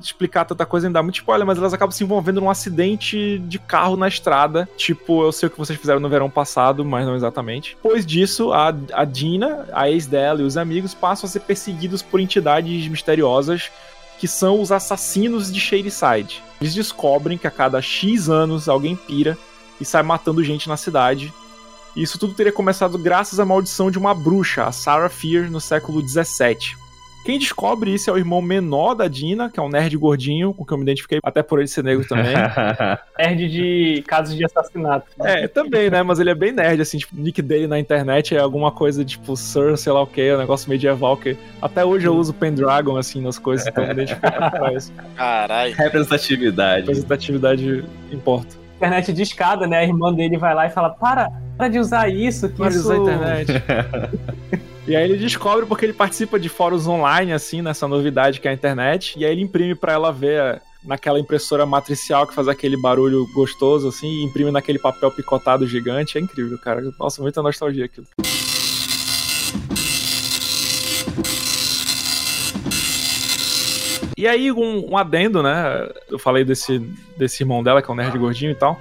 explicar 0.00 0.44
tanta 0.44 0.66
coisa, 0.66 0.86
ainda 0.86 0.98
dá 0.98 1.02
muito 1.02 1.16
spoiler, 1.16 1.46
mas 1.46 1.58
elas 1.58 1.72
acabam 1.72 1.92
se 1.92 2.04
envolvendo 2.04 2.40
num 2.40 2.50
acidente 2.50 3.38
de 3.40 3.58
carro 3.58 3.96
na 3.96 4.08
estrada. 4.08 4.68
Tipo, 4.76 5.24
eu 5.24 5.32
sei 5.32 5.48
o 5.48 5.50
que 5.50 5.58
vocês 5.58 5.78
fizeram 5.78 6.00
no 6.00 6.08
verão 6.08 6.30
passado, 6.30 6.84
mas 6.84 7.06
não 7.06 7.16
exatamente. 7.16 7.76
Depois 7.82 8.04
disso, 8.04 8.52
a, 8.52 8.74
a 8.92 9.04
Dina, 9.04 9.66
a 9.72 9.90
ex 9.90 10.06
dela 10.06 10.40
e 10.40 10.44
os 10.44 10.56
amigos 10.56 10.94
passam 10.94 11.26
a 11.26 11.30
ser 11.30 11.40
perseguidos 11.40 12.02
por 12.02 12.20
entidades 12.20 12.86
misteriosas 12.88 13.70
que 14.18 14.26
são 14.26 14.60
os 14.60 14.72
assassinos 14.72 15.52
de 15.52 15.60
Shadyside. 15.60 16.42
Eles 16.60 16.74
descobrem 16.74 17.36
que 17.36 17.46
a 17.46 17.50
cada 17.50 17.82
X 17.82 18.28
anos 18.28 18.68
alguém 18.68 18.96
pira 18.96 19.36
e 19.80 19.84
sai 19.84 20.02
matando 20.02 20.42
gente 20.42 20.68
na 20.68 20.76
cidade. 20.76 21.32
E 21.94 22.02
isso 22.02 22.18
tudo 22.18 22.34
teria 22.34 22.52
começado 22.52 22.98
graças 22.98 23.40
à 23.40 23.44
maldição 23.44 23.90
de 23.90 23.98
uma 23.98 24.14
bruxa, 24.14 24.64
a 24.64 24.72
Sarah 24.72 25.08
Fear, 25.08 25.50
no 25.50 25.60
século 25.60 26.06
XVII. 26.06 26.85
Quem 27.26 27.40
descobre 27.40 27.92
isso 27.92 28.08
é 28.08 28.12
o 28.12 28.16
irmão 28.16 28.40
menor 28.40 28.94
da 28.94 29.08
Dina, 29.08 29.50
que 29.50 29.58
é 29.58 29.62
um 29.62 29.68
nerd 29.68 29.96
gordinho, 29.96 30.54
com 30.54 30.64
que 30.64 30.72
eu 30.72 30.76
me 30.78 30.84
identifiquei, 30.84 31.18
até 31.24 31.42
por 31.42 31.58
ele 31.58 31.66
ser 31.66 31.82
negro 31.82 32.06
também. 32.06 32.32
Nerd 33.18 33.48
de 33.48 34.04
casos 34.06 34.36
de 34.36 34.44
assassinato. 34.44 35.08
é, 35.24 35.48
também, 35.48 35.90
né? 35.90 36.04
Mas 36.04 36.20
ele 36.20 36.30
é 36.30 36.36
bem 36.36 36.52
nerd, 36.52 36.80
assim, 36.80 36.98
tipo, 36.98 37.16
o 37.16 37.20
nick 37.20 37.42
dele 37.42 37.66
na 37.66 37.80
internet 37.80 38.36
é 38.36 38.38
alguma 38.38 38.70
coisa 38.70 39.04
tipo 39.04 39.36
Sir, 39.36 39.76
sei 39.76 39.92
lá 39.92 40.02
o 40.02 40.06
que, 40.06 40.32
um 40.32 40.38
negócio 40.38 40.70
medieval 40.70 41.16
que 41.16 41.36
até 41.60 41.84
hoje 41.84 42.06
eu 42.06 42.14
uso 42.14 42.32
Pendragon, 42.32 42.96
assim, 42.96 43.20
nas 43.20 43.40
coisas, 43.40 43.66
então 43.66 43.82
eu 43.82 43.88
me 43.88 43.94
identifico 43.94 44.30
pra 44.30 44.72
isso. 44.72 44.92
Caralho. 45.16 45.74
Representatividade. 45.74 46.86
Representatividade 46.86 47.84
importa. 48.12 48.54
Internet 48.76 49.12
de 49.12 49.22
escada, 49.22 49.66
né? 49.66 49.78
A 49.78 49.84
irmã 49.84 50.12
dele 50.12 50.36
vai 50.38 50.54
lá 50.54 50.66
e 50.66 50.70
fala: 50.70 50.90
Para, 50.90 51.28
para 51.56 51.66
de 51.66 51.80
usar 51.80 52.08
isso, 52.08 52.48
que 52.48 52.58
Para 52.58 52.70
de 52.70 52.76
isso. 52.76 52.84
usar 52.84 52.94
a 52.94 52.98
internet. 52.98 53.52
E 54.88 54.94
aí 54.94 55.02
ele 55.02 55.16
descobre 55.16 55.66
porque 55.66 55.84
ele 55.84 55.92
participa 55.92 56.38
de 56.38 56.48
fóruns 56.48 56.86
online, 56.86 57.32
assim, 57.32 57.60
nessa 57.60 57.88
novidade 57.88 58.40
que 58.40 58.46
é 58.46 58.52
a 58.52 58.54
internet. 58.54 59.18
E 59.18 59.24
aí 59.24 59.32
ele 59.32 59.42
imprime 59.42 59.74
pra 59.74 59.92
ela 59.92 60.12
ver 60.12 60.62
naquela 60.84 61.18
impressora 61.18 61.66
matricial 61.66 62.24
que 62.24 62.32
faz 62.32 62.46
aquele 62.46 62.76
barulho 62.76 63.26
gostoso, 63.34 63.88
assim, 63.88 64.06
e 64.06 64.24
imprime 64.24 64.52
naquele 64.52 64.78
papel 64.78 65.10
picotado 65.10 65.66
gigante. 65.66 66.16
É 66.16 66.20
incrível, 66.20 66.56
cara. 66.58 66.82
Nossa, 67.00 67.20
muita 67.20 67.42
nostalgia 67.42 67.86
aquilo. 67.86 68.06
E 74.16 74.26
aí, 74.28 74.52
um, 74.52 74.92
um 74.92 74.96
adendo, 74.96 75.42
né? 75.42 75.90
Eu 76.08 76.18
falei 76.18 76.44
desse, 76.44 76.78
desse 77.18 77.42
irmão 77.42 77.60
dela, 77.60 77.82
que 77.82 77.90
é 77.90 77.92
um 77.92 77.96
nerd 77.96 78.16
gordinho 78.16 78.52
e 78.52 78.54
tal. 78.54 78.80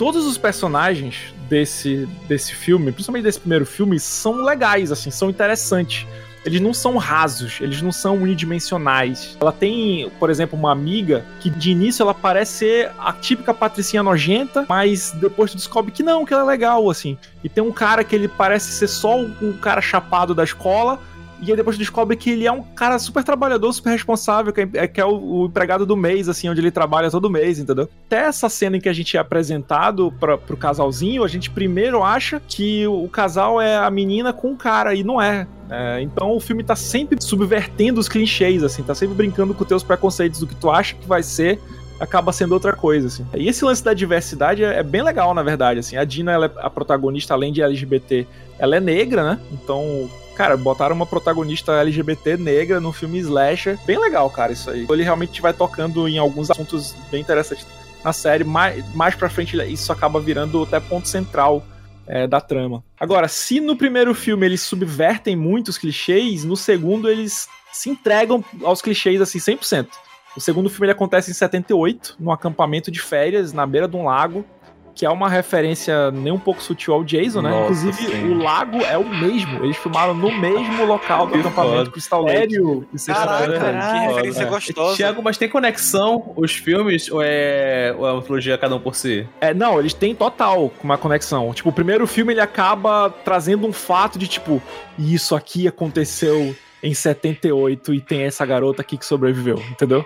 Todos 0.00 0.24
os 0.24 0.38
personagens 0.38 1.34
desse, 1.46 2.08
desse 2.26 2.54
filme, 2.54 2.90
principalmente 2.90 3.24
desse 3.24 3.38
primeiro 3.38 3.66
filme, 3.66 4.00
são 4.00 4.42
legais, 4.42 4.90
assim, 4.90 5.10
são 5.10 5.28
interessantes. 5.28 6.06
Eles 6.42 6.58
não 6.58 6.72
são 6.72 6.96
rasos, 6.96 7.58
eles 7.60 7.82
não 7.82 7.92
são 7.92 8.16
unidimensionais. 8.16 9.36
Ela 9.38 9.52
tem, 9.52 10.10
por 10.18 10.30
exemplo, 10.30 10.58
uma 10.58 10.72
amiga 10.72 11.26
que 11.38 11.50
de 11.50 11.72
início 11.72 12.02
ela 12.02 12.14
parece 12.14 12.52
ser 12.52 12.92
a 12.98 13.12
típica 13.12 13.52
patricinha 13.52 14.02
nojenta, 14.02 14.64
mas 14.66 15.10
depois 15.20 15.50
tu 15.50 15.58
descobre 15.58 15.92
que 15.92 16.02
não, 16.02 16.24
que 16.24 16.32
ela 16.32 16.44
é 16.44 16.46
legal, 16.46 16.88
assim. 16.88 17.18
E 17.44 17.48
tem 17.50 17.62
um 17.62 17.70
cara 17.70 18.02
que 18.02 18.16
ele 18.16 18.26
parece 18.26 18.72
ser 18.72 18.88
só 18.88 19.20
o 19.20 19.58
cara 19.60 19.82
chapado 19.82 20.34
da 20.34 20.44
escola, 20.44 20.98
e 21.42 21.50
aí 21.50 21.56
depois 21.56 21.78
descobre 21.78 22.16
que 22.16 22.30
ele 22.30 22.46
é 22.46 22.52
um 22.52 22.62
cara 22.62 22.98
super 22.98 23.24
trabalhador, 23.24 23.72
super 23.72 23.90
responsável, 23.90 24.52
que 24.52 24.68
é, 24.74 24.86
que 24.86 25.00
é 25.00 25.04
o, 25.04 25.42
o 25.42 25.46
empregado 25.46 25.86
do 25.86 25.96
mês, 25.96 26.28
assim, 26.28 26.48
onde 26.48 26.60
ele 26.60 26.70
trabalha 26.70 27.10
todo 27.10 27.30
mês, 27.30 27.58
entendeu? 27.58 27.88
Até 28.06 28.24
essa 28.26 28.48
cena 28.48 28.76
em 28.76 28.80
que 28.80 28.88
a 28.88 28.92
gente 28.92 29.16
é 29.16 29.20
apresentado 29.20 30.12
pra, 30.20 30.36
pro 30.36 30.56
casalzinho, 30.56 31.24
a 31.24 31.28
gente 31.28 31.50
primeiro 31.50 32.02
acha 32.02 32.40
que 32.46 32.86
o, 32.86 33.04
o 33.04 33.08
casal 33.08 33.60
é 33.60 33.76
a 33.76 33.90
menina 33.90 34.32
com 34.32 34.52
o 34.52 34.56
cara, 34.56 34.94
e 34.94 35.02
não 35.02 35.20
é. 35.20 35.46
É, 35.70 36.02
então 36.02 36.32
o 36.36 36.40
filme 36.40 36.64
tá 36.64 36.74
sempre 36.74 37.16
subvertendo 37.22 38.00
os 38.00 38.08
clichês, 38.08 38.62
assim, 38.62 38.82
tá 38.82 38.94
sempre 38.94 39.14
brincando 39.14 39.54
com 39.54 39.64
teus 39.64 39.82
preconceitos 39.82 40.40
do 40.40 40.46
que 40.46 40.54
tu 40.56 40.68
acha 40.68 40.96
que 40.96 41.06
vai 41.06 41.22
ser, 41.22 41.60
acaba 42.00 42.32
sendo 42.32 42.52
outra 42.52 42.72
coisa, 42.72 43.06
assim. 43.06 43.26
E 43.34 43.48
esse 43.48 43.64
lance 43.64 43.84
da 43.84 43.94
diversidade 43.94 44.64
é, 44.64 44.78
é 44.78 44.82
bem 44.82 45.02
legal, 45.02 45.32
na 45.32 45.42
verdade, 45.42 45.80
assim. 45.80 45.96
A 45.96 46.04
Dina, 46.04 46.32
ela 46.32 46.46
é 46.46 46.50
a 46.56 46.70
protagonista, 46.70 47.34
além 47.34 47.52
de 47.52 47.62
LGBT, 47.62 48.26
ela 48.58 48.76
é 48.76 48.80
negra, 48.80 49.22
né? 49.22 49.40
Então, 49.52 50.10
cara, 50.40 50.56
botaram 50.56 50.96
uma 50.96 51.04
protagonista 51.04 51.72
LGBT 51.82 52.38
negra 52.38 52.80
no 52.80 52.94
filme 52.94 53.18
Slasher. 53.18 53.78
Bem 53.84 53.98
legal, 53.98 54.30
cara, 54.30 54.52
isso 54.52 54.70
aí. 54.70 54.86
Ele 54.88 55.02
realmente 55.02 55.38
vai 55.42 55.52
tocando 55.52 56.08
em 56.08 56.16
alguns 56.16 56.50
assuntos 56.50 56.96
bem 57.10 57.20
interessantes 57.20 57.66
na 58.02 58.10
série. 58.10 58.42
Mais, 58.42 58.82
mais 58.94 59.14
pra 59.14 59.28
frente, 59.28 59.54
isso 59.70 59.92
acaba 59.92 60.18
virando 60.18 60.62
até 60.62 60.80
ponto 60.80 61.06
central 61.08 61.62
é, 62.06 62.26
da 62.26 62.40
trama. 62.40 62.82
Agora, 62.98 63.28
se 63.28 63.60
no 63.60 63.76
primeiro 63.76 64.14
filme 64.14 64.46
eles 64.46 64.62
subvertem 64.62 65.36
muitos 65.36 65.76
clichês, 65.76 66.42
no 66.42 66.56
segundo 66.56 67.10
eles 67.10 67.46
se 67.70 67.90
entregam 67.90 68.42
aos 68.64 68.80
clichês 68.80 69.20
assim 69.20 69.38
100%. 69.38 69.88
O 70.34 70.40
segundo 70.40 70.70
filme 70.70 70.86
ele 70.86 70.92
acontece 70.92 71.30
em 71.30 71.34
78, 71.34 72.16
num 72.18 72.32
acampamento 72.32 72.90
de 72.90 72.98
férias 72.98 73.52
na 73.52 73.66
beira 73.66 73.86
de 73.86 73.94
um 73.94 74.04
lago, 74.04 74.46
que 74.94 75.06
é 75.06 75.10
uma 75.10 75.28
referência 75.28 76.10
nem 76.10 76.32
um 76.32 76.38
pouco 76.38 76.62
sutil 76.62 76.94
ao 76.94 77.04
Jason, 77.04 77.40
né? 77.42 77.50
Nossa, 77.50 77.72
Inclusive, 77.86 78.12
sim. 78.12 78.28
o 78.32 78.42
lago 78.42 78.78
é 78.84 78.98
o 78.98 79.08
mesmo. 79.08 79.64
Eles 79.64 79.76
filmaram 79.76 80.14
no 80.14 80.30
mesmo 80.38 80.84
local 80.84 81.26
do 81.26 81.32
Que 81.32 81.38
acampamento 81.40 81.76
foda. 81.78 81.90
Crystal 81.90 82.22
Lake. 82.22 82.38
Sério? 82.38 82.88
em 82.92 82.98
sexta-feira. 82.98 83.58
Caraca, 83.58 83.92
que 83.92 84.06
referência 84.06 84.42
É. 84.42 84.46
gostosa. 84.46 84.96
Tiago, 84.96 85.22
mas 85.22 85.38
tem 85.38 85.48
conexão 85.48 86.32
os 86.36 86.52
filmes 86.52 87.10
ou 87.10 87.20
é, 87.22 87.94
ou 87.98 88.06
é 88.06 88.12
uma 88.12 88.22
trilogia 88.22 88.58
cada 88.58 88.74
um 88.76 88.80
por 88.80 88.94
si? 88.94 89.26
É, 89.40 89.54
não, 89.54 89.78
eles 89.78 89.94
têm 89.94 90.14
total 90.14 90.70
uma 90.82 90.98
conexão. 90.98 91.52
Tipo, 91.54 91.68
o 91.70 91.72
primeiro 91.72 92.06
filme 92.06 92.32
ele 92.32 92.40
acaba 92.40 93.10
trazendo 93.24 93.66
um 93.66 93.72
fato 93.72 94.18
de 94.18 94.26
tipo, 94.26 94.60
isso 94.98 95.34
aqui 95.34 95.66
aconteceu 95.68 96.54
em 96.82 96.94
78 96.94 97.94
e 97.94 98.00
tem 98.00 98.22
essa 98.22 98.44
garota 98.46 98.82
aqui 98.82 98.96
que 98.96 99.04
sobreviveu, 99.04 99.58
entendeu? 99.70 100.04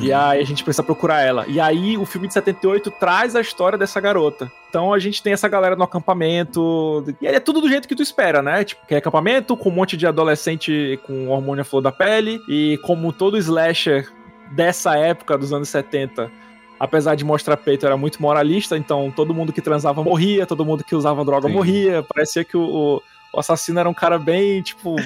E 0.00 0.12
aí 0.12 0.40
a 0.40 0.44
gente 0.44 0.64
precisa 0.64 0.82
procurar 0.82 1.20
ela. 1.20 1.44
E 1.46 1.60
aí 1.60 1.96
o 1.98 2.06
filme 2.06 2.26
de 2.26 2.32
78 2.34 2.90
traz 2.92 3.36
a 3.36 3.40
história 3.40 3.76
dessa 3.78 4.00
garota. 4.00 4.50
Então 4.68 4.92
a 4.92 4.98
gente 4.98 5.22
tem 5.22 5.32
essa 5.32 5.48
galera 5.48 5.76
no 5.76 5.84
acampamento. 5.84 7.04
E 7.20 7.26
aí 7.28 7.34
é 7.34 7.40
tudo 7.40 7.60
do 7.60 7.68
jeito 7.68 7.86
que 7.86 7.94
tu 7.94 8.02
espera, 8.02 8.40
né? 8.42 8.64
Tipo, 8.64 8.86
que 8.86 8.94
é 8.94 8.98
acampamento 8.98 9.56
com 9.56 9.68
um 9.68 9.72
monte 9.72 9.96
de 9.96 10.06
adolescente 10.06 10.98
com 11.06 11.28
hormônio 11.28 11.62
à 11.62 11.64
flor 11.64 11.82
da 11.82 11.92
pele. 11.92 12.40
E 12.48 12.78
como 12.82 13.12
todo 13.12 13.36
slasher 13.38 14.10
dessa 14.52 14.96
época, 14.96 15.36
dos 15.36 15.52
anos 15.52 15.68
70, 15.68 16.30
apesar 16.78 17.14
de 17.14 17.24
mostrar 17.24 17.56
peito, 17.58 17.84
era 17.86 17.96
muito 17.96 18.20
moralista. 18.22 18.76
Então 18.76 19.12
todo 19.14 19.34
mundo 19.34 19.52
que 19.52 19.60
transava 19.60 20.02
morria, 20.02 20.46
todo 20.46 20.64
mundo 20.64 20.82
que 20.82 20.94
usava 20.96 21.24
droga 21.24 21.48
Sim. 21.48 21.54
morria. 21.54 22.02
Parecia 22.02 22.44
que 22.44 22.56
o, 22.56 22.62
o- 22.62 23.02
o 23.32 23.40
assassino 23.40 23.78
era 23.78 23.88
um 23.88 23.94
cara 23.94 24.18
bem, 24.18 24.60
tipo, 24.62 24.96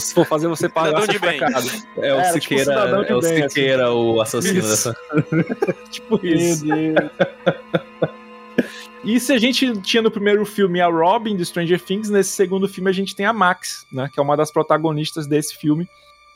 se 0.00 0.14
for 0.14 0.26
fazer 0.26 0.48
você 0.48 0.68
pagar 0.68 1.02
Cidadão 1.02 1.04
seu 1.06 1.14
de 1.14 1.18
bem. 1.18 1.38
pecado. 1.38 1.68
É 1.98 2.14
o 2.14 2.20
É, 2.20 2.22
tipo 2.24 2.32
Siqueira, 2.40 3.04
de 3.04 3.12
é 3.12 3.14
o 3.14 3.20
bem, 3.20 3.36
assim. 3.42 3.48
Siqueira 3.48 3.92
o 3.92 4.20
assassino 4.20 4.58
Isso. 4.60 4.68
dessa. 4.68 4.96
Tipo 5.90 6.26
isso. 6.26 6.64
E 9.04 9.18
se 9.18 9.32
a 9.32 9.38
gente 9.38 9.76
tinha 9.80 10.02
no 10.02 10.10
primeiro 10.10 10.44
filme 10.46 10.80
a 10.80 10.86
Robin 10.86 11.36
de 11.36 11.44
Stranger 11.44 11.80
Things, 11.80 12.08
nesse 12.08 12.30
segundo 12.30 12.68
filme 12.68 12.88
a 12.88 12.92
gente 12.92 13.16
tem 13.16 13.26
a 13.26 13.32
Max, 13.32 13.84
né? 13.92 14.08
Que 14.12 14.20
é 14.20 14.22
uma 14.22 14.36
das 14.36 14.50
protagonistas 14.52 15.26
desse 15.26 15.56
filme, 15.56 15.88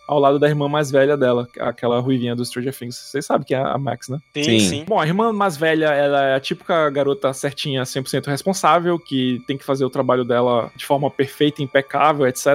ao 0.07 0.19
lado 0.19 0.39
da 0.39 0.49
irmã 0.49 0.69
mais 0.69 0.91
velha 0.91 1.17
dela, 1.17 1.49
aquela 1.59 1.99
ruivinha 2.01 2.37
do 2.37 2.45
Stranger 2.45 2.77
Things. 2.77 2.97
Vocês 2.97 3.27
sabem 3.27 3.47
que 3.47 3.55
é 3.55 3.59
a 3.59 3.77
Max, 3.77 4.09
né? 4.09 4.19
Sim, 4.35 4.45
Sim. 4.45 4.59
sim. 4.61 4.85
Bom, 4.87 5.01
a 5.01 5.07
irmã 5.07 5.33
mais 5.33 5.57
velha, 5.57 5.87
ela 5.87 6.25
é 6.25 6.35
a 6.35 6.41
típica 6.41 6.89
garota 6.91 7.33
certinha, 7.33 7.83
100% 7.83 8.27
responsável, 8.27 8.99
que 8.99 9.43
tem 9.47 9.59
que 9.59 9.65
fazer 9.65 9.85
o 9.85 9.91
trabalho 9.91 10.25
dela 10.25 10.71
de 10.77 10.87
forma 10.87 11.11
perfeita, 11.11 11.63
impecável, 11.63 12.27
etc. 12.27 12.47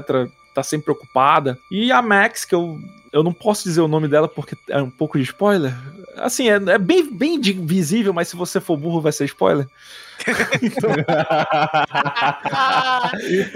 Tá 0.53 0.63
sempre 0.63 0.85
preocupada. 0.85 1.57
E 1.69 1.91
a 1.91 2.01
Max, 2.01 2.45
que 2.45 2.55
eu, 2.55 2.79
eu 3.11 3.23
não 3.23 3.33
posso 3.33 3.63
dizer 3.63 3.81
o 3.81 3.87
nome 3.87 4.07
dela 4.07 4.27
porque 4.27 4.55
é 4.69 4.81
um 4.81 4.89
pouco 4.89 5.17
de 5.17 5.23
spoiler. 5.23 5.73
Assim, 6.17 6.49
é, 6.49 6.55
é 6.55 6.77
bem, 6.77 7.11
bem 7.11 7.39
visível, 7.39 8.13
mas 8.13 8.27
se 8.27 8.35
você 8.35 8.59
for 8.59 8.77
burro 8.77 9.01
vai 9.01 9.11
ser 9.11 9.25
spoiler. 9.25 9.67
Que 10.59 10.69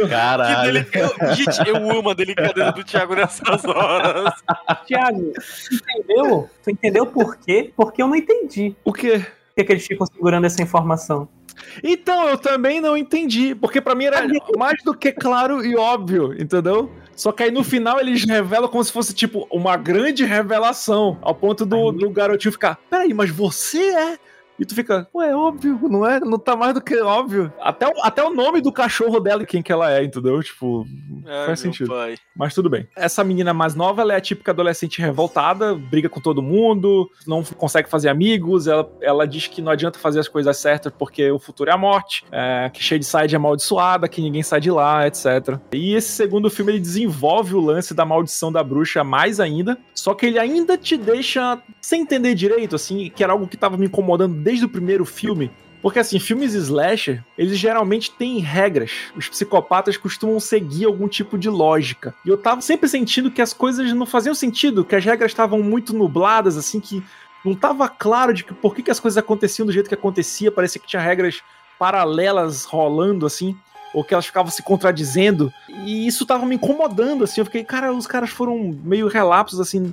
Caralho. 0.10 0.74
delicado. 0.74 1.36
Gente, 1.36 1.70
eu 1.70 1.92
amo 1.92 2.10
a 2.10 2.14
delicadeza 2.14 2.72
do 2.72 2.84
Thiago 2.84 3.16
nessas 3.16 3.64
horas. 3.66 4.34
Tiago, 4.86 5.32
entendeu? 5.72 6.50
Tu 6.64 6.72
entendeu 6.72 7.06
por 7.06 7.38
quê? 7.38 7.72
Porque 7.76 8.02
eu 8.02 8.08
não 8.08 8.16
entendi. 8.16 8.76
O 8.84 8.92
quê? 8.92 9.20
Por 9.20 9.56
que, 9.56 9.64
que 9.64 9.72
eles 9.74 9.86
ficam 9.86 10.08
segurando 10.08 10.46
essa 10.46 10.62
informação? 10.62 11.30
Então, 11.84 12.28
eu 12.28 12.38
também 12.38 12.82
não 12.82 12.98
entendi, 12.98 13.56
porque 13.56 13.80
pra 13.80 13.96
mim 13.96 14.06
era 14.06 14.28
mais 14.58 14.84
do 14.84 14.94
que 14.94 15.12
claro 15.12 15.66
e 15.66 15.76
óbvio, 15.76 16.34
entendeu? 16.40 16.92
Só 17.16 17.32
que 17.32 17.44
aí 17.44 17.52
no 17.52 17.64
final 17.64 18.00
eles 18.00 18.24
revelam 18.24 18.70
como 18.70 18.84
se 18.84 18.92
fosse, 18.92 19.14
tipo, 19.14 19.48
uma 19.50 19.78
grande 19.78 20.26
revelação, 20.26 21.18
ao 21.22 21.34
ponto 21.34 21.66
do, 21.66 21.92
do 21.92 22.10
garotinho 22.10 22.52
ficar, 22.52 22.78
peraí, 22.90 23.14
mas 23.14 23.30
você 23.30 23.92
é? 23.96 24.20
E 24.60 24.66
tu 24.66 24.74
fica, 24.74 25.08
ué, 25.14 25.30
é 25.30 25.36
óbvio, 25.36 25.80
não 25.84 26.06
é? 26.06 26.20
Não 26.20 26.40
tá 26.40 26.56
mais 26.56 26.74
do 26.74 26.82
que 26.82 26.96
óbvio. 27.02 27.52
Até 27.60 27.88
o, 27.88 27.94
até 28.02 28.24
o 28.24 28.34
nome 28.34 28.62
do 28.62 28.72
cachorro 28.72 29.20
dela 29.20 29.44
e 29.44 29.46
quem 29.46 29.62
que 29.62 29.72
ela 29.72 29.92
é, 29.92 30.04
entendeu? 30.04 30.42
Tipo, 30.42 30.86
Ai, 31.26 31.46
faz 31.46 31.64
meu 31.64 31.74
sentido. 31.74 31.90
pai. 31.90 32.16
Mas 32.36 32.54
tudo 32.54 32.70
bem. 32.70 32.88
Essa 32.96 33.24
menina 33.24 33.54
mais 33.54 33.76
nova, 33.76 34.02
ela 34.02 34.14
é 34.14 34.18
a 34.18 34.22
típica 34.22 34.52
adolescente 34.52 35.02
revoltada, 35.02 35.76
briga 35.76 36.08
com 36.08 36.22
todo 36.22 36.42
mundo, 36.42 37.10
não 37.28 37.44
consegue 37.44 37.90
fazer 37.90 38.10
amigos, 38.10 38.68
ela, 38.68 38.90
ela 39.02 39.28
diz 39.28 39.48
que 39.48 39.62
não 39.62 39.72
adianta 39.72 40.00
fazer 40.00 40.20
as 40.20 40.28
coisas 40.28 40.56
certas 40.58 40.94
porque 40.98 41.30
o 41.32 41.40
futuro 41.40 41.70
é 41.70 41.74
a 41.74 41.78
morte, 41.78 42.26
é, 42.32 42.70
que 42.74 42.82
Shadeside 42.82 43.36
é 43.36 43.38
amaldiçoada, 43.38 44.08
que 44.08 44.22
ninguém 44.22 44.44
sai 44.44 44.62
de 44.62 44.72
lá, 44.72 45.06
etc. 45.06 45.60
E 45.74 45.94
esse 45.94 46.10
segundo 46.10 46.50
filme, 46.50 46.74
ele 46.74 46.80
desenvolve 46.80 47.56
o 47.56 47.60
lance 47.60 47.94
da 47.94 48.06
maldição 48.06 48.52
da 48.52 48.64
bruxa 48.64 49.04
mais 49.04 49.40
ainda, 49.40 49.78
só 49.94 50.14
que 50.14 50.26
ele 50.26 50.40
ainda 50.40 50.78
te 50.78 50.98
deixa 50.98 51.60
sem 51.82 52.02
entender 52.02 52.36
direito, 52.36 52.76
assim, 52.76 53.12
que 53.14 53.24
era 53.24 53.34
algo 53.34 53.48
que 53.48 53.58
tava 53.58 53.78
me 53.78 53.86
incomodando 53.86 54.45
desde 54.46 54.64
o 54.64 54.70
primeiro 54.70 55.04
filme, 55.06 55.50
porque 55.82 55.98
assim, 55.98 56.20
filmes 56.20 56.54
slasher, 56.54 57.24
eles 57.36 57.58
geralmente 57.58 58.12
têm 58.12 58.38
regras. 58.38 58.92
Os 59.16 59.28
psicopatas 59.28 59.98
costumam 59.98 60.40
seguir 60.40 60.86
algum 60.86 61.08
tipo 61.08 61.36
de 61.36 61.50
lógica. 61.50 62.14
E 62.24 62.30
eu 62.30 62.38
tava 62.38 62.62
sempre 62.62 62.88
sentindo 62.88 63.32
que 63.32 63.42
as 63.42 63.54
coisas 63.54 63.92
não 63.94 64.06
faziam 64.06 64.36
sentido, 64.36 64.86
que 64.86 64.96
as 64.96 65.04
regras 65.04 65.32
estavam 65.32 65.64
muito 65.64 65.96
nubladas, 65.96 66.58
assim, 66.58 66.80
que 66.80 67.04
não 67.44 67.56
tava 67.56 67.90
claro 67.90 68.36
de 68.36 68.44
que, 68.44 68.54
por 68.54 68.76
que, 68.76 68.84
que 68.84 68.92
as 68.92 69.00
coisas 69.00 69.18
aconteciam 69.18 69.66
do 69.66 69.72
jeito 69.72 69.90
que 69.90 69.96
acontecia, 69.96 70.52
parecia 70.52 70.80
que 70.80 70.88
tinha 70.88 71.02
regras 71.02 71.42
paralelas 71.80 72.66
rolando, 72.66 73.26
assim. 73.26 73.58
ou 73.96 74.04
que 74.04 74.14
elas 74.14 74.28
ficavam 74.28 74.52
se 74.52 74.62
contradizendo. 74.62 75.52
E 75.86 76.06
isso 76.06 76.24
tava 76.24 76.46
me 76.46 76.54
incomodando, 76.54 77.24
assim. 77.24 77.42
Eu 77.42 77.46
fiquei, 77.46 77.64
cara, 77.64 77.92
os 77.92 78.06
caras 78.06 78.30
foram 78.30 78.78
meio 78.84 79.08
relapsos, 79.08 79.60
assim, 79.60 79.92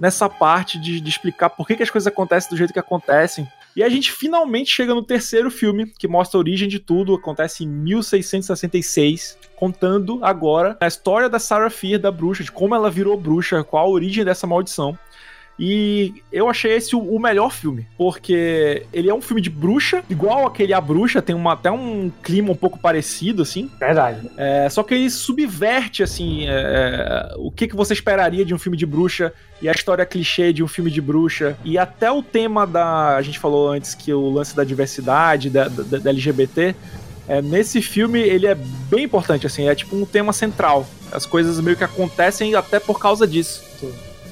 nessa 0.00 0.28
parte 0.28 0.80
de, 0.80 1.00
de 1.00 1.08
explicar 1.08 1.50
por 1.50 1.68
que, 1.68 1.76
que 1.76 1.82
as 1.84 1.90
coisas 1.90 2.06
acontecem 2.06 2.50
do 2.50 2.56
jeito 2.56 2.72
que 2.72 2.78
acontecem. 2.80 3.46
E 3.74 3.82
a 3.82 3.88
gente 3.88 4.12
finalmente 4.12 4.70
chega 4.70 4.94
no 4.94 5.02
terceiro 5.02 5.50
filme, 5.50 5.86
que 5.98 6.06
mostra 6.06 6.38
a 6.38 6.40
origem 6.40 6.68
de 6.68 6.78
tudo, 6.78 7.14
acontece 7.14 7.64
em 7.64 7.68
1666, 7.68 9.38
contando 9.56 10.18
agora 10.22 10.76
a 10.78 10.86
história 10.86 11.28
da 11.28 11.38
Sarah 11.38 11.70
Fear, 11.70 11.98
da 11.98 12.10
bruxa, 12.10 12.44
de 12.44 12.52
como 12.52 12.74
ela 12.74 12.90
virou 12.90 13.18
bruxa, 13.18 13.64
qual 13.64 13.86
a 13.86 13.90
origem 13.90 14.24
dessa 14.24 14.46
maldição. 14.46 14.98
E 15.64 16.14
eu 16.32 16.48
achei 16.48 16.72
esse 16.72 16.96
o- 16.96 17.18
melhor 17.20 17.52
filme, 17.52 17.86
porque 17.96 18.84
ele 18.92 19.08
é 19.08 19.14
um 19.14 19.20
filme 19.22 19.40
de 19.40 19.48
bruxa, 19.48 20.02
igual 20.10 20.44
aquele 20.44 20.74
A 20.74 20.80
Bruxa, 20.80 21.22
tem 21.22 21.36
uma, 21.36 21.52
até 21.52 21.70
um 21.70 22.10
clima 22.20 22.50
um 22.50 22.56
pouco 22.56 22.80
parecido, 22.80 23.42
assim. 23.42 23.70
Verdade. 23.78 24.28
É, 24.36 24.68
só 24.68 24.82
que 24.82 24.92
ele 24.92 25.08
subverte, 25.08 26.02
assim, 26.02 26.46
é, 26.48 27.32
o 27.36 27.48
que, 27.48 27.68
que 27.68 27.76
você 27.76 27.92
esperaria 27.92 28.44
de 28.44 28.52
um 28.52 28.58
filme 28.58 28.76
de 28.76 28.84
bruxa 28.84 29.32
e 29.62 29.68
a 29.68 29.72
história 29.72 30.04
clichê 30.04 30.52
de 30.52 30.64
um 30.64 30.66
filme 30.68 30.90
de 30.90 31.00
bruxa. 31.00 31.56
E 31.64 31.78
até 31.78 32.10
o 32.10 32.24
tema 32.24 32.66
da. 32.66 33.14
A 33.16 33.22
gente 33.22 33.38
falou 33.38 33.70
antes 33.70 33.94
que 33.94 34.12
o 34.12 34.30
lance 34.30 34.56
da 34.56 34.64
diversidade, 34.64 35.48
da, 35.48 35.68
da- 35.68 35.98
da 35.98 36.10
LGBT. 36.10 36.74
é, 37.28 37.40
nesse 37.40 37.80
filme 37.80 38.18
ele 38.18 38.48
é 38.48 38.56
bem 38.90 39.04
importante, 39.04 39.46
assim, 39.46 39.68
é 39.68 39.74
tipo 39.76 39.94
um 39.94 40.04
tema 40.04 40.32
central. 40.32 40.84
As 41.12 41.24
coisas 41.24 41.60
meio 41.60 41.76
que 41.76 41.84
acontecem 41.84 42.52
até 42.56 42.80
por 42.80 42.98
causa 42.98 43.28
disso. 43.28 43.62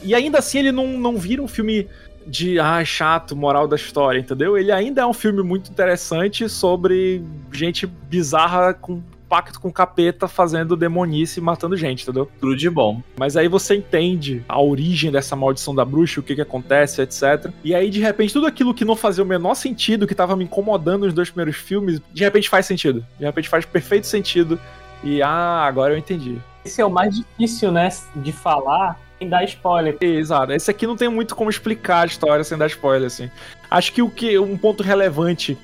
E 0.02 0.14
ainda 0.14 0.38
assim 0.38 0.58
ele 0.58 0.72
não, 0.72 0.86
não 0.98 1.16
vira 1.16 1.42
um 1.42 1.48
filme 1.48 1.88
de 2.26 2.58
ah, 2.60 2.84
chato, 2.84 3.34
moral 3.34 3.66
da 3.66 3.76
história, 3.76 4.18
entendeu? 4.18 4.56
Ele 4.56 4.70
ainda 4.70 5.02
é 5.02 5.06
um 5.06 5.12
filme 5.12 5.42
muito 5.42 5.70
interessante 5.70 6.48
sobre 6.48 7.22
gente 7.52 7.86
bizarra 7.86 8.74
com 8.74 9.02
pacto 9.30 9.60
com 9.60 9.70
capeta 9.70 10.26
fazendo 10.26 10.76
demonice 10.76 11.38
e 11.38 11.42
matando 11.42 11.76
gente, 11.76 12.02
entendeu? 12.02 12.28
Tudo 12.40 12.56
de 12.56 12.68
bom. 12.68 13.00
Mas 13.16 13.36
aí 13.36 13.46
você 13.46 13.76
entende 13.76 14.44
a 14.48 14.60
origem 14.60 15.12
dessa 15.12 15.36
maldição 15.36 15.72
da 15.72 15.84
bruxa, 15.84 16.18
o 16.18 16.22
que 16.22 16.34
que 16.34 16.40
acontece, 16.40 17.00
etc. 17.00 17.52
E 17.62 17.72
aí, 17.72 17.88
de 17.90 18.00
repente, 18.00 18.32
tudo 18.32 18.48
aquilo 18.48 18.74
que 18.74 18.84
não 18.84 18.96
fazia 18.96 19.22
o 19.22 19.26
menor 19.26 19.54
sentido, 19.54 20.04
que 20.04 20.16
tava 20.16 20.34
me 20.34 20.44
incomodando 20.44 21.04
nos 21.04 21.14
dois 21.14 21.30
primeiros 21.30 21.54
filmes, 21.54 22.00
de 22.12 22.24
repente 22.24 22.48
faz 22.48 22.66
sentido. 22.66 23.06
De 23.16 23.24
repente 23.24 23.48
faz 23.48 23.64
perfeito 23.64 24.08
sentido. 24.08 24.58
E, 25.04 25.22
ah, 25.22 25.64
agora 25.64 25.94
eu 25.94 25.98
entendi. 25.98 26.36
Esse 26.64 26.80
é 26.80 26.84
o 26.84 26.90
mais 26.90 27.14
difícil, 27.14 27.70
né, 27.70 27.88
de 28.16 28.32
falar 28.32 28.98
sem 29.20 29.28
dar 29.28 29.44
spoiler. 29.44 29.96
Exato. 30.00 30.52
Esse 30.52 30.70
aqui 30.70 30.86
não 30.86 30.96
tem 30.96 31.08
muito 31.08 31.36
como 31.36 31.50
explicar 31.50 32.02
a 32.02 32.06
história 32.06 32.42
sem 32.42 32.56
dar 32.56 32.66
spoiler, 32.66 33.06
assim. 33.06 33.30
Acho 33.70 33.92
que 33.92 34.02
o 34.02 34.10
que 34.10 34.38
um 34.38 34.56
ponto 34.56 34.82
relevante 34.82 35.56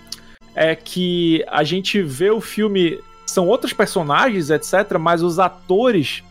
é 0.54 0.74
que 0.76 1.44
a 1.48 1.64
gente 1.64 2.02
vê 2.02 2.30
o 2.30 2.40
filme 2.40 3.00
são 3.26 3.48
outros 3.48 3.72
personagens, 3.72 4.50
etc, 4.50 4.98
mas 5.00 5.22
os 5.22 5.38
atores 5.38 6.22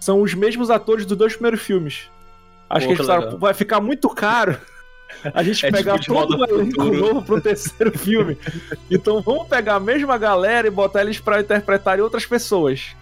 são 0.00 0.22
os 0.22 0.34
mesmos 0.34 0.70
atores 0.70 1.04
dos 1.04 1.18
dois 1.18 1.34
primeiros 1.34 1.60
filmes. 1.60 2.08
Acho 2.70 2.86
Pô, 2.86 2.94
que 2.94 3.02
que 3.02 3.36
vai 3.36 3.52
ficar 3.52 3.80
muito 3.80 4.08
caro 4.08 4.58
a 5.34 5.42
gente 5.44 5.66
É 5.66 5.70
pegar 5.70 5.98
tipo 5.98 6.14
todo 6.14 6.38
o 6.38 6.44
elenco 6.44 6.84
novo 6.84 7.22
pro 7.22 7.40
terceiro 7.40 7.96
filme. 7.96 8.38
Então 8.90 9.22
vamos 9.22 9.48
pegar 9.48 9.76
a 9.76 9.80
mesma 9.80 10.18
galera 10.18 10.66
e 10.66 10.70
botar 10.70 11.02
eles 11.02 11.18
pra 11.18 11.40
interpretarem 11.40 12.02
outras 12.02 12.26
pessoas. 12.26 12.94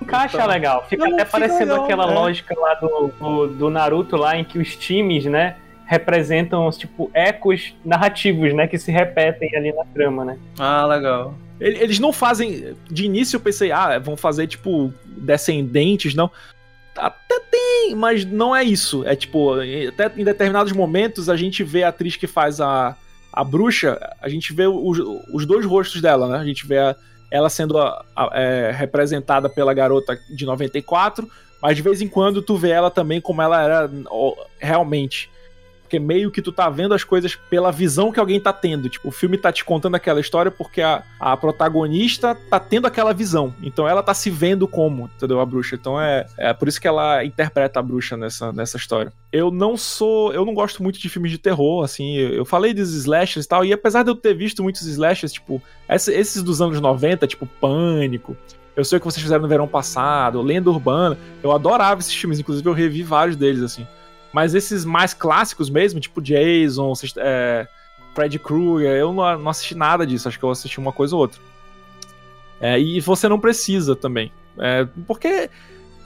Encaixa 0.00 0.36
Então- 0.36 0.48
legal. 0.48 0.86
Fica 0.88 1.04
Não, 1.04 1.14
até 1.14 1.24
fica 1.24 1.38
parecendo 1.38 1.72
legal, 1.72 1.84
aquela 1.84 2.10
é. 2.10 2.14
lógica 2.14 2.54
lá 2.58 2.74
do, 2.74 3.08
do, 3.18 3.46
do 3.48 3.70
Naruto 3.70 4.16
lá, 4.16 4.36
em 4.36 4.44
que 4.44 4.58
os 4.58 4.76
times, 4.76 5.24
né, 5.24 5.56
representam, 5.86 6.68
tipo, 6.70 7.10
ecos 7.14 7.74
narrativos, 7.84 8.54
né, 8.54 8.66
que 8.66 8.78
se 8.78 8.90
repetem 8.92 9.54
ali 9.56 9.72
na 9.72 9.84
trama, 9.86 10.24
né. 10.24 10.38
Ah, 10.58 10.86
legal. 10.86 11.34
Ele- 11.60 11.78
Eles 11.82 11.98
não 11.98 12.12
fazem. 12.12 12.76
De 12.90 13.04
início 13.06 13.36
eu 13.36 13.40
pensei, 13.40 13.72
ah, 13.72 13.98
vão 13.98 14.16
fazer 14.16 14.46
tipo 14.46 14.92
descendentes, 15.06 16.14
não. 16.14 16.30
Até 16.96 17.40
tem, 17.50 17.94
mas 17.96 18.24
não 18.24 18.54
é 18.54 18.62
isso. 18.62 19.04
É 19.06 19.14
tipo, 19.16 19.54
até 19.88 20.12
em 20.20 20.24
determinados 20.24 20.72
momentos 20.72 21.28
a 21.28 21.36
gente 21.36 21.62
vê 21.64 21.82
a 21.84 21.88
atriz 21.88 22.16
que 22.16 22.26
faz 22.26 22.60
a, 22.60 22.96
a 23.32 23.42
bruxa, 23.44 23.98
a 24.20 24.28
gente 24.28 24.52
vê 24.52 24.66
os, 24.66 24.98
os 25.32 25.46
dois 25.46 25.64
rostos 25.64 26.00
dela, 26.00 26.28
né? 26.28 26.38
A 26.38 26.44
gente 26.44 26.66
vê 26.66 26.78
a- 26.78 26.94
ela 27.30 27.48
sendo 27.50 27.78
a- 27.78 28.04
a- 28.16 28.30
é, 28.34 28.70
representada 28.70 29.48
pela 29.48 29.74
garota 29.74 30.18
de 30.30 30.44
94, 30.46 31.28
mas 31.60 31.76
de 31.76 31.82
vez 31.82 32.00
em 32.00 32.08
quando 32.08 32.40
tu 32.42 32.56
vê 32.56 32.70
ela 32.70 32.90
também 32.90 33.20
como 33.20 33.42
ela 33.42 33.62
era 33.62 33.90
realmente. 34.58 35.30
Porque 35.88 35.98
meio 35.98 36.30
que 36.30 36.42
tu 36.42 36.52
tá 36.52 36.68
vendo 36.68 36.92
as 36.92 37.02
coisas 37.02 37.34
pela 37.34 37.72
visão 37.72 38.12
que 38.12 38.20
alguém 38.20 38.38
tá 38.38 38.52
tendo. 38.52 38.90
Tipo, 38.90 39.08
o 39.08 39.10
filme 39.10 39.38
tá 39.38 39.50
te 39.50 39.64
contando 39.64 39.94
aquela 39.94 40.20
história 40.20 40.50
porque 40.50 40.82
a, 40.82 41.02
a 41.18 41.34
protagonista 41.34 42.34
tá 42.34 42.60
tendo 42.60 42.86
aquela 42.86 43.14
visão. 43.14 43.54
Então 43.62 43.88
ela 43.88 44.02
tá 44.02 44.12
se 44.12 44.28
vendo 44.28 44.68
como, 44.68 45.10
entendeu? 45.16 45.40
A 45.40 45.46
bruxa. 45.46 45.76
Então 45.76 45.98
é, 45.98 46.26
é 46.36 46.52
por 46.52 46.68
isso 46.68 46.78
que 46.78 46.86
ela 46.86 47.24
interpreta 47.24 47.80
a 47.80 47.82
bruxa 47.82 48.18
nessa, 48.18 48.52
nessa 48.52 48.76
história. 48.76 49.10
Eu 49.32 49.50
não 49.50 49.78
sou. 49.78 50.30
Eu 50.34 50.44
não 50.44 50.52
gosto 50.52 50.82
muito 50.82 50.98
de 50.98 51.08
filmes 51.08 51.30
de 51.32 51.38
terror, 51.38 51.82
assim. 51.82 52.16
Eu, 52.16 52.34
eu 52.34 52.44
falei 52.44 52.74
dos 52.74 52.92
slashers 52.94 53.46
e 53.46 53.48
tal. 53.48 53.64
E 53.64 53.72
apesar 53.72 54.02
de 54.02 54.10
eu 54.10 54.14
ter 54.14 54.34
visto 54.34 54.62
muitos 54.62 54.82
slashers, 54.82 55.32
tipo, 55.32 55.62
esse- 55.88 56.12
esses 56.12 56.42
dos 56.42 56.60
anos 56.60 56.78
90, 56.82 57.26
tipo 57.26 57.46
Pânico. 57.46 58.36
Eu 58.76 58.84
sei 58.84 58.98
o 58.98 59.00
que 59.00 59.06
vocês 59.06 59.22
fizeram 59.22 59.42
no 59.42 59.48
verão 59.48 59.66
passado, 59.66 60.40
Lenda 60.42 60.70
Urbana. 60.70 61.18
Eu 61.42 61.50
adorava 61.50 61.98
esses 62.00 62.14
filmes, 62.14 62.38
inclusive 62.38 62.68
eu 62.68 62.74
revi 62.74 63.02
vários 63.02 63.34
deles, 63.36 63.62
assim. 63.62 63.86
Mas 64.32 64.54
esses 64.54 64.84
mais 64.84 65.14
clássicos 65.14 65.70
mesmo, 65.70 66.00
tipo 66.00 66.20
Jason, 66.20 66.92
é, 67.16 67.66
Freddy 68.14 68.38
Krueger, 68.38 68.96
eu 68.96 69.12
não, 69.12 69.38
não 69.38 69.50
assisti 69.50 69.74
nada 69.74 70.06
disso, 70.06 70.28
acho 70.28 70.38
que 70.38 70.44
eu 70.44 70.50
assisti 70.50 70.78
uma 70.78 70.92
coisa 70.92 71.14
ou 71.14 71.22
outra. 71.22 71.40
É, 72.60 72.78
e 72.78 73.00
você 73.00 73.28
não 73.28 73.38
precisa 73.38 73.94
também. 73.94 74.32
É, 74.58 74.86
porque 75.06 75.48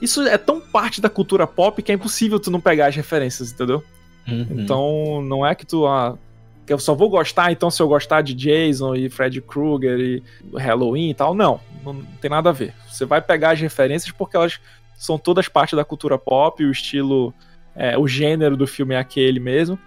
isso 0.01 0.21
é 0.21 0.37
tão 0.37 0.59
parte 0.59 1.01
da 1.01 1.09
cultura 1.09 1.47
pop 1.47 1.81
que 1.81 1.91
é 1.91 1.95
impossível 1.95 2.39
tu 2.39 2.51
não 2.51 2.61
pegar 2.61 2.87
as 2.87 2.95
referências, 2.95 3.51
entendeu? 3.51 3.83
Uhum. 4.27 4.47
Então 4.51 5.21
não 5.21 5.45
é 5.45 5.55
que 5.55 5.65
tu. 5.65 5.85
Ah, 5.87 6.17
que 6.65 6.71
eu 6.71 6.79
só 6.79 6.95
vou 6.95 7.09
gostar, 7.09 7.51
então 7.51 7.69
se 7.69 7.81
eu 7.81 7.87
gostar 7.87 8.21
de 8.21 8.33
Jason 8.33 8.95
e 8.95 9.09
Freddy 9.09 9.41
Krueger 9.41 9.99
e 9.99 10.23
Halloween 10.55 11.09
e 11.09 11.13
tal, 11.13 11.33
não, 11.33 11.59
não 11.83 12.01
tem 12.21 12.29
nada 12.29 12.49
a 12.49 12.53
ver. 12.53 12.73
Você 12.89 13.05
vai 13.05 13.21
pegar 13.21 13.51
as 13.51 13.59
referências 13.59 14.11
porque 14.11 14.37
elas 14.37 14.59
são 14.95 15.17
todas 15.17 15.49
parte 15.49 15.75
da 15.75 15.83
cultura 15.83 16.17
pop, 16.17 16.63
o 16.63 16.71
estilo, 16.71 17.33
é, 17.75 17.97
o 17.97 18.07
gênero 18.07 18.55
do 18.57 18.67
filme 18.67 18.95
é 18.95 18.97
aquele 18.99 19.39
mesmo, 19.39 19.77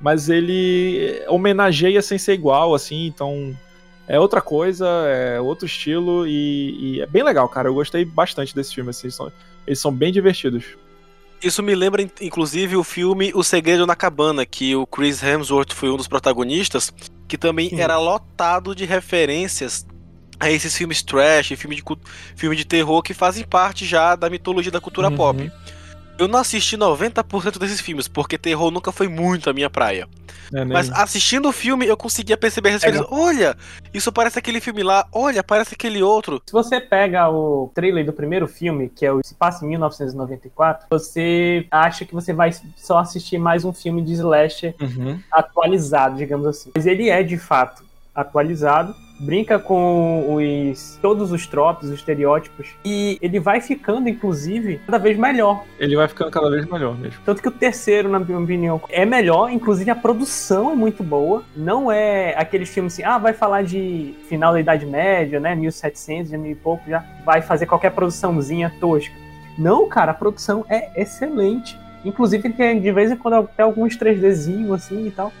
mas 0.00 0.28
ele 0.28 1.22
homenageia 1.28 2.02
sem 2.02 2.18
ser 2.18 2.34
igual, 2.34 2.74
assim, 2.74 3.06
então 3.06 3.56
é 4.08 4.18
outra 4.18 4.40
coisa, 4.40 4.86
é 5.08 5.40
outro 5.40 5.64
estilo 5.66 6.26
e, 6.26 6.96
e 6.96 7.00
é 7.00 7.06
bem 7.06 7.22
legal, 7.22 7.48
cara. 7.48 7.68
Eu 7.68 7.74
gostei 7.74 8.04
bastante 8.04 8.54
desse 8.54 8.74
filme, 8.74 8.90
assim, 8.90 9.10
são- 9.10 9.30
eles 9.66 9.78
são 9.80 9.92
bem 9.92 10.12
divertidos. 10.12 10.64
Isso 11.42 11.62
me 11.62 11.74
lembra, 11.74 12.02
in- 12.02 12.10
inclusive, 12.20 12.76
o 12.76 12.84
filme 12.84 13.32
O 13.34 13.42
Segredo 13.42 13.86
na 13.86 13.96
Cabana, 13.96 14.44
que 14.46 14.74
o 14.76 14.86
Chris 14.86 15.22
Hemsworth 15.22 15.72
foi 15.72 15.90
um 15.90 15.96
dos 15.96 16.06
protagonistas, 16.08 16.92
que 17.28 17.36
também 17.38 17.80
era 17.80 17.96
lotado 17.98 18.74
de 18.74 18.84
referências 18.84 19.86
a 20.38 20.50
esses 20.50 20.76
filmes 20.76 21.02
trash, 21.02 21.48
filme 21.56 21.76
de, 21.76 21.82
filme 22.36 22.56
de 22.56 22.64
terror 22.64 23.02
que 23.02 23.14
fazem 23.14 23.44
parte 23.44 23.84
já 23.86 24.14
da 24.16 24.28
mitologia 24.28 24.70
da 24.72 24.80
cultura 24.80 25.08
Uhum. 25.08 25.16
pop. 25.16 25.52
Eu 26.18 26.28
não 26.28 26.38
assisti 26.38 26.76
90% 26.76 27.58
desses 27.58 27.80
filmes, 27.80 28.06
porque 28.06 28.38
terror 28.38 28.70
nunca 28.70 28.92
foi 28.92 29.08
muito 29.08 29.48
a 29.50 29.52
minha 29.52 29.68
praia. 29.70 30.06
né, 30.52 30.64
né? 30.64 30.72
Mas 30.74 30.90
assistindo 30.90 31.48
o 31.48 31.52
filme, 31.52 31.86
eu 31.86 31.96
conseguia 31.96 32.36
perceber 32.36 32.68
as 32.68 32.74
referências. 32.82 33.08
Olha, 33.10 33.56
isso 33.92 34.12
parece 34.12 34.38
aquele 34.38 34.60
filme 34.60 34.82
lá. 34.82 35.06
Olha, 35.10 35.42
parece 35.42 35.74
aquele 35.74 36.02
outro. 36.02 36.40
Se 36.46 36.52
você 36.52 36.78
pega 36.80 37.28
o 37.30 37.70
trailer 37.74 38.04
do 38.04 38.12
primeiro 38.12 38.46
filme, 38.46 38.88
que 38.88 39.04
é 39.06 39.12
o 39.12 39.20
Se 39.24 39.34
Passa 39.34 39.64
em 39.64 39.68
1994, 39.70 40.86
você 40.90 41.66
acha 41.70 42.04
que 42.04 42.14
você 42.14 42.32
vai 42.32 42.50
só 42.76 42.98
assistir 42.98 43.38
mais 43.38 43.64
um 43.64 43.72
filme 43.72 44.02
de 44.02 44.12
slasher 44.12 44.74
Uhum. 44.80 45.18
atualizado, 45.32 46.16
digamos 46.16 46.46
assim. 46.46 46.70
Mas 46.74 46.86
ele 46.86 47.08
é 47.08 47.22
de 47.22 47.38
fato 47.38 47.82
atualizado, 48.14 48.94
brinca 49.22 49.58
com 49.58 50.34
os 50.34 50.98
todos 51.00 51.30
os 51.30 51.46
tropos, 51.46 51.88
os 51.88 51.94
estereótipos 51.94 52.74
e 52.84 53.18
ele 53.22 53.38
vai 53.38 53.60
ficando 53.60 54.08
inclusive 54.08 54.80
cada 54.84 54.98
vez 54.98 55.16
melhor. 55.16 55.64
Ele 55.78 55.96
vai 55.96 56.08
ficando 56.08 56.30
cada 56.30 56.50
vez 56.50 56.66
melhor 56.66 56.98
mesmo. 56.98 57.20
Tanto 57.24 57.40
que 57.40 57.48
o 57.48 57.52
terceiro, 57.52 58.08
na 58.08 58.18
minha 58.18 58.38
opinião, 58.38 58.80
é 58.88 59.06
melhor, 59.06 59.50
inclusive 59.50 59.90
a 59.90 59.94
produção 59.94 60.72
é 60.72 60.74
muito 60.74 61.02
boa. 61.02 61.44
Não 61.56 61.90
é 61.90 62.34
aqueles 62.36 62.68
filmes 62.68 62.94
assim, 62.94 63.04
ah, 63.04 63.18
vai 63.18 63.32
falar 63.32 63.62
de 63.62 64.14
final 64.28 64.52
da 64.52 64.60
Idade 64.60 64.84
Média, 64.84 65.38
né, 65.38 65.54
1700, 65.54 66.30
já 66.32 66.38
mil 66.38 66.50
e 66.50 66.56
pouco, 66.56 66.88
já 66.88 67.04
vai 67.24 67.40
fazer 67.40 67.66
qualquer 67.66 67.90
produçãozinha 67.92 68.72
tosca. 68.80 69.14
Não, 69.56 69.88
cara, 69.88 70.10
a 70.10 70.14
produção 70.14 70.64
é 70.68 71.00
excelente. 71.00 71.78
Inclusive 72.04 72.50
tem 72.52 72.80
de 72.80 72.90
vez 72.90 73.12
em 73.12 73.16
quando 73.16 73.34
até 73.34 73.62
alguns 73.62 73.96
3Dzinhos 73.96 74.74
assim 74.74 75.06
e 75.06 75.10
tal. 75.10 75.32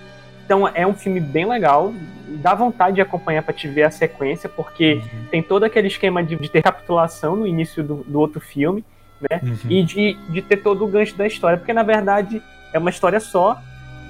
Então 0.44 0.68
é 0.68 0.86
um 0.86 0.94
filme 0.94 1.20
bem 1.20 1.46
legal, 1.46 1.92
dá 2.28 2.54
vontade 2.54 2.96
de 2.96 3.00
acompanhar 3.00 3.42
pra 3.42 3.52
te 3.52 3.68
ver 3.68 3.84
a 3.84 3.90
sequência, 3.90 4.48
porque 4.48 5.00
tem 5.30 5.42
todo 5.42 5.64
aquele 5.64 5.88
esquema 5.88 6.22
de, 6.22 6.36
de 6.36 6.48
ter 6.48 6.62
capitulação 6.62 7.36
no 7.36 7.46
início 7.46 7.82
do, 7.82 7.96
do 7.96 8.18
outro 8.18 8.40
filme, 8.40 8.84
né? 9.20 9.40
E 9.68 9.82
de, 9.82 10.14
de 10.28 10.42
ter 10.42 10.58
todo 10.58 10.84
o 10.84 10.88
gancho 10.88 11.16
da 11.16 11.26
história, 11.26 11.56
porque 11.56 11.72
na 11.72 11.82
verdade 11.82 12.42
é 12.72 12.78
uma 12.78 12.90
história 12.90 13.20
só, 13.20 13.60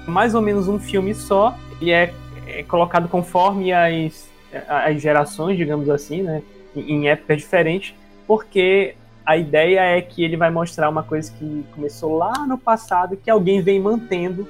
mais 0.07 0.33
ou 0.35 0.41
menos 0.41 0.67
um 0.67 0.79
filme 0.79 1.13
só, 1.13 1.55
e 1.79 1.91
é, 1.91 2.13
é 2.47 2.63
colocado 2.63 3.07
conforme 3.07 3.71
as, 3.71 4.29
as 4.67 5.01
gerações, 5.01 5.57
digamos 5.57 5.89
assim, 5.89 6.23
né? 6.23 6.41
em, 6.75 6.93
em 6.93 7.09
épocas 7.09 7.37
diferentes, 7.37 7.95
porque 8.27 8.95
a 9.25 9.37
ideia 9.37 9.79
é 9.81 10.01
que 10.01 10.23
ele 10.23 10.35
vai 10.35 10.49
mostrar 10.49 10.89
uma 10.89 11.03
coisa 11.03 11.31
que 11.31 11.65
começou 11.73 12.17
lá 12.17 12.45
no 12.45 12.57
passado 12.57 13.17
que 13.17 13.29
alguém 13.29 13.61
vem 13.61 13.79
mantendo 13.79 14.47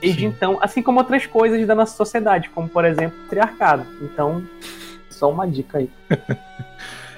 desde 0.00 0.20
Sim. 0.20 0.26
então, 0.26 0.58
assim 0.60 0.82
como 0.82 0.98
outras 0.98 1.26
coisas 1.26 1.66
da 1.66 1.74
nossa 1.74 1.96
sociedade, 1.96 2.50
como 2.50 2.68
por 2.68 2.84
exemplo 2.84 3.16
o 3.24 3.28
triarcado. 3.28 3.86
Então, 4.02 4.42
só 5.08 5.30
uma 5.30 5.46
dica 5.46 5.78
aí. 5.78 5.90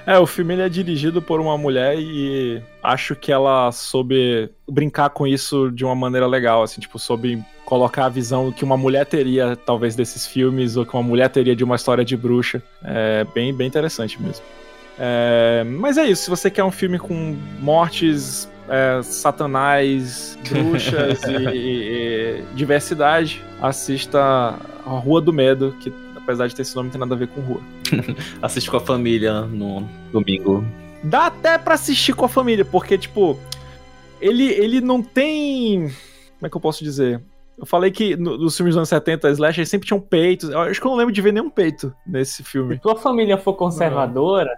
É, 0.07 0.17
o 0.17 0.25
filme 0.25 0.57
é 0.57 0.69
dirigido 0.69 1.21
por 1.21 1.41
uma 1.41 1.57
mulher 1.57 1.99
e 1.99 2.63
acho 2.81 3.13
que 3.13 3.29
ela 3.29 3.69
soube 3.73 4.49
brincar 4.65 5.09
com 5.09 5.27
isso 5.27 5.69
de 5.69 5.83
uma 5.83 5.93
maneira 5.93 6.25
legal, 6.25 6.63
assim, 6.63 6.79
tipo, 6.79 6.97
soube 6.97 7.43
colocar 7.65 8.05
a 8.05 8.09
visão 8.09 8.49
que 8.49 8.63
uma 8.63 8.77
mulher 8.77 9.05
teria, 9.05 9.57
talvez, 9.57 9.97
desses 9.97 10.25
filmes, 10.25 10.77
ou 10.77 10.85
que 10.85 10.93
uma 10.93 11.03
mulher 11.03 11.29
teria 11.29 11.53
de 11.53 11.61
uma 11.61 11.75
história 11.75 12.05
de 12.05 12.15
bruxa. 12.15 12.63
É 12.81 13.25
bem, 13.35 13.53
bem 13.53 13.67
interessante 13.67 14.21
mesmo. 14.21 14.45
É, 14.97 15.65
mas 15.65 15.97
é 15.97 16.07
isso, 16.07 16.23
se 16.23 16.29
você 16.29 16.49
quer 16.49 16.63
um 16.63 16.71
filme 16.71 16.97
com 16.97 17.35
mortes, 17.59 18.49
é, 18.69 19.01
satanás, 19.03 20.37
bruxas 20.49 21.21
e, 21.27 21.35
e- 21.35 22.39
e 22.39 22.43
diversidade, 22.55 23.43
assista 23.61 24.19
A 24.85 24.89
Rua 24.89 25.21
do 25.21 25.31
Medo, 25.33 25.75
que 25.81 25.91
apesar 26.15 26.47
de 26.47 26.55
ter 26.55 26.61
esse 26.63 26.75
nome, 26.75 26.87
não 26.87 26.91
tem 26.91 26.99
nada 26.99 27.15
a 27.15 27.17
ver 27.17 27.27
com 27.29 27.39
rua. 27.41 27.61
Assiste 28.41 28.69
com 28.69 28.75
a 28.77 28.81
família 28.81 29.41
no 29.41 29.87
domingo. 30.11 30.65
Dá 31.03 31.27
até 31.27 31.57
pra 31.57 31.75
assistir 31.75 32.13
com 32.13 32.25
a 32.25 32.29
família, 32.29 32.65
porque, 32.65 32.97
tipo, 32.97 33.39
ele, 34.19 34.43
ele 34.43 34.81
não 34.81 35.01
tem. 35.01 35.83
Como 36.37 36.45
é 36.45 36.49
que 36.49 36.57
eu 36.57 36.61
posso 36.61 36.83
dizer? 36.83 37.21
Eu 37.57 37.65
falei 37.65 37.89
que 37.89 38.15
no- 38.15 38.37
nos 38.37 38.55
filmes 38.55 38.75
dos 38.75 38.77
anos 38.77 38.89
70, 38.89 39.29
Slash, 39.31 39.59
eles 39.59 39.69
sempre 39.69 39.87
tinham 39.87 39.99
peitos. 39.99 40.49
Eu 40.51 40.59
acho 40.59 40.79
que 40.79 40.85
eu 40.85 40.91
não 40.91 40.97
lembro 40.97 41.11
de 41.11 41.19
ver 41.23 41.33
nenhum 41.33 41.49
peito 41.49 41.91
nesse 42.05 42.33
Se 42.35 42.43
filme. 42.43 42.77
tua 42.77 42.95
família 42.95 43.35
for 43.35 43.53
conservadora, 43.55 44.49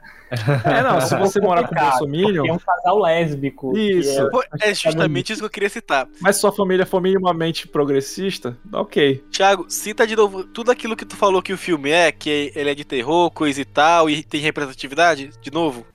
É, 0.65 0.83
não, 0.83 0.99
se 0.99 1.15
você 1.17 1.39
morar 1.39 1.61
com 1.67 1.73
o 1.73 2.09
porque 2.11 2.37
é 2.49 2.53
um 2.53 2.59
casal 2.59 2.99
lésbico. 2.99 3.75
Isso. 3.77 4.19
é- 4.21 4.29
Pô, 4.29 4.43
é 4.61 4.73
justamente 4.73 5.31
isso 5.31 5.41
que 5.41 5.45
eu 5.45 5.49
queria 5.49 5.69
citar. 5.69 6.07
mas 6.21 6.35
sua 6.41 6.51
família 6.51 6.85
for 6.85 7.01
minimamente 7.01 7.67
progressista, 7.69 8.57
ok. 8.73 9.23
Thiago, 9.31 9.65
cita 9.69 10.05
de 10.05 10.15
novo 10.17 10.43
tudo 10.43 10.69
aquilo 10.69 10.95
que 10.97 11.05
tu 11.05 11.15
falou 11.15 11.41
que 11.41 11.53
o 11.53 11.57
filme 11.57 11.89
é, 11.91 12.11
que 12.11 12.51
ele 12.53 12.69
é 12.69 12.75
de 12.75 12.83
terror, 12.83 13.31
coisa 13.31 13.61
e 13.61 13.65
tal, 13.65 14.09
e 14.09 14.21
tem 14.23 14.41
representatividade, 14.41 15.31
de 15.41 15.51
novo. 15.51 15.85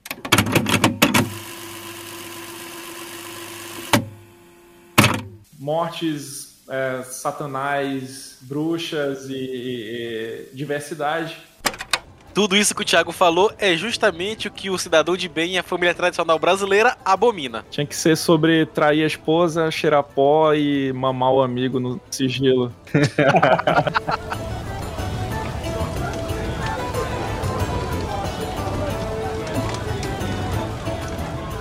Mortes, 5.59 6.54
é, 6.69 7.03
satanás, 7.03 8.37
bruxas 8.41 9.29
e, 9.29 9.33
e- 9.33 10.49
e 10.51 10.55
diversidade. 10.55 11.37
Tudo 12.33 12.57
isso 12.57 12.75
que 12.75 12.81
o 12.81 12.85
Thiago 12.85 13.13
falou 13.13 13.49
é 13.57 13.77
justamente 13.77 14.49
o 14.49 14.51
que 14.51 14.69
o 14.69 14.77
cidadão 14.77 15.15
de 15.15 15.29
bem 15.29 15.53
e 15.53 15.57
a 15.57 15.63
família 15.63 15.93
tradicional 15.95 16.37
brasileira 16.37 16.97
abomina. 17.05 17.63
Tinha 17.71 17.85
que 17.87 17.95
ser 17.95 18.17
sobre 18.17 18.65
trair 18.65 19.03
a 19.03 19.07
esposa, 19.07 19.71
cheirar 19.71 20.03
pó 20.03 20.53
e 20.53 20.91
mamar 20.91 21.31
o 21.31 21.41
amigo 21.41 21.79
no 21.79 21.99
sigilo. 22.11 22.73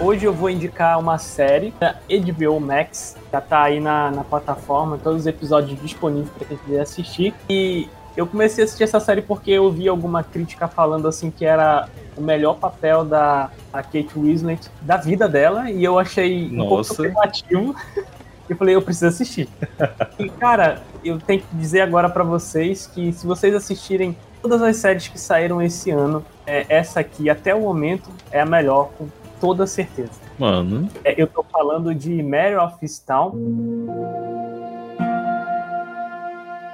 Hoje 0.00 0.24
eu 0.26 0.32
vou 0.34 0.50
indicar 0.50 0.98
uma 0.98 1.18
série 1.18 1.72
da 1.80 1.96
HBO 2.10 2.60
Max, 2.60 3.16
já 3.34 3.40
tá 3.40 3.62
aí 3.64 3.80
na, 3.80 4.12
na 4.12 4.22
plataforma, 4.22 4.96
todos 4.96 5.22
os 5.22 5.26
episódios 5.26 5.80
disponíveis 5.80 6.30
para 6.30 6.46
quem 6.46 6.56
quiser 6.58 6.80
assistir. 6.80 7.34
E 7.50 7.88
eu 8.16 8.28
comecei 8.28 8.62
a 8.62 8.64
assistir 8.64 8.84
essa 8.84 9.00
série 9.00 9.22
porque 9.22 9.50
eu 9.50 9.72
vi 9.72 9.88
alguma 9.88 10.22
crítica 10.22 10.68
falando 10.68 11.08
assim 11.08 11.32
que 11.32 11.44
era 11.44 11.88
o 12.16 12.20
melhor 12.20 12.54
papel 12.54 13.04
da 13.04 13.50
Kate 13.72 14.10
Winslet 14.16 14.70
da 14.80 14.98
vida 14.98 15.28
dela 15.28 15.68
e 15.68 15.82
eu 15.82 15.98
achei 15.98 16.46
um 16.46 16.58
pouco 16.58 16.76
Nossa. 16.76 16.94
superlativo. 16.94 17.74
Eu 18.46 18.58
falei, 18.58 18.74
eu 18.74 18.82
preciso 18.82 19.06
assistir. 19.06 19.48
E 20.18 20.28
cara, 20.28 20.82
eu 21.02 21.18
tenho 21.18 21.40
que 21.40 21.56
dizer 21.56 21.80
agora 21.80 22.10
pra 22.10 22.22
vocês 22.22 22.86
que 22.86 23.10
se 23.10 23.26
vocês 23.26 23.54
assistirem 23.54 24.14
todas 24.42 24.60
as 24.60 24.76
séries 24.76 25.08
que 25.08 25.18
saíram 25.18 25.62
esse 25.62 25.90
ano, 25.90 26.22
é, 26.46 26.66
essa 26.68 27.00
aqui 27.00 27.30
até 27.30 27.54
o 27.54 27.62
momento 27.62 28.10
é 28.30 28.42
a 28.42 28.44
melhor 28.44 28.90
com 28.98 29.08
toda 29.44 29.66
certeza. 29.66 30.12
Mano. 30.38 30.88
É, 31.04 31.20
eu 31.20 31.26
tô 31.26 31.42
falando 31.42 31.94
de 31.94 32.22
Mary 32.22 32.56
of 32.56 32.76
Easttown. 32.80 33.34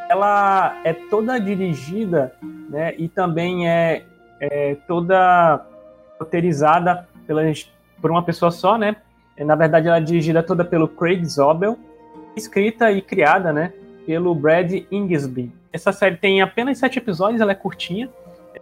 Ela 0.09 0.81
é 0.85 0.93
toda 0.93 1.37
dirigida, 1.41 2.33
né, 2.69 2.95
e 2.97 3.09
também 3.09 3.69
é, 3.69 4.05
é 4.41 4.77
toda 4.87 5.67
roteirizada 6.21 7.09
pelas, 7.27 7.69
por 8.01 8.13
uma 8.13 8.23
pessoa 8.23 8.53
só, 8.53 8.79
né? 8.79 8.95
Na 9.37 9.57
verdade, 9.57 9.89
ela 9.89 9.97
é 9.97 10.01
dirigida 10.01 10.41
toda 10.41 10.65
pelo 10.65 10.87
Craig 10.87 11.25
Zobel, 11.25 11.77
escrita 12.37 12.93
e 12.93 13.03
criada, 13.03 13.53
né, 13.53 13.73
pelo 14.07 14.33
Brad 14.33 14.73
Ingesby. 14.93 15.53
Essa 15.73 15.91
série 15.91 16.17
tem 16.17 16.41
apenas 16.41 16.79
sete 16.79 16.99
episódios, 16.99 17.41
ela 17.41 17.51
é 17.51 17.55
curtinha, 17.57 18.09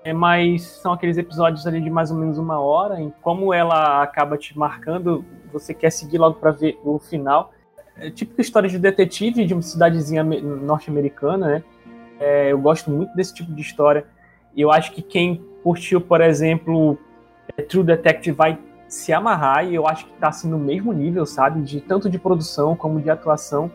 é, 0.04 0.12
mas 0.12 0.62
são 0.62 0.92
aqueles 0.92 1.16
episódios 1.16 1.66
ali 1.66 1.80
de 1.80 1.90
mais 1.90 2.10
ou 2.10 2.16
menos 2.16 2.38
uma 2.38 2.60
hora. 2.60 3.00
E 3.00 3.12
como 3.22 3.52
ela 3.52 4.02
acaba 4.02 4.36
te 4.36 4.56
marcando, 4.58 5.24
você 5.52 5.72
quer 5.72 5.90
seguir 5.90 6.18
logo 6.18 6.36
para 6.36 6.50
ver 6.50 6.78
o 6.84 6.98
final. 6.98 7.52
É 7.96 8.10
típica 8.10 8.40
história 8.40 8.68
de 8.68 8.78
detetive 8.78 9.44
de 9.44 9.54
uma 9.54 9.62
cidadezinha 9.62 10.20
ame- 10.20 10.40
norte-americana, 10.40 11.46
né? 11.46 11.64
É, 12.20 12.52
eu 12.52 12.58
gosto 12.58 12.90
muito 12.90 13.14
desse 13.14 13.34
tipo 13.34 13.52
de 13.52 13.62
história. 13.62 14.04
E 14.54 14.60
eu 14.60 14.70
acho 14.70 14.92
que 14.92 15.02
quem 15.02 15.42
curtiu, 15.62 16.00
por 16.00 16.20
exemplo, 16.20 16.98
é, 17.56 17.62
True 17.62 17.84
Detective 17.84 18.36
vai 18.36 18.58
se 18.88 19.12
amarrar. 19.12 19.66
E 19.66 19.74
eu 19.74 19.86
acho 19.86 20.06
que 20.06 20.12
tá 20.14 20.28
assim 20.28 20.48
no 20.48 20.58
mesmo 20.58 20.92
nível, 20.92 21.24
sabe? 21.26 21.62
De 21.62 21.80
tanto 21.80 22.10
de 22.10 22.18
produção 22.18 22.76
como 22.76 23.00
de 23.00 23.10
atuação. 23.10 23.70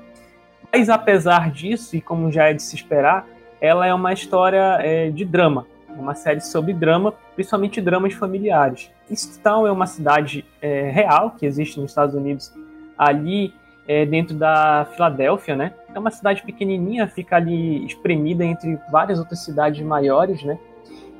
Mas 0.71 0.89
apesar 0.89 1.51
disso, 1.51 1.95
e 1.95 2.01
como 2.01 2.31
já 2.31 2.49
é 2.49 2.53
de 2.53 2.61
se 2.63 2.75
esperar, 2.75 3.27
ela 3.59 3.85
é 3.85 3.93
uma 3.93 4.11
história 4.13 4.77
é, 4.81 5.09
de 5.09 5.23
drama 5.23 5.67
uma 5.97 6.15
série 6.15 6.41
sobre 6.41 6.73
drama, 6.73 7.13
principalmente 7.35 7.81
dramas 7.81 8.13
familiares. 8.13 8.91
Easttown 9.09 9.67
é 9.67 9.71
uma 9.71 9.85
cidade 9.85 10.45
é, 10.61 10.89
real 10.89 11.31
que 11.31 11.45
existe 11.45 11.79
nos 11.79 11.91
Estados 11.91 12.15
Unidos, 12.15 12.53
ali 12.97 13.53
é, 13.87 14.05
dentro 14.05 14.35
da 14.35 14.87
Filadélfia, 14.93 15.55
né? 15.55 15.73
É 15.93 15.99
uma 15.99 16.11
cidade 16.11 16.41
pequenininha, 16.43 17.07
fica 17.07 17.35
ali 17.35 17.85
espremida 17.85 18.43
entre 18.43 18.79
várias 18.91 19.19
outras 19.19 19.43
cidades 19.43 19.83
maiores, 19.85 20.43
né? 20.43 20.57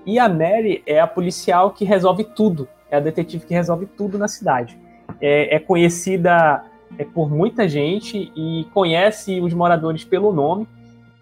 E 0.06 0.20
a 0.20 0.28
Mary 0.28 0.84
é 0.86 1.00
a 1.00 1.08
policial 1.08 1.72
que 1.72 1.86
resolve 1.86 2.24
tudo, 2.24 2.68
é 2.90 2.98
a 2.98 3.00
detetive 3.00 3.46
que 3.46 3.54
resolve 3.54 3.86
tudo 3.86 4.18
na 4.18 4.28
cidade. 4.28 4.78
É, 5.22 5.56
é 5.56 5.60
conhecida 5.60 6.64
é, 6.98 7.04
por 7.04 7.30
muita 7.30 7.68
gente 7.68 8.32
e 8.36 8.68
conhece 8.74 9.40
os 9.40 9.54
moradores 9.54 10.04
pelo 10.04 10.34
nome 10.34 10.68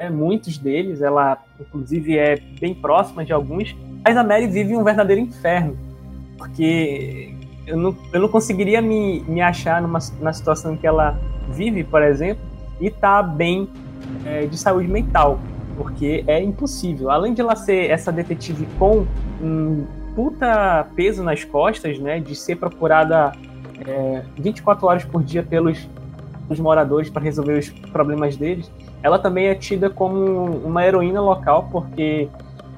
é, 0.02 0.10
muitos 0.10 0.58
deles, 0.58 1.00
ela 1.00 1.38
inclusive 1.60 2.18
é 2.18 2.36
bem 2.60 2.74
próxima 2.74 3.24
de 3.24 3.32
alguns, 3.32 3.76
mas 4.04 4.18
a 4.18 4.24
Mary 4.24 4.48
vive 4.48 4.76
um 4.76 4.84
verdadeiro 4.84 5.22
inferno, 5.22 5.78
porque 6.40 7.36
eu 7.68 7.78
não, 7.78 7.96
eu 8.12 8.20
não 8.20 8.28
conseguiria 8.28 8.82
me, 8.82 9.20
me 9.28 9.42
achar 9.42 9.80
numa, 9.80 10.00
na 10.20 10.34
situação 10.34 10.76
que 10.76 10.88
ela 10.88 11.20
vive, 11.52 11.84
por 11.84 12.02
exemplo, 12.02 12.44
e 12.80 12.90
tá 12.90 13.22
bem 13.22 13.70
é, 14.26 14.48
de 14.48 14.58
saúde 14.58 14.88
mental, 14.88 15.40
porque 15.78 16.24
é 16.26 16.42
impossível. 16.42 17.12
Além 17.12 17.36
de 17.36 17.42
ela 17.42 17.56
ser 17.56 17.92
essa 17.92 18.12
detetive 18.12 18.68
com 18.80 19.06
um 19.40 19.86
puta 20.16 20.88
peso 20.96 21.22
nas 21.22 21.44
costas, 21.44 22.00
né, 22.00 22.20
de 22.20 22.36
ser 22.36 22.56
procurada 22.56 23.34
é, 23.88 24.24
24 24.36 24.88
horas 24.88 25.06
por 25.06 25.24
dia 25.24 25.44
pelos, 25.44 25.88
pelos 26.48 26.60
moradores 26.60 27.08
para 27.08 27.22
resolver 27.22 27.60
os 27.60 27.70
problemas 27.70 28.36
deles, 28.36 28.72
ela 29.04 29.18
também 29.20 29.48
é 29.48 29.56
tida 29.56 29.90
como 29.90 30.18
uma 30.66 30.86
heroína 30.86 31.22
local 31.22 31.68
porque 31.72 32.28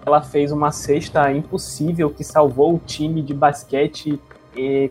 ela 0.06 0.22
fez 0.22 0.52
uma 0.52 0.72
cesta 0.72 1.32
impossível 1.32 2.10
que 2.10 2.24
salvou 2.24 2.76
o 2.76 2.80
time 2.80 3.22
de 3.22 3.34
basquete 3.34 4.20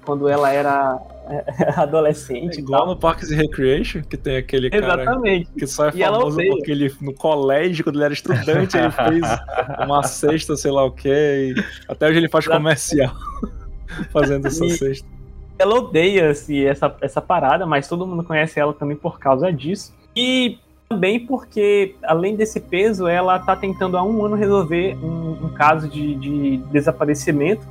quando 0.04 0.28
ela 0.28 0.50
era 0.50 0.98
adolescente. 1.76 2.56
e 2.56 2.60
Igual 2.60 2.80
tal. 2.80 2.88
no 2.94 2.96
Parks 2.98 3.30
and 3.30 3.36
Recreation, 3.36 4.02
que 4.02 4.16
tem 4.16 4.36
aquele 4.36 4.68
cara 4.70 5.02
Exatamente. 5.02 5.50
que 5.56 5.66
só 5.66 5.86
é 5.86 5.92
E 5.94 6.00
famoso 6.02 6.36
porque 6.48 6.70
ele, 6.70 6.92
no 7.00 7.14
colégio, 7.14 7.84
quando 7.84 7.96
ele 7.96 8.04
era 8.04 8.12
estudante, 8.14 8.76
ele 8.76 8.90
fez 8.90 9.20
uma 9.84 10.02
cesta, 10.02 10.56
sei 10.56 10.70
lá 10.72 10.84
o 10.84 10.90
quê. 10.90 11.54
Até 11.88 12.08
hoje 12.08 12.18
ele 12.18 12.28
faz 12.28 12.46
comercial 12.46 13.14
fazendo 14.12 14.46
essa 14.46 14.64
E- 14.64 14.70
cesta. 14.70 15.06
Ela 15.58 15.76
odeia 15.76 16.30
assim, 16.30 16.64
essa, 16.64 16.92
essa 17.00 17.20
parada, 17.20 17.64
mas 17.66 17.86
todo 17.86 18.04
mundo 18.06 18.24
conhece 18.24 18.58
ela 18.58 18.72
também 18.72 18.96
por 18.96 19.20
causa 19.20 19.52
disso. 19.52 19.94
E 20.16 20.58
também 20.92 21.18
porque, 21.18 21.94
além 22.02 22.36
desse 22.36 22.60
peso, 22.60 23.08
ela 23.08 23.38
tá 23.38 23.56
tentando 23.56 23.96
há 23.96 24.04
um 24.04 24.24
ano 24.24 24.36
resolver 24.36 24.94
um, 25.02 25.46
um 25.46 25.48
caso 25.48 25.88
de, 25.88 26.14
de 26.16 26.56
desaparecimento 26.70 27.66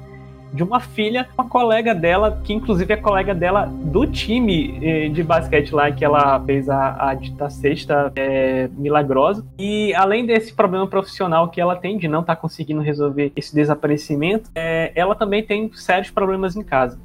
de 0.51 0.63
uma 0.63 0.81
filha, 0.81 1.29
uma 1.37 1.47
colega 1.47 1.95
dela, 1.95 2.41
que 2.43 2.51
inclusive 2.51 2.91
é 2.91 2.97
colega 2.97 3.33
dela 3.33 3.71
do 3.71 4.05
time 4.05 4.77
eh, 4.81 5.07
de 5.07 5.23
basquete 5.23 5.71
lá, 5.71 5.89
que 5.89 6.03
ela 6.03 6.43
fez 6.43 6.67
a, 6.67 7.11
a 7.11 7.13
dita 7.13 7.49
sexta 7.49 8.11
é, 8.17 8.67
milagrosa. 8.73 9.45
E 9.57 9.93
além 9.93 10.25
desse 10.25 10.53
problema 10.53 10.85
profissional 10.87 11.47
que 11.47 11.61
ela 11.61 11.77
tem 11.77 11.97
de 11.97 12.05
não 12.05 12.19
estar 12.19 12.35
tá 12.35 12.41
conseguindo 12.41 12.81
resolver 12.81 13.31
esse 13.33 13.55
desaparecimento, 13.55 14.49
é, 14.53 14.91
ela 14.93 15.15
também 15.15 15.41
tem 15.41 15.71
sérios 15.73 16.11
problemas 16.11 16.57
em 16.57 16.63
casa. 16.63 16.99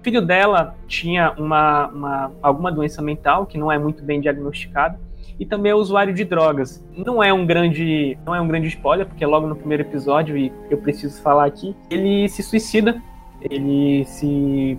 O 0.00 0.02
filho 0.02 0.22
dela 0.22 0.74
tinha 0.88 1.32
uma, 1.38 1.86
uma, 1.86 2.32
alguma 2.42 2.72
doença 2.72 3.00
mental 3.00 3.46
que 3.46 3.56
não 3.56 3.70
é 3.70 3.78
muito 3.78 4.02
bem 4.02 4.20
diagnosticada 4.20 4.98
e 5.38 5.46
também 5.46 5.72
é 5.72 5.74
usuário 5.74 6.12
de 6.12 6.24
drogas. 6.24 6.84
Não 6.96 7.22
é 7.22 7.32
um 7.32 7.46
grande, 7.46 8.18
não 8.26 8.34
é 8.34 8.40
um 8.40 8.48
grande 8.48 8.68
spoiler, 8.68 9.06
porque 9.06 9.24
logo 9.24 9.46
no 9.46 9.56
primeiro 9.56 9.82
episódio 9.82 10.36
e 10.36 10.52
eu 10.70 10.78
preciso 10.78 11.20
falar 11.22 11.46
aqui, 11.46 11.76
ele 11.90 12.28
se 12.28 12.42
suicida, 12.42 13.00
ele 13.40 14.04
se 14.04 14.78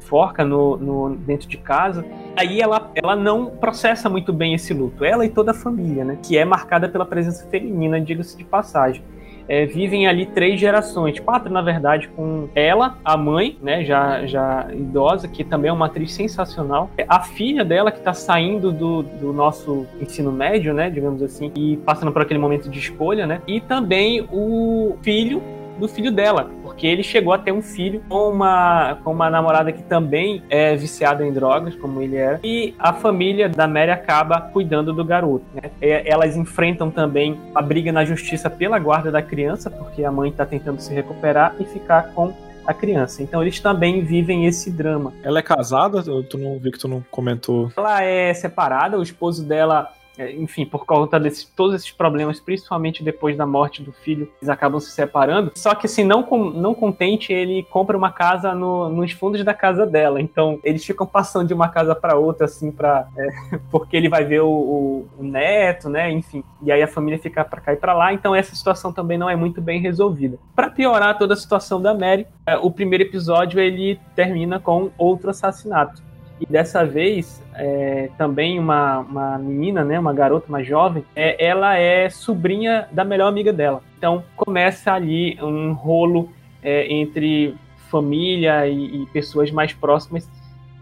forca 0.00 0.44
no, 0.44 0.76
no, 0.76 1.16
dentro 1.16 1.48
de 1.48 1.56
casa. 1.56 2.04
Aí 2.36 2.60
ela, 2.60 2.90
ela 2.94 3.16
não 3.16 3.46
processa 3.46 4.08
muito 4.08 4.32
bem 4.32 4.54
esse 4.54 4.72
luto. 4.72 5.04
Ela 5.04 5.26
e 5.26 5.28
toda 5.28 5.50
a 5.50 5.54
família, 5.54 6.04
né? 6.04 6.18
Que 6.22 6.38
é 6.38 6.44
marcada 6.44 6.88
pela 6.88 7.04
presença 7.04 7.46
feminina, 7.48 8.00
diga-se 8.00 8.36
de 8.36 8.44
passagem 8.44 9.02
é, 9.48 9.66
vivem 9.66 10.06
ali 10.06 10.26
três 10.26 10.60
gerações, 10.60 11.18
quatro 11.20 11.52
na 11.52 11.62
verdade, 11.62 12.08
com 12.08 12.48
ela, 12.54 12.98
a 13.04 13.16
mãe, 13.16 13.56
né, 13.62 13.84
já, 13.84 14.26
já 14.26 14.68
idosa, 14.72 15.28
que 15.28 15.44
também 15.44 15.68
é 15.68 15.72
uma 15.72 15.86
atriz 15.86 16.12
sensacional, 16.12 16.90
a 17.08 17.20
filha 17.20 17.64
dela 17.64 17.90
que 17.90 17.98
está 17.98 18.12
saindo 18.12 18.72
do, 18.72 19.02
do 19.02 19.32
nosso 19.32 19.86
ensino 20.00 20.32
médio, 20.32 20.74
né, 20.74 20.90
digamos 20.90 21.22
assim, 21.22 21.52
e 21.54 21.76
passando 21.78 22.12
por 22.12 22.22
aquele 22.22 22.40
momento 22.40 22.68
de 22.68 22.78
escolha, 22.78 23.26
né, 23.26 23.40
e 23.46 23.60
também 23.60 24.26
o 24.32 24.96
filho 25.02 25.42
do 25.78 25.88
filho 25.88 26.10
dela, 26.10 26.50
porque 26.76 26.86
ele 26.86 27.02
chegou 27.02 27.32
a 27.32 27.38
ter 27.38 27.52
um 27.52 27.62
filho 27.62 28.02
com 28.06 28.28
uma, 28.28 28.98
com 29.02 29.10
uma 29.10 29.30
namorada 29.30 29.72
que 29.72 29.82
também 29.82 30.42
é 30.50 30.76
viciada 30.76 31.26
em 31.26 31.32
drogas, 31.32 31.74
como 31.74 32.02
ele 32.02 32.16
era, 32.16 32.38
e 32.44 32.74
a 32.78 32.92
família 32.92 33.48
da 33.48 33.66
Mary 33.66 33.90
acaba 33.90 34.42
cuidando 34.42 34.92
do 34.92 35.02
garoto. 35.02 35.46
Né? 35.54 35.70
Elas 35.80 36.36
enfrentam 36.36 36.90
também 36.90 37.40
a 37.54 37.62
briga 37.62 37.90
na 37.90 38.04
justiça 38.04 38.50
pela 38.50 38.78
guarda 38.78 39.10
da 39.10 39.22
criança, 39.22 39.70
porque 39.70 40.04
a 40.04 40.12
mãe 40.12 40.28
está 40.28 40.44
tentando 40.44 40.78
se 40.78 40.92
recuperar 40.92 41.54
e 41.58 41.64
ficar 41.64 42.12
com 42.12 42.34
a 42.66 42.74
criança. 42.74 43.22
Então 43.22 43.40
eles 43.40 43.58
também 43.58 44.04
vivem 44.04 44.44
esse 44.44 44.70
drama. 44.70 45.14
Ela 45.22 45.38
é 45.38 45.42
casada? 45.42 46.02
Tu 46.02 46.36
não 46.36 46.58
vi 46.58 46.72
que 46.72 46.78
tu 46.78 46.88
não 46.88 47.02
comentou. 47.10 47.72
Ela 47.74 48.02
é 48.02 48.34
separada, 48.34 48.98
o 48.98 49.02
esposo 49.02 49.42
dela 49.42 49.92
enfim, 50.18 50.64
por 50.64 50.84
conta 50.84 51.18
de 51.18 51.46
todos 51.48 51.74
esses 51.74 51.90
problemas, 51.90 52.40
principalmente 52.40 53.02
depois 53.02 53.36
da 53.36 53.46
morte 53.46 53.82
do 53.82 53.92
filho, 53.92 54.30
eles 54.40 54.48
acabam 54.48 54.80
se 54.80 54.90
separando. 54.90 55.52
Só 55.54 55.74
que, 55.74 55.86
assim, 55.86 56.04
não, 56.04 56.22
com, 56.22 56.50
não 56.50 56.74
contente, 56.74 57.32
ele 57.32 57.62
compra 57.64 57.96
uma 57.96 58.10
casa 58.10 58.54
no, 58.54 58.88
nos 58.88 59.12
fundos 59.12 59.44
da 59.44 59.54
casa 59.54 59.86
dela. 59.86 60.20
Então, 60.20 60.58
eles 60.64 60.84
ficam 60.84 61.06
passando 61.06 61.48
de 61.48 61.54
uma 61.54 61.68
casa 61.68 61.94
para 61.94 62.16
outra, 62.16 62.46
assim, 62.46 62.70
pra, 62.70 63.06
é, 63.16 63.58
porque 63.70 63.96
ele 63.96 64.08
vai 64.08 64.24
ver 64.24 64.40
o, 64.40 64.48
o, 64.48 65.08
o, 65.18 65.22
neto, 65.22 65.88
né? 65.88 66.10
Enfim. 66.10 66.42
E 66.62 66.72
aí 66.72 66.82
a 66.82 66.88
família 66.88 67.18
fica 67.18 67.44
para 67.44 67.60
cá 67.60 67.72
e 67.72 67.76
para 67.76 67.92
lá. 67.92 68.12
Então, 68.12 68.34
essa 68.34 68.54
situação 68.54 68.92
também 68.92 69.18
não 69.18 69.28
é 69.28 69.36
muito 69.36 69.60
bem 69.60 69.80
resolvida. 69.80 70.38
Para 70.54 70.70
piorar 70.70 71.18
toda 71.18 71.34
a 71.34 71.36
situação 71.36 71.80
da 71.80 71.92
Mary, 71.92 72.26
é, 72.46 72.56
o 72.56 72.70
primeiro 72.70 73.04
episódio 73.04 73.60
ele 73.60 74.00
termina 74.14 74.58
com 74.58 74.90
outro 74.96 75.30
assassinato. 75.30 76.02
E 76.40 76.46
dessa 76.46 76.84
vez, 76.84 77.42
é, 77.56 78.10
também 78.18 78.58
uma, 78.58 78.98
uma 78.98 79.38
menina, 79.38 79.84
né, 79.84 79.98
uma 79.98 80.12
garota, 80.12 80.46
uma 80.48 80.62
jovem, 80.62 81.04
é, 81.14 81.44
ela 81.44 81.76
é 81.76 82.08
sobrinha 82.10 82.88
da 82.92 83.04
melhor 83.04 83.28
amiga 83.28 83.52
dela. 83.52 83.82
Então 83.98 84.24
começa 84.36 84.92
ali 84.92 85.38
um 85.42 85.72
rolo 85.72 86.30
é, 86.62 86.92
entre 86.92 87.54
família 87.90 88.66
e, 88.66 89.02
e, 89.02 89.06
pessoas 89.06 89.50
mais 89.50 89.72
próximas 89.72 90.28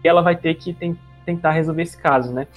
e 0.03 0.07
ela 0.07 0.21
vai 0.21 0.35
ter 0.35 0.55
que 0.55 0.73
tem, 0.73 0.97
tentar 1.25 1.51
resolver 1.51 1.83
esse 1.83 1.97
caso, 1.97 2.33
né? 2.33 2.47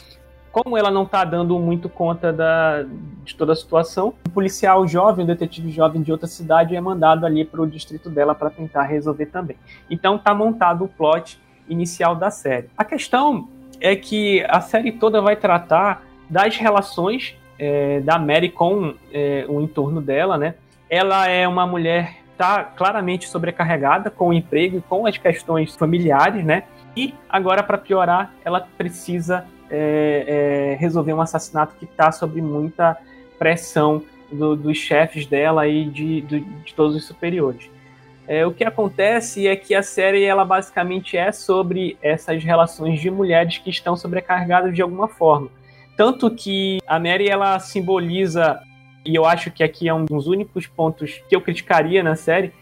Como 0.50 0.76
ela 0.76 0.90
não 0.90 1.02
está 1.02 1.24
dando 1.24 1.58
muito 1.58 1.88
conta 1.88 2.32
da, 2.32 2.82
de 3.22 3.36
toda 3.36 3.52
a 3.52 3.56
situação, 3.56 4.14
um 4.26 4.30
policial 4.30 4.88
jovem, 4.88 5.24
um 5.24 5.28
detetive 5.28 5.70
jovem 5.70 6.02
de 6.02 6.10
outra 6.10 6.26
cidade 6.26 6.74
é 6.74 6.80
mandado 6.80 7.26
ali 7.26 7.44
para 7.44 7.60
o 7.60 7.66
distrito 7.66 8.08
dela 8.08 8.34
para 8.34 8.50
tentar 8.50 8.84
resolver 8.84 9.26
também. 9.26 9.56
Então 9.90 10.16
está 10.16 10.34
montado 10.34 10.84
o 10.84 10.88
plot 10.88 11.38
inicial 11.68 12.16
da 12.16 12.30
série. 12.30 12.70
A 12.76 12.84
questão 12.84 13.48
é 13.80 13.94
que 13.96 14.44
a 14.48 14.60
série 14.60 14.92
toda 14.92 15.20
vai 15.20 15.36
tratar 15.36 16.04
das 16.28 16.56
relações 16.56 17.36
é, 17.58 18.00
da 18.00 18.18
Mary 18.18 18.50
com 18.50 18.94
é, 19.12 19.44
o 19.48 19.60
entorno 19.60 20.00
dela, 20.00 20.36
né? 20.38 20.54
Ela 20.88 21.28
é 21.28 21.46
uma 21.46 21.66
mulher 21.66 22.16
tá 22.36 22.62
claramente 22.62 23.28
sobrecarregada 23.28 24.10
com 24.10 24.28
o 24.28 24.32
emprego 24.32 24.78
e 24.78 24.80
com 24.80 25.06
as 25.06 25.18
questões 25.18 25.74
familiares, 25.74 26.44
né? 26.44 26.62
E 26.96 27.12
agora, 27.28 27.62
para 27.62 27.76
piorar, 27.76 28.32
ela 28.44 28.60
precisa 28.78 29.44
é, 29.70 30.74
é, 30.74 30.76
resolver 30.80 31.12
um 31.12 31.20
assassinato 31.20 31.74
que 31.78 31.84
está 31.84 32.12
sob 32.12 32.40
muita 32.40 32.96
pressão 33.38 34.02
do, 34.30 34.54
dos 34.54 34.78
chefes 34.78 35.26
dela 35.26 35.66
e 35.66 35.84
de, 35.86 36.20
de, 36.22 36.40
de 36.40 36.74
todos 36.74 36.94
os 36.94 37.04
superiores. 37.04 37.68
É, 38.28 38.44
o 38.46 38.52
que 38.52 38.62
acontece 38.62 39.48
é 39.48 39.56
que 39.56 39.74
a 39.74 39.82
série 39.82 40.22
ela 40.22 40.44
basicamente 40.44 41.16
é 41.16 41.32
sobre 41.32 41.96
essas 42.02 42.44
relações 42.44 43.00
de 43.00 43.10
mulheres 43.10 43.56
que 43.56 43.70
estão 43.70 43.96
sobrecarregadas 43.96 44.74
de 44.74 44.82
alguma 44.82 45.08
forma. 45.08 45.48
Tanto 45.96 46.30
que 46.30 46.78
a 46.86 46.98
Mary 47.00 47.26
ela 47.26 47.58
simboliza, 47.58 48.60
e 49.02 49.14
eu 49.14 49.24
acho 49.24 49.50
que 49.50 49.64
aqui 49.64 49.88
é 49.88 49.94
um 49.94 50.04
dos 50.04 50.26
únicos 50.26 50.66
pontos 50.66 51.22
que 51.26 51.34
eu 51.34 51.40
criticaria 51.40 52.02
na 52.02 52.16
série, 52.16 52.52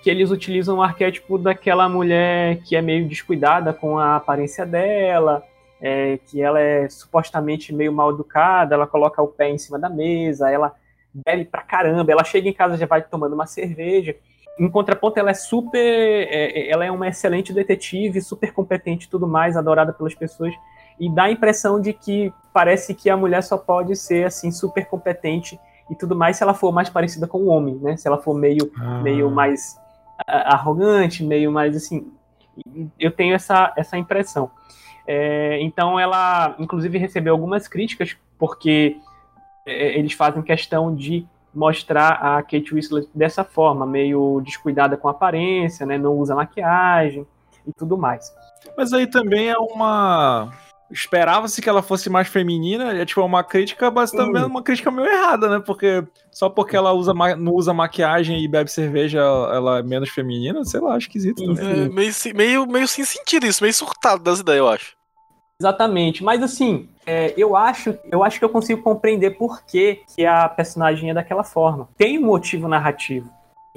que 0.00 0.08
eles 0.08 0.30
utilizam 0.30 0.78
o 0.78 0.82
arquétipo 0.82 1.36
daquela 1.36 1.88
mulher 1.88 2.62
que 2.62 2.76
é 2.76 2.80
meio 2.80 3.08
descuidada 3.08 3.72
com 3.72 3.98
a 3.98 4.14
aparência 4.14 4.64
dela, 4.64 5.42
é, 5.80 6.20
que 6.24 6.40
ela 6.40 6.60
é 6.60 6.88
supostamente 6.88 7.74
meio 7.74 7.92
mal 7.92 8.12
educada, 8.12 8.76
ela 8.76 8.86
coloca 8.86 9.20
o 9.20 9.26
pé 9.26 9.50
em 9.50 9.58
cima 9.58 9.76
da 9.76 9.90
mesa, 9.90 10.48
ela 10.48 10.72
bebe 11.12 11.46
pra 11.46 11.62
caramba, 11.62 12.12
ela 12.12 12.22
chega 12.22 12.48
em 12.48 12.52
casa 12.52 12.76
já 12.76 12.86
vai 12.86 13.02
tomando 13.02 13.32
uma 13.32 13.46
cerveja. 13.46 14.14
Em 14.58 14.68
contraponto, 14.70 15.18
ela 15.18 15.30
é 15.30 15.34
super. 15.34 15.78
É, 15.78 16.60
é, 16.60 16.70
ela 16.70 16.84
é 16.84 16.90
uma 16.90 17.08
excelente 17.08 17.52
detetive, 17.52 18.20
super 18.22 18.52
competente 18.52 19.06
e 19.06 19.08
tudo 19.08 19.26
mais, 19.26 19.56
adorada 19.56 19.92
pelas 19.92 20.14
pessoas. 20.14 20.54
E 20.98 21.10
dá 21.10 21.24
a 21.24 21.30
impressão 21.30 21.80
de 21.80 21.92
que 21.92 22.32
parece 22.52 22.94
que 22.94 23.10
a 23.10 23.16
mulher 23.16 23.42
só 23.42 23.58
pode 23.58 23.94
ser 23.96 24.26
assim, 24.26 24.50
super 24.50 24.86
competente 24.86 25.60
e 25.90 25.94
tudo 25.94 26.16
mais 26.16 26.38
se 26.38 26.42
ela 26.42 26.54
for 26.54 26.72
mais 26.72 26.88
parecida 26.88 27.26
com 27.26 27.38
o 27.38 27.46
homem, 27.46 27.74
né? 27.76 27.96
Se 27.96 28.08
ela 28.08 28.18
for 28.18 28.34
meio, 28.34 28.72
ah. 28.78 29.00
meio 29.02 29.30
mais 29.30 29.78
arrogante, 30.26 31.22
meio 31.22 31.52
mais 31.52 31.76
assim. 31.76 32.10
Eu 32.98 33.10
tenho 33.10 33.34
essa, 33.34 33.72
essa 33.76 33.98
impressão. 33.98 34.50
É, 35.06 35.60
então 35.60 36.00
ela, 36.00 36.56
inclusive, 36.58 36.98
recebeu 36.98 37.34
algumas 37.34 37.68
críticas 37.68 38.16
porque 38.38 38.96
é, 39.66 39.98
eles 39.98 40.14
fazem 40.14 40.42
questão 40.42 40.94
de 40.94 41.26
mostrar 41.56 42.12
a 42.12 42.42
Kate 42.42 42.74
Winslet 42.74 43.08
dessa 43.14 43.42
forma, 43.42 43.86
meio 43.86 44.40
descuidada 44.44 44.96
com 44.96 45.08
a 45.08 45.12
aparência, 45.12 45.86
né? 45.86 45.96
Não 45.96 46.12
usa 46.12 46.34
maquiagem 46.34 47.26
e 47.66 47.72
tudo 47.72 47.96
mais. 47.96 48.30
Mas 48.76 48.92
aí 48.92 49.06
também 49.06 49.48
é 49.48 49.56
uma 49.58 50.52
esperava-se 50.90 51.60
que 51.60 51.68
ela 51.68 51.82
fosse 51.82 52.08
mais 52.08 52.28
feminina, 52.28 52.92
é 52.92 53.04
tipo 53.04 53.20
uma 53.22 53.42
crítica, 53.42 53.90
mas 53.90 54.12
também 54.12 54.42
é 54.42 54.46
uma 54.46 54.62
crítica 54.62 54.90
meio 54.90 55.08
errada, 55.08 55.48
né? 55.48 55.62
Porque 55.64 56.04
só 56.30 56.48
porque 56.48 56.76
ela 56.76 56.92
usa 56.92 57.12
não 57.12 57.52
usa 57.52 57.74
maquiagem 57.74 58.44
e 58.44 58.46
bebe 58.46 58.70
cerveja, 58.70 59.18
ela 59.18 59.78
é 59.80 59.82
menos 59.82 60.10
feminina, 60.10 60.64
sei 60.64 60.80
lá, 60.80 60.96
esquisito. 60.96 61.42
É, 61.42 61.88
meio, 61.88 62.12
meio, 62.34 62.66
meio 62.66 62.86
sem 62.86 63.04
sentido 63.04 63.46
isso, 63.46 63.62
meio 63.62 63.74
surtado 63.74 64.22
das 64.22 64.40
ideias, 64.40 64.58
eu 64.58 64.68
acho. 64.68 64.96
Exatamente, 65.60 66.22
mas 66.22 66.42
assim, 66.42 66.88
é, 67.06 67.32
eu 67.36 67.56
acho 67.56 67.98
eu 68.12 68.22
acho 68.22 68.38
que 68.38 68.44
eu 68.44 68.48
consigo 68.50 68.82
compreender 68.82 69.38
por 69.38 69.64
que, 69.64 70.02
que 70.14 70.26
a 70.26 70.48
personagem 70.48 71.10
é 71.10 71.14
daquela 71.14 71.42
forma. 71.42 71.88
Tem 71.96 72.18
um 72.18 72.26
motivo 72.26 72.68
narrativo. 72.68 73.30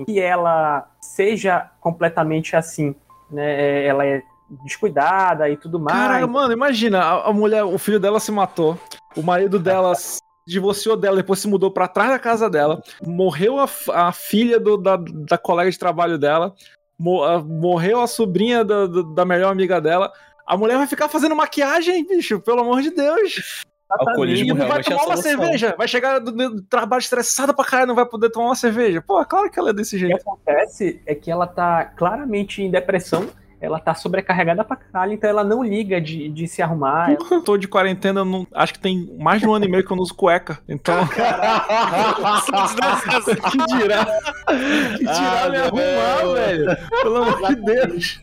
Que 0.05 0.19
ela 0.19 0.89
seja 1.01 1.69
completamente 1.79 2.55
assim, 2.55 2.95
né? 3.31 3.85
Ela 3.85 4.05
é 4.05 4.23
descuidada 4.63 5.49
e 5.49 5.55
tudo 5.55 5.79
mais. 5.79 5.97
Caraca, 5.97 6.27
mano, 6.27 6.53
imagina, 6.53 6.99
a, 6.99 7.29
a 7.29 7.33
mulher, 7.33 7.63
o 7.63 7.77
filho 7.77 7.99
dela 7.99 8.19
se 8.19 8.31
matou, 8.31 8.77
o 9.15 9.21
marido 9.21 9.59
dela 9.59 9.93
divorciou 10.47 10.97
dela, 10.97 11.17
depois 11.17 11.39
se 11.39 11.47
mudou 11.47 11.69
para 11.69 11.87
trás 11.87 12.09
da 12.09 12.19
casa 12.19 12.49
dela, 12.49 12.81
morreu 13.05 13.59
a, 13.59 13.69
a 13.93 14.11
filha 14.11 14.59
do, 14.59 14.77
da, 14.77 14.97
da 14.97 15.37
colega 15.37 15.69
de 15.69 15.77
trabalho 15.77 16.17
dela, 16.17 16.55
morreu 16.99 18.01
a 18.01 18.07
sobrinha 18.07 18.65
da, 18.65 18.87
da 18.87 19.23
melhor 19.23 19.51
amiga 19.51 19.79
dela. 19.79 20.11
A 20.49 20.57
mulher 20.57 20.77
vai 20.77 20.87
ficar 20.87 21.07
fazendo 21.07 21.35
maquiagem, 21.35 22.03
bicho, 22.07 22.39
pelo 22.39 22.61
amor 22.61 22.81
de 22.81 22.89
Deus. 22.89 23.63
Alcoolismo 23.87 24.55
não 24.55 24.67
vai 24.67 24.81
tomar 24.81 25.03
é 25.03 25.05
uma 25.05 25.17
cerveja, 25.17 25.75
vai 25.77 25.87
chegar 25.87 26.17
do, 26.17 26.31
do, 26.31 26.61
trabalho 26.63 26.99
estressada 26.99 27.53
pra 27.53 27.63
caralho, 27.63 27.89
não 27.89 27.95
vai 27.95 28.05
poder 28.07 28.31
tomar 28.31 28.47
uma 28.47 28.55
cerveja. 28.55 28.99
Pô, 28.99 29.23
claro 29.25 29.51
que 29.51 29.59
ela 29.59 29.69
é 29.69 29.73
desse 29.73 29.95
jeito. 29.95 30.15
O 30.15 30.17
que 30.17 30.21
acontece 30.23 31.01
é 31.05 31.13
que 31.13 31.29
ela 31.29 31.45
tá 31.45 31.85
claramente 31.85 32.63
em 32.63 32.71
depressão 32.71 33.29
ela 33.61 33.79
tá 33.79 33.93
sobrecarregada 33.93 34.63
pra 34.63 34.75
caralho, 34.77 35.13
então 35.13 35.29
ela 35.29 35.43
não 35.43 35.61
liga 35.63 35.99
de, 35.99 36.29
de 36.29 36.47
se 36.47 36.61
arrumar. 36.61 37.11
Eu 37.11 37.41
tô 37.41 37.57
de 37.57 37.67
quarentena, 37.67 38.23
não, 38.23 38.47
acho 38.53 38.73
que 38.73 38.79
tem 38.79 39.09
mais 39.19 39.41
de 39.41 39.47
um 39.47 39.53
ano 39.53 39.65
e 39.65 39.69
meio 39.69 39.85
que 39.85 39.91
eu 39.91 39.95
não 39.97 40.03
uso 40.03 40.13
cueca. 40.13 40.59
Então, 40.67 40.95
que 43.51 43.57
dirá? 43.77 44.05
Que 44.97 45.03
dirá 45.05 45.43
Ah, 45.45 45.49
me 45.49 45.57
não, 45.57 45.65
arrumar, 45.65 46.33
velho. 46.35 46.65
velho? 46.65 46.77
Pelo 47.01 47.15
amor 47.17 47.47
de 47.47 47.55
Deus. 47.55 48.21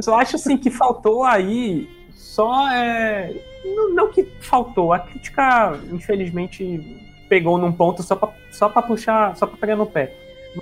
Só 0.00 0.18
acho 0.18 0.36
assim 0.36 0.56
que 0.56 0.70
faltou 0.70 1.24
aí. 1.24 1.88
Só 2.14 2.68
é. 2.70 3.34
Não, 3.64 3.94
não 3.94 4.08
que 4.10 4.24
faltou. 4.40 4.92
A 4.92 4.98
crítica, 4.98 5.78
infelizmente, 5.92 6.96
pegou 7.28 7.58
num 7.58 7.72
ponto 7.72 8.02
só 8.02 8.16
pra, 8.16 8.30
só 8.50 8.68
pra 8.68 8.82
puxar, 8.82 9.36
só 9.36 9.46
pra 9.46 9.56
pegar 9.56 9.76
no 9.76 9.86
pé. 9.86 10.12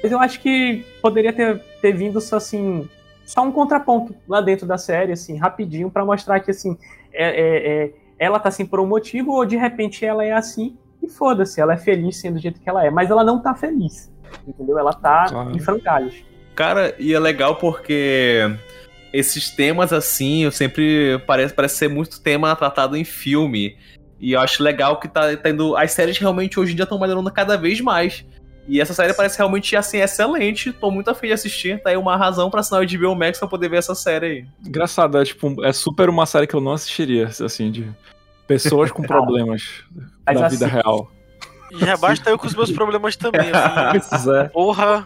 Mas 0.03 0.11
eu 0.11 0.19
acho 0.19 0.41
que 0.41 0.85
poderia 1.01 1.33
ter, 1.33 1.59
ter 1.81 1.93
vindo 1.93 2.21
só 2.21 2.37
assim. 2.37 2.89
Só 3.27 3.43
um 3.43 3.51
contraponto 3.53 4.15
lá 4.29 4.41
dentro 4.41 4.67
da 4.67 4.79
série, 4.79 5.13
assim, 5.13 5.37
rapidinho, 5.37 5.91
pra 5.91 6.05
mostrar 6.05 6.41
que 6.41 6.51
assim. 6.53 6.77
É, 7.13 7.29
é- 7.29 7.85
é- 7.87 7.93
ela 8.19 8.39
tá 8.39 8.49
assim 8.49 8.65
por 8.65 8.81
um 8.81 8.87
motivo, 8.87 9.33
ou 9.33 9.45
de 9.45 9.57
repente 9.57 10.03
ela 10.05 10.25
é 10.25 10.33
assim, 10.33 10.75
e 11.03 11.09
foda-se, 11.09 11.61
ela 11.61 11.75
é 11.75 11.77
feliz 11.77 12.17
sendo 12.19 12.35
do 12.35 12.41
jeito 12.41 12.59
que 12.61 12.69
ela 12.69 12.87
é. 12.87 12.91
Mas 12.91 13.11
ela 13.11 13.23
não 13.25 13.43
tá 13.43 13.55
feliz. 13.55 14.11
Entendeu? 14.47 14.79
Ela 14.79 14.93
tá 14.95 15.27
Claro. 15.29 15.55
em 15.55 15.59
frangalhos. 15.59 16.25
Cara, 16.55 16.95
e 16.99 17.13
é 17.13 17.19
legal 17.19 17.57
porque 17.57 18.41
esses 19.13 19.51
temas 19.51 19.93
assim, 19.93 20.45
eu 20.45 20.51
sempre 20.51 21.19
parece, 21.27 21.53
parece 21.53 21.77
ser 21.77 21.89
muito 21.89 22.23
tema 22.23 22.55
tratado 22.57 22.97
em 22.97 23.05
filme. 23.05 23.77
E 24.19 24.33
eu 24.33 24.41
acho 24.41 24.63
legal 24.63 24.99
que 24.99 25.09
tá 25.09 25.37
tendo. 25.37 25.77
As 25.77 25.93
séries 25.93 26.17
realmente 26.17 26.59
hoje 26.59 26.73
em 26.73 26.75
dia 26.77 26.85
estão 26.85 26.99
melhorando 26.99 27.31
cada 27.31 27.57
vez 27.59 27.81
mais. 27.83 28.25
E 28.69 28.81
essa 28.81 28.93
série 28.95 29.15
parece 29.15 29.39
realmente 29.39 29.77
assim, 29.77 29.99
excelente. 29.99 30.73
Tô 30.73 30.91
muito 30.91 31.09
afim 31.09 31.29
de 31.29 31.33
assistir. 31.35 31.81
Tá 31.83 31.91
aí 31.91 31.97
uma 31.97 32.17
razão 32.17 32.51
pra 32.51 32.61
assinar 32.61 32.83
o 32.83 32.87
HBO 32.87 33.15
Max 33.15 33.39
pra 33.39 33.47
poder 33.49 33.69
ver 33.69 33.77
essa 33.79 33.95
série 33.95 34.27
aí. 34.27 34.45
engraçado, 34.67 35.19
é 35.19 35.25
tipo, 35.25 35.65
é 35.65 35.73
super 35.73 36.09
uma 36.09 36.27
série 36.27 36.47
que 36.47 36.55
eu 36.55 36.61
não 36.61 36.73
assistiria, 36.73 37.27
assim, 37.27 37.71
de 37.71 37.89
pessoas 38.47 38.91
com 38.91 39.03
problemas 39.07 39.85
Mas 40.27 40.41
da 40.41 40.47
assim- 40.47 40.57
vida 40.57 40.67
real. 40.67 41.11
E 41.73 41.79
já 41.79 41.97
basta 41.97 42.31
eu 42.31 42.39
com 42.39 42.47
os 42.47 42.55
meus 42.55 42.71
problemas 42.73 43.17
também. 43.17 43.51
assim. 43.53 44.31
É. 44.31 44.45
Porra. 44.49 45.05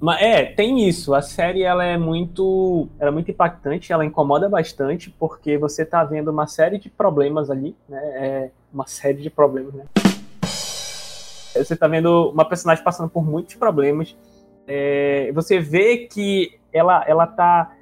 Mas 0.00 0.22
é, 0.22 0.44
tem 0.46 0.88
isso. 0.88 1.12
A 1.14 1.20
série 1.20 1.62
ela 1.62 1.84
é 1.84 1.98
muito, 1.98 2.88
ela 2.98 3.10
é 3.10 3.12
muito 3.12 3.30
impactante, 3.30 3.92
ela 3.92 4.04
incomoda 4.04 4.48
bastante 4.48 5.10
porque 5.18 5.58
você 5.58 5.84
tá 5.84 6.02
vendo 6.04 6.30
uma 6.30 6.46
série 6.46 6.78
de 6.78 6.88
problemas 6.88 7.50
ali, 7.50 7.76
né? 7.88 7.98
É 8.14 8.50
uma 8.72 8.86
série 8.86 9.20
de 9.20 9.28
problemas, 9.28 9.74
né? 9.74 9.84
Você 11.54 11.76
tá 11.76 11.88
vendo 11.88 12.30
uma 12.30 12.44
personagem 12.44 12.82
passando 12.82 13.08
por 13.08 13.24
muitos 13.24 13.54
problemas. 13.54 14.16
É, 14.66 15.30
você 15.32 15.58
vê 15.58 16.06
que 16.06 16.58
ela 16.72 17.04
ela 17.06 17.26
tá 17.26 17.72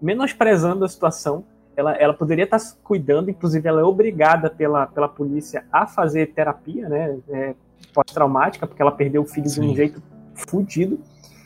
menosprezando 0.00 0.84
a 0.84 0.88
situação. 0.88 1.44
Ela, 1.76 1.94
ela 1.96 2.14
poderia 2.14 2.44
estar 2.44 2.58
se 2.58 2.76
cuidando, 2.78 3.30
inclusive 3.30 3.68
ela 3.68 3.82
é 3.82 3.84
obrigada 3.84 4.48
pela, 4.48 4.86
pela 4.86 5.08
polícia 5.08 5.66
a 5.70 5.86
fazer 5.86 6.32
terapia, 6.32 6.88
né? 6.88 7.18
É, 7.28 7.54
pós-traumática, 7.92 8.66
porque 8.66 8.80
ela 8.80 8.92
perdeu 8.92 9.22
o 9.22 9.26
filho 9.26 9.50
de 9.50 9.60
um 9.60 9.68
Sim. 9.68 9.76
jeito 9.76 10.02
fudido. 10.34 10.98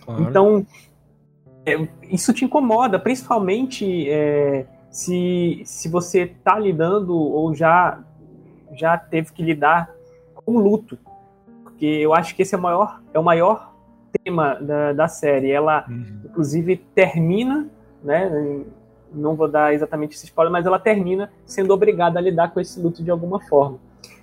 Claro. 0.05 0.22
Então, 0.22 0.66
é, 1.66 1.89
isso 2.09 2.33
te 2.33 2.45
incomoda, 2.45 2.99
principalmente 2.99 4.09
é, 4.09 4.66
se, 4.91 5.62
se 5.64 5.89
você 5.89 6.26
tá 6.26 6.59
lidando 6.59 7.16
ou 7.16 7.55
já, 7.55 8.01
já 8.72 8.97
teve 8.97 9.33
que 9.33 9.43
lidar 9.43 9.91
com 10.35 10.59
luto. 10.59 10.99
Porque 11.81 11.87
eu 11.87 12.12
acho 12.12 12.37
que 12.37 12.43
esse 12.43 12.55
é 12.55 12.59
o 12.59 12.61
maior, 12.61 13.01
é 13.14 13.18
o 13.18 13.24
maior 13.24 13.72
tema 14.22 14.55
da, 14.57 14.93
da 14.93 15.09
série. 15.09 15.51
Ela, 15.51 15.87
Uhum. 15.89 16.20
inclusive, 16.26 16.76
termina, 16.95 17.66
né? 18.05 18.61
Não 19.11 19.35
vou 19.35 19.49
dar 19.49 19.72
exatamente 19.72 20.14
esse 20.14 20.26
spoiler, 20.26 20.53
mas 20.53 20.66
ela 20.66 20.78
termina 20.78 21.33
sendo 21.47 21.72
obrigada 21.72 22.18
a 22.18 22.22
lidar 22.22 22.51
com 22.53 22.61
esse 22.61 22.78
luto 22.78 23.03
de 23.03 23.11
alguma 23.11 23.41
forma. 23.41 23.78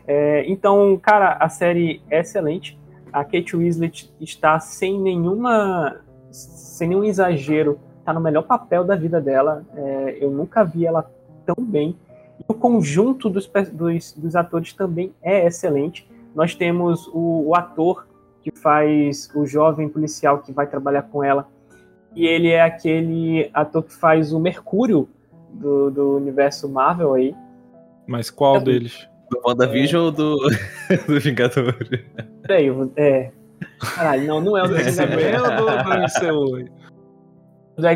É, 0.06 0.46
então, 0.48 1.00
cara, 1.02 1.36
a 1.40 1.50
série 1.50 2.00
é 2.12 2.20
excelente. 2.20 2.78
A 3.12 3.24
Kate 3.26 3.58
Winslet 3.58 4.14
está 4.22 4.60
sem 4.60 5.02
nenhuma, 5.02 6.02
sem 6.30 6.90
nenhum 6.90 7.04
exagero, 7.04 7.80
está 8.00 8.14
no 8.14 8.22
melhor 8.22 8.44
papel 8.44 8.84
da 8.84 8.96
vida 8.96 9.20
dela. 9.20 9.66
É, 9.76 10.18
eu 10.22 10.30
nunca 10.30 10.64
vi 10.64 10.86
ela 10.86 11.10
tão 11.44 11.56
bem. 11.58 11.98
E 12.40 12.44
o 12.48 12.54
conjunto 12.54 13.32
dos, 13.32 13.50
dos, 13.74 14.14
dos 14.14 14.36
atores 14.36 14.74
também 14.74 15.12
é 15.24 15.48
excelente. 15.48 16.08
Nós 16.38 16.54
temos 16.54 17.08
o, 17.08 17.48
o 17.48 17.56
ator 17.56 18.08
que 18.44 18.52
faz 18.52 19.28
o 19.34 19.44
jovem 19.48 19.90
policial 19.90 20.38
que 20.38 20.52
vai 20.52 20.68
trabalhar 20.68 21.02
com 21.02 21.24
ela. 21.24 21.48
E 22.16 22.28
ele 22.28 22.50
é 22.50 22.62
aquele 22.62 23.50
ator 23.52 23.82
que 23.82 23.92
faz 23.92 24.32
o 24.32 24.40
Mercúrio 24.40 25.10
do, 25.52 25.90
do 25.90 26.16
universo 26.16 26.70
Marvel 26.70 27.16
aí. 27.16 27.36
Mas 28.06 28.30
qual 28.30 28.62
deles? 28.62 29.10
Do 29.32 29.42
WandaVision 29.48 30.06
ou 30.06 30.12
do, 30.12 30.38
do 31.08 31.20
Vingador? 31.20 31.76
Peraí, 32.44 32.70
é. 32.98 33.32
Caralho, 33.96 34.28
não, 34.28 34.40
não 34.40 34.56
é 34.56 34.62
o 34.62 34.68
do 34.68 34.76
Vingador, 34.76 35.20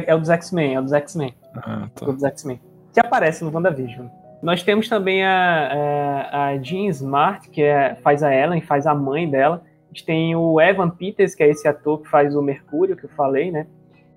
é 0.07 0.15
o 0.15 0.19
dos 0.19 0.29
X-Men, 0.29 0.73
é 0.73 0.79
o 0.79 0.81
dos 0.81 0.93
X-Men. 0.93 1.35
Ah, 1.57 1.87
tá. 1.93 2.07
dos 2.07 2.23
X-Men, 2.23 2.59
que 2.91 2.99
aparece 2.99 3.43
no 3.43 3.53
WandaVision. 3.53 4.07
Nós 4.41 4.63
temos 4.63 4.89
também 4.89 5.23
a, 5.23 6.27
a, 6.31 6.47
a 6.47 6.57
Jean 6.57 6.87
Smart, 6.89 7.49
que 7.49 7.61
é- 7.61 7.95
faz 8.01 8.23
a 8.23 8.33
Ellen, 8.33 8.61
faz 8.61 8.87
a 8.87 8.95
mãe 8.95 9.29
dela. 9.29 9.63
A 9.85 9.87
gente 9.93 10.05
tem 10.05 10.35
o 10.35 10.59
Evan 10.59 10.89
Peters, 10.89 11.35
que 11.35 11.43
é 11.43 11.49
esse 11.49 11.67
ator 11.67 12.01
que 12.01 12.09
faz 12.09 12.35
o 12.35 12.41
Mercúrio, 12.41 12.95
que 12.95 13.05
eu 13.05 13.09
falei, 13.09 13.51
né? 13.51 13.67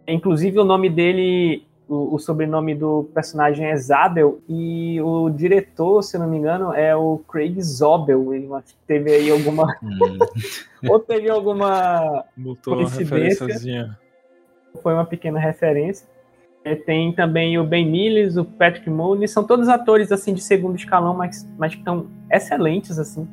Inclusive 0.06 0.58
o 0.58 0.64
nome 0.64 0.88
dele, 0.88 1.66
o, 1.88 2.14
o 2.14 2.18
sobrenome 2.18 2.74
do 2.74 3.10
personagem 3.12 3.66
é 3.66 3.76
Zabel, 3.76 4.40
e 4.48 5.00
o 5.02 5.28
diretor, 5.30 6.02
se 6.02 6.16
eu 6.16 6.20
não 6.20 6.28
me 6.28 6.38
engano, 6.38 6.72
é 6.72 6.94
o 6.94 7.18
Craig 7.28 7.60
Zobel. 7.60 8.32
Ele 8.34 8.48
teve 8.86 9.12
aí 9.12 9.30
alguma. 9.30 9.66
ou 10.88 11.00
teve 11.00 11.28
alguma 11.28 12.24
Botou 12.36 12.74
uma 12.74 12.88
foi 14.82 14.94
uma 14.94 15.04
pequena 15.04 15.38
referência. 15.38 16.06
É, 16.64 16.74
tem 16.74 17.12
também 17.12 17.58
o 17.58 17.64
Ben 17.64 17.86
Mills, 17.86 18.38
o 18.40 18.44
Patrick 18.44 18.88
Mooney, 18.88 19.28
são 19.28 19.44
todos 19.44 19.68
atores 19.68 20.10
assim 20.10 20.32
de 20.32 20.40
segundo 20.42 20.76
escalão, 20.76 21.12
mas, 21.14 21.46
mas 21.58 21.72
que 21.74 21.80
estão 21.80 22.06
excelentes 22.30 22.98
assim 22.98 23.28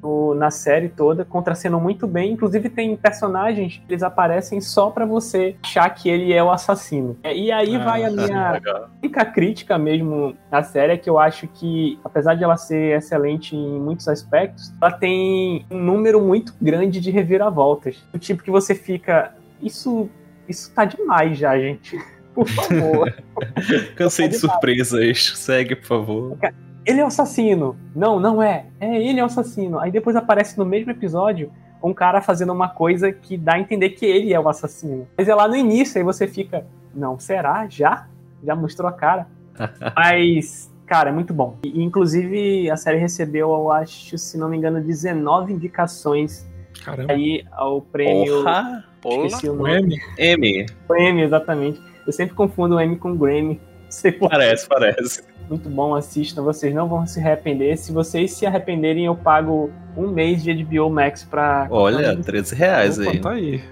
no- 0.00 0.34
na 0.34 0.50
série 0.52 0.88
toda, 0.90 1.24
contracenam 1.24 1.80
muito 1.80 2.06
bem. 2.06 2.32
Inclusive 2.32 2.68
tem 2.68 2.94
personagens 2.96 3.78
que 3.84 3.92
eles 3.92 4.04
aparecem 4.04 4.60
só 4.60 4.88
pra 4.90 5.04
você 5.04 5.56
achar 5.64 5.88
que 5.90 6.08
ele 6.08 6.32
é 6.32 6.40
o 6.44 6.50
assassino. 6.50 7.16
É, 7.24 7.36
E 7.36 7.50
aí 7.50 7.74
Ah, 7.74 7.84
vai 7.84 8.04
a 8.04 8.10
minha 8.10 8.52
Legal. 8.52 8.88
única 9.02 9.24
crítica 9.24 9.76
mesmo 9.78 10.36
na 10.52 10.62
série 10.62 10.92
é 10.92 10.96
que 10.96 11.10
eu 11.10 11.18
acho 11.18 11.48
que, 11.48 11.98
apesar 12.04 12.34
de 12.34 12.44
ela 12.44 12.56
ser 12.56 12.96
excelente 12.98 13.56
em 13.56 13.80
muitos 13.80 14.06
aspectos, 14.06 14.72
ela 14.80 14.92
tem 14.92 15.64
um 15.70 15.78
número 15.82 16.20
muito 16.20 16.54
grande 16.62 17.00
de 17.00 17.10
reviravoltas. 17.10 17.96
Do 18.12 18.18
tipo 18.18 18.44
que 18.44 18.50
você 18.50 18.74
fica. 18.76 19.34
Isso, 19.60 20.08
isso 20.48 20.72
tá 20.74 20.84
demais 20.84 21.36
já, 21.38 21.58
gente. 21.58 21.96
Por 22.36 22.46
favor. 22.46 23.14
Cansei 23.96 24.28
de 24.28 24.36
surpresas. 24.38 25.32
Segue, 25.38 25.74
por 25.74 25.86
favor. 25.86 26.38
ele 26.84 27.00
é 27.00 27.04
o 27.04 27.06
assassino. 27.06 27.74
Não, 27.94 28.20
não 28.20 28.42
é. 28.42 28.66
É, 28.78 28.94
ele 29.02 29.18
é 29.18 29.22
o 29.22 29.26
assassino. 29.26 29.78
Aí 29.78 29.90
depois 29.90 30.14
aparece 30.14 30.58
no 30.58 30.66
mesmo 30.66 30.90
episódio 30.90 31.50
um 31.82 31.94
cara 31.94 32.20
fazendo 32.20 32.52
uma 32.52 32.68
coisa 32.68 33.10
que 33.10 33.38
dá 33.38 33.54
a 33.54 33.58
entender 33.58 33.90
que 33.90 34.04
ele 34.04 34.34
é 34.34 34.38
o 34.38 34.48
assassino. 34.48 35.08
Mas 35.16 35.28
é 35.28 35.34
lá 35.34 35.48
no 35.48 35.56
início, 35.56 35.96
aí 35.98 36.04
você 36.04 36.26
fica. 36.26 36.66
Não, 36.94 37.18
será? 37.18 37.66
Já? 37.68 38.06
Já 38.44 38.54
mostrou 38.54 38.88
a 38.88 38.92
cara? 38.92 39.26
Mas, 39.96 40.70
cara, 40.84 41.08
é 41.08 41.12
muito 41.12 41.32
bom. 41.32 41.56
E, 41.64 41.82
inclusive, 41.82 42.70
a 42.70 42.76
série 42.76 42.98
recebeu, 42.98 43.48
eu 43.50 43.72
acho, 43.72 44.18
se 44.18 44.36
não 44.36 44.48
me 44.50 44.58
engano, 44.58 44.78
19 44.82 45.54
indicações 45.54 46.46
Caramba. 46.84 47.14
aí 47.14 47.44
ao 47.52 47.80
prêmio. 47.80 48.42
Porra! 48.42 48.84
Porra. 49.00 49.26
Esqueci 49.26 49.48
o 49.48 49.52
O 49.52 49.56
nome. 49.56 50.00
M? 50.18 50.36
M. 50.48 50.66
Grammy, 50.88 51.22
exatamente. 51.22 51.80
Eu 52.06 52.12
sempre 52.12 52.34
confundo 52.34 52.76
o 52.76 52.80
M 52.80 52.96
com 52.96 53.16
Grammy. 53.16 53.60
Não 53.84 53.90
sei 53.90 54.12
por 54.12 54.30
Parece, 54.30 54.66
parece. 54.68 55.22
Muito 55.48 55.68
bom, 55.68 55.94
assistam, 55.94 56.42
vocês 56.42 56.74
não 56.74 56.88
vão 56.88 57.06
se 57.06 57.20
arrepender. 57.20 57.76
Se 57.78 57.92
vocês 57.92 58.32
se 58.32 58.44
arrependerem, 58.46 59.04
eu 59.06 59.14
pago 59.14 59.70
um 59.96 60.08
mês 60.10 60.42
de 60.42 60.52
HBO 60.64 60.90
Max 60.90 61.22
pra. 61.24 61.68
Olha, 61.70 62.16
13 62.16 62.54
reais 62.54 62.98
Opa, 62.98 63.10
aí. 63.10 63.20
tá 63.20 63.30
aí. 63.30 63.64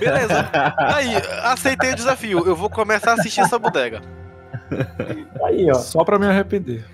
Beleza. 0.00 0.50
Aí, 0.76 1.14
aceitei 1.44 1.92
o 1.92 1.94
desafio. 1.94 2.42
Eu 2.44 2.56
vou 2.56 2.68
começar 2.68 3.12
a 3.12 3.14
assistir 3.14 3.40
essa 3.42 3.58
bodega. 3.60 4.02
Aí, 5.44 5.70
ó. 5.70 5.74
Só 5.74 6.04
pra 6.04 6.18
me 6.18 6.26
arrepender. 6.26 6.84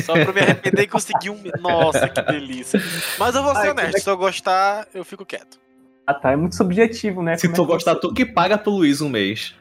Só 0.00 0.14
pra 0.14 0.32
me 0.32 0.40
arrepender 0.40 0.82
e 0.82 0.86
conseguir 0.88 1.30
um. 1.30 1.38
Nossa, 1.60 2.08
que 2.08 2.22
delícia. 2.22 2.80
Mas 3.18 3.34
eu 3.34 3.42
vou 3.42 3.54
ser 3.54 3.60
Ai, 3.66 3.70
honesto, 3.70 4.00
se 4.00 4.08
eu 4.10 4.16
gostar, 4.16 4.86
eu 4.94 5.04
fico 5.04 5.24
quieto. 5.24 5.58
Ah, 6.06 6.14
tá. 6.14 6.32
É 6.32 6.36
muito 6.36 6.56
subjetivo, 6.56 7.22
né? 7.22 7.36
Se 7.36 7.42
Como 7.46 7.54
é 7.54 7.56
tu 7.56 7.66
que 7.66 7.72
gostar, 7.72 7.92
você- 7.94 8.00
tu 8.00 8.14
que 8.14 8.24
paga 8.26 8.58
pro 8.58 8.72
Luiz 8.72 9.00
um 9.00 9.08
mês. 9.08 9.54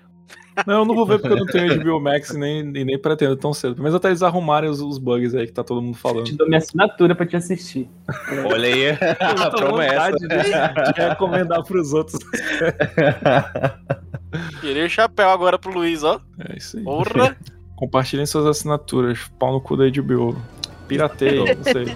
Não, 0.68 0.80
eu 0.80 0.86
não 0.86 0.96
vou 0.96 1.06
ver 1.06 1.20
porque 1.20 1.34
eu 1.34 1.38
não 1.40 1.46
tenho 1.46 1.80
HBO 1.84 2.00
Max 2.00 2.30
e 2.32 2.38
nem, 2.38 2.60
e 2.76 2.86
nem 2.86 3.00
pretendo 3.00 3.36
tão 3.36 3.54
cedo. 3.54 3.74
Pelo 3.76 3.84
menos 3.84 3.96
até 3.96 4.10
eles 4.10 4.22
arrumarem 4.22 4.70
os, 4.70 4.82
os 4.82 4.98
bugs 4.98 5.34
aí 5.34 5.48
que 5.48 5.54
tá 5.54 5.64
todo 5.64 5.82
mundo 5.82 5.96
Te 5.96 6.02
falando. 6.02 6.36
dou 6.38 6.48
minha 6.48 6.58
assinatura 6.60 7.16
pra 7.16 7.26
te 7.26 7.36
assistir. 7.36 7.90
Olha 8.46 8.68
aí, 8.68 8.90
a 8.92 9.46
Eu 9.46 9.52
promessa. 9.52 10.12
vontade 10.12 10.28
de, 10.28 10.94
de 10.94 11.02
recomendar 11.02 11.64
pros 11.64 11.94
outros. 11.94 12.20
Tirei 14.62 14.86
o 14.86 14.90
chapéu 14.90 15.30
agora 15.30 15.58
pro 15.60 15.74
Luiz, 15.74 16.04
ó. 16.04 16.20
É 16.50 16.58
isso 16.58 16.78
aí. 16.78 16.84
Porra! 16.84 17.36
Compartilhem 17.76 18.26
suas 18.26 18.46
assinaturas. 18.46 19.30
Pau 19.40 19.52
no 19.54 19.62
cu 19.62 19.76
da 19.76 19.84
HBO. 19.90 20.38
Pirateia, 20.88 21.56
não 21.56 21.64
sei. 21.64 21.86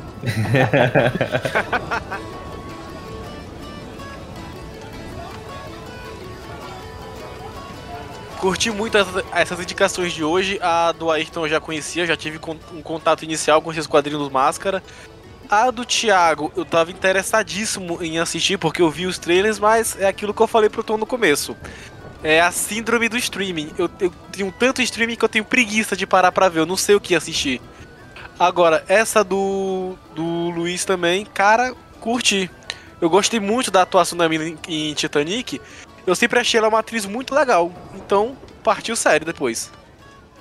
Curti 8.40 8.70
muito 8.72 8.98
essas, 8.98 9.24
essas 9.34 9.60
indicações 9.60 10.14
de 10.14 10.24
hoje. 10.24 10.60
A 10.62 10.92
do 10.92 11.12
Ayrton 11.12 11.46
eu 11.46 11.50
já 11.50 11.60
conhecia, 11.60 12.06
já 12.06 12.16
tive 12.16 12.40
um 12.74 12.82
contato 12.82 13.24
inicial 13.24 13.62
com 13.62 13.72
esses 13.72 13.88
quadrinhos 13.88 14.30
Máscara. 14.30 14.84
A 15.50 15.72
do 15.72 15.86
Thiago, 15.86 16.52
eu 16.56 16.66
tava 16.66 16.92
interessadíssimo 16.92 18.04
em 18.04 18.20
assistir 18.20 18.58
porque 18.58 18.82
eu 18.82 18.92
vi 18.92 19.06
os 19.06 19.18
trailers, 19.18 19.60
mas 19.60 19.98
é 20.00 20.06
aquilo 20.06 20.34
que 20.34 20.42
eu 20.42 20.48
falei 20.48 20.70
pro 20.70 20.84
Tom 20.84 20.98
no 20.98 21.06
começo. 21.06 21.56
É 22.22 22.42
a 22.42 22.52
síndrome 22.52 23.08
do 23.08 23.18
streaming. 23.18 23.72
Eu, 23.78 23.90
eu 24.00 24.12
tenho 24.32 24.52
tanto 24.52 24.82
streaming 24.82 25.16
que 25.16 25.24
eu 25.24 25.30
tenho 25.30 25.46
preguiça 25.46 25.96
de 25.96 26.06
parar 26.06 26.32
pra 26.32 26.50
ver, 26.50 26.60
eu 26.60 26.66
não 26.66 26.76
sei 26.76 26.96
o 26.96 27.02
que 27.02 27.16
assistir. 27.16 27.62
Agora, 28.38 28.84
essa 28.88 29.24
do, 29.24 29.96
do 30.14 30.50
Luiz 30.50 30.86
também, 30.86 31.26
cara, 31.26 31.74
curti. 32.00 32.52
Eu 33.00 33.10
gostei 33.10 33.40
muito 33.40 33.72
da 33.72 33.84
atuação 33.84 34.18
da 34.18 34.28
mina 34.28 34.46
em, 34.48 34.58
em 34.68 34.94
Titanic. 34.94 35.62
Eu 36.06 36.16
sempre 36.16 36.40
achei 36.40 36.58
ela 36.58 36.68
uma 36.68 36.80
atriz 36.80 37.06
muito 37.06 37.34
legal. 37.34 37.72
Então, 38.08 38.38
partiu 38.64 38.96
sério 38.96 39.26
depois. 39.26 39.70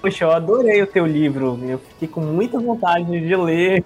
Poxa, 0.01 0.25
eu 0.25 0.31
adorei 0.31 0.81
o 0.83 0.87
teu 0.87 1.05
livro. 1.05 1.59
Eu 1.69 1.81
fiquei 1.81 2.07
com 2.07 2.21
muita 2.21 2.61
vontade 2.61 3.07
de 3.07 3.37
ler. 3.37 3.85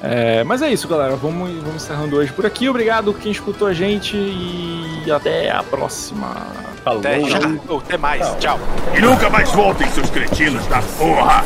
É, 0.00 0.44
mas 0.44 0.62
é 0.62 0.70
isso, 0.70 0.86
galera. 0.86 1.16
Vamos, 1.16 1.50
vamos 1.50 1.82
encerrando 1.82 2.16
hoje 2.16 2.32
por 2.32 2.46
aqui. 2.46 2.68
Obrigado 2.68 3.12
quem 3.14 3.32
escutou 3.32 3.66
a 3.66 3.72
gente 3.72 4.16
e 4.16 5.10
até 5.10 5.50
a 5.50 5.62
próxima. 5.62 6.36
Falou. 6.84 7.00
Até 7.00 7.20
já. 7.24 7.38
Ou 7.66 7.78
até 7.78 7.96
mais. 7.96 8.36
Tchau. 8.36 8.58
E 8.96 9.00
nunca 9.00 9.28
mais 9.28 9.50
voltem, 9.50 9.88
seus 9.88 10.08
cretinos 10.10 10.64
da 10.66 10.80
porra! 10.98 11.42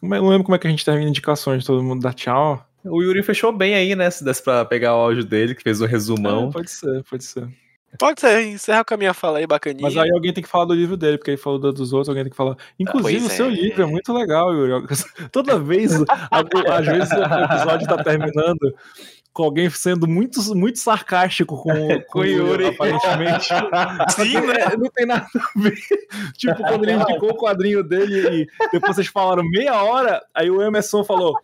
Eu 0.00 0.08
não 0.08 0.28
lembro 0.28 0.44
como 0.44 0.54
é 0.54 0.58
que 0.58 0.66
a 0.66 0.70
gente 0.70 0.84
termina 0.84 1.10
indicações, 1.10 1.66
todo 1.66 1.82
mundo 1.82 2.00
dá 2.00 2.12
tchau. 2.12 2.64
O 2.88 3.02
Yuri 3.02 3.22
fechou 3.22 3.52
bem 3.52 3.74
aí, 3.74 3.94
né? 3.94 4.10
Se 4.10 4.24
desse 4.24 4.42
pra 4.42 4.64
pegar 4.64 4.94
o 4.94 5.00
áudio 5.00 5.24
dele, 5.24 5.54
que 5.54 5.62
fez 5.62 5.80
o 5.80 5.86
resumão. 5.86 6.48
É, 6.48 6.52
pode 6.52 6.70
ser, 6.70 7.02
pode 7.04 7.24
ser. 7.24 7.48
Pode 7.98 8.20
ser, 8.20 8.42
encerra 8.42 8.84
com 8.84 8.92
a 8.92 8.96
minha 8.96 9.14
fala 9.14 9.38
aí, 9.38 9.46
bacaninha. 9.46 9.82
Mas 9.82 9.96
aí 9.96 10.10
alguém 10.10 10.32
tem 10.32 10.42
que 10.44 10.50
falar 10.50 10.66
do 10.66 10.74
livro 10.74 10.96
dele, 10.98 11.16
porque 11.16 11.30
ele 11.30 11.38
falou 11.38 11.58
do- 11.58 11.72
dos 11.72 11.92
outros, 11.94 12.08
alguém 12.10 12.24
tem 12.24 12.30
que 12.30 12.36
falar. 12.36 12.54
Inclusive, 12.78 13.20
Pois 13.20 13.32
o 13.32 13.34
seu 13.36 13.46
é. 13.46 13.50
livro 13.50 13.82
é 13.82 13.86
muito 13.86 14.12
legal, 14.12 14.52
Yuri. 14.52 14.86
Toda 15.32 15.58
vez, 15.58 15.92
às 16.30 16.86
vezes 16.86 17.10
o 17.12 17.22
episódio 17.44 17.86
tá 17.86 18.02
terminando 18.04 18.74
com 19.32 19.44
alguém 19.44 19.70
sendo 19.70 20.06
muito, 20.06 20.40
muito 20.54 20.78
sarcástico 20.78 21.62
com, 21.62 21.70
com 22.10 22.18
o 22.18 22.24
Yuri, 22.24 22.66
aparentemente. 22.66 23.48
Sim, 24.14 24.32
tem- 24.32 24.78
Não 24.78 24.90
tem 24.94 25.06
nada 25.06 25.26
a 25.34 25.58
ver. 25.60 25.74
Tipo, 26.36 26.62
quando 26.64 26.84
ele 26.84 26.92
indicou 27.00 27.30
o 27.30 27.36
quadrinho 27.38 27.82
dele 27.82 28.42
e 28.42 28.46
depois 28.72 28.96
vocês 28.96 29.06
falaram 29.06 29.42
meia 29.48 29.82
hora, 29.82 30.22
aí 30.34 30.50
o 30.50 30.60
Emerson 30.60 31.02
falou. 31.02 31.34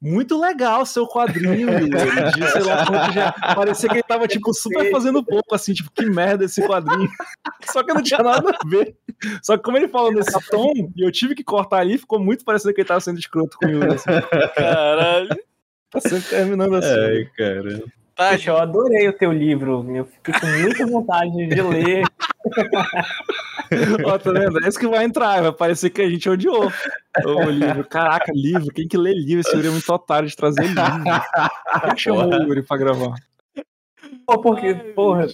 Muito 0.00 0.38
legal 0.38 0.84
seu 0.84 1.06
quadrinho. 1.06 1.70
Ele 1.70 1.88
disse, 2.36 2.52
sei 2.52 2.62
lá 2.62 3.10
já. 3.10 3.32
Parecia 3.32 3.88
que 3.88 3.96
ele 3.96 4.02
tava, 4.02 4.28
tipo, 4.28 4.52
super 4.52 4.90
fazendo 4.90 5.24
pouco, 5.24 5.54
assim, 5.54 5.72
tipo, 5.72 5.90
que 5.90 6.04
merda 6.04 6.44
esse 6.44 6.66
quadrinho. 6.66 7.08
Só 7.64 7.82
que 7.82 7.94
não 7.94 8.02
tinha 8.02 8.20
nada 8.20 8.50
a 8.50 8.68
ver. 8.68 8.94
Só 9.42 9.56
que 9.56 9.62
como 9.62 9.78
ele 9.78 9.88
falou 9.88 10.12
nesse 10.12 10.38
tom, 10.50 10.72
e 10.94 11.04
eu 11.04 11.10
tive 11.10 11.34
que 11.34 11.42
cortar 11.42 11.78
ali, 11.78 11.96
ficou 11.96 12.20
muito 12.20 12.44
parecendo 12.44 12.74
que 12.74 12.82
ele 12.82 12.88
tava 12.88 13.00
sendo 13.00 13.18
escroto 13.18 13.56
com 13.56 13.66
o 13.66 13.70
Yuri. 13.70 13.94
Assim. 13.94 14.10
Caralho. 14.54 15.28
Tá 15.90 16.00
sempre 16.00 16.28
terminando 16.28 16.74
assim. 16.74 16.88
Ai, 16.88 17.24
cara. 17.36 17.82
Tá, 18.16 18.30
Poxa, 18.30 18.50
eu 18.50 18.56
adorei 18.56 19.06
o 19.08 19.12
teu 19.12 19.30
livro. 19.30 19.84
Eu 19.94 20.06
fiquei 20.06 20.32
com 20.40 20.46
muita 20.46 20.86
vontade 20.86 21.46
de 21.46 21.60
ler. 21.60 22.02
Ó, 24.06 24.18
tá 24.18 24.32
vendo? 24.32 24.64
É 24.64 24.68
isso 24.68 24.78
que 24.78 24.86
vai 24.86 25.04
entrar, 25.04 25.42
vai 25.42 25.52
parecer 25.52 25.90
que 25.90 26.00
a 26.00 26.08
gente 26.08 26.26
odiou 26.26 26.72
o 27.24 27.50
livro. 27.50 27.84
Caraca, 27.84 28.32
livro, 28.34 28.72
quem 28.72 28.88
que 28.88 28.96
lê 28.96 29.12
livro? 29.12 29.40
Esse 29.40 29.54
Yuri 29.54 29.68
é 29.68 29.70
muito 29.70 29.92
otário 29.92 30.26
de 30.26 30.34
trazer 30.34 30.62
livro. 30.62 31.04
Quem 31.82 31.94
que 31.94 32.00
chamou 32.00 32.26
o 32.26 32.42
Yuri 32.44 32.62
pra 32.62 32.78
gravar? 32.78 33.16
Pô, 34.26 34.40
porque, 34.40 34.74
porra, 34.74 35.26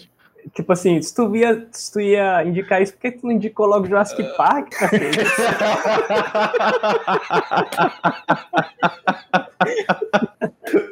tipo 0.53 0.73
assim, 0.73 1.01
se 1.01 1.15
tu, 1.15 1.37
ia, 1.37 1.69
se 1.71 1.93
tu 1.93 2.01
ia 2.01 2.43
indicar 2.45 2.83
isso, 2.83 2.95
por 2.95 3.01
que 3.01 3.13
tu 3.13 3.27
não 3.27 3.33
indicou 3.33 3.67
logo 3.67 3.87
Jurassic 3.87 4.25
Park, 4.37 4.73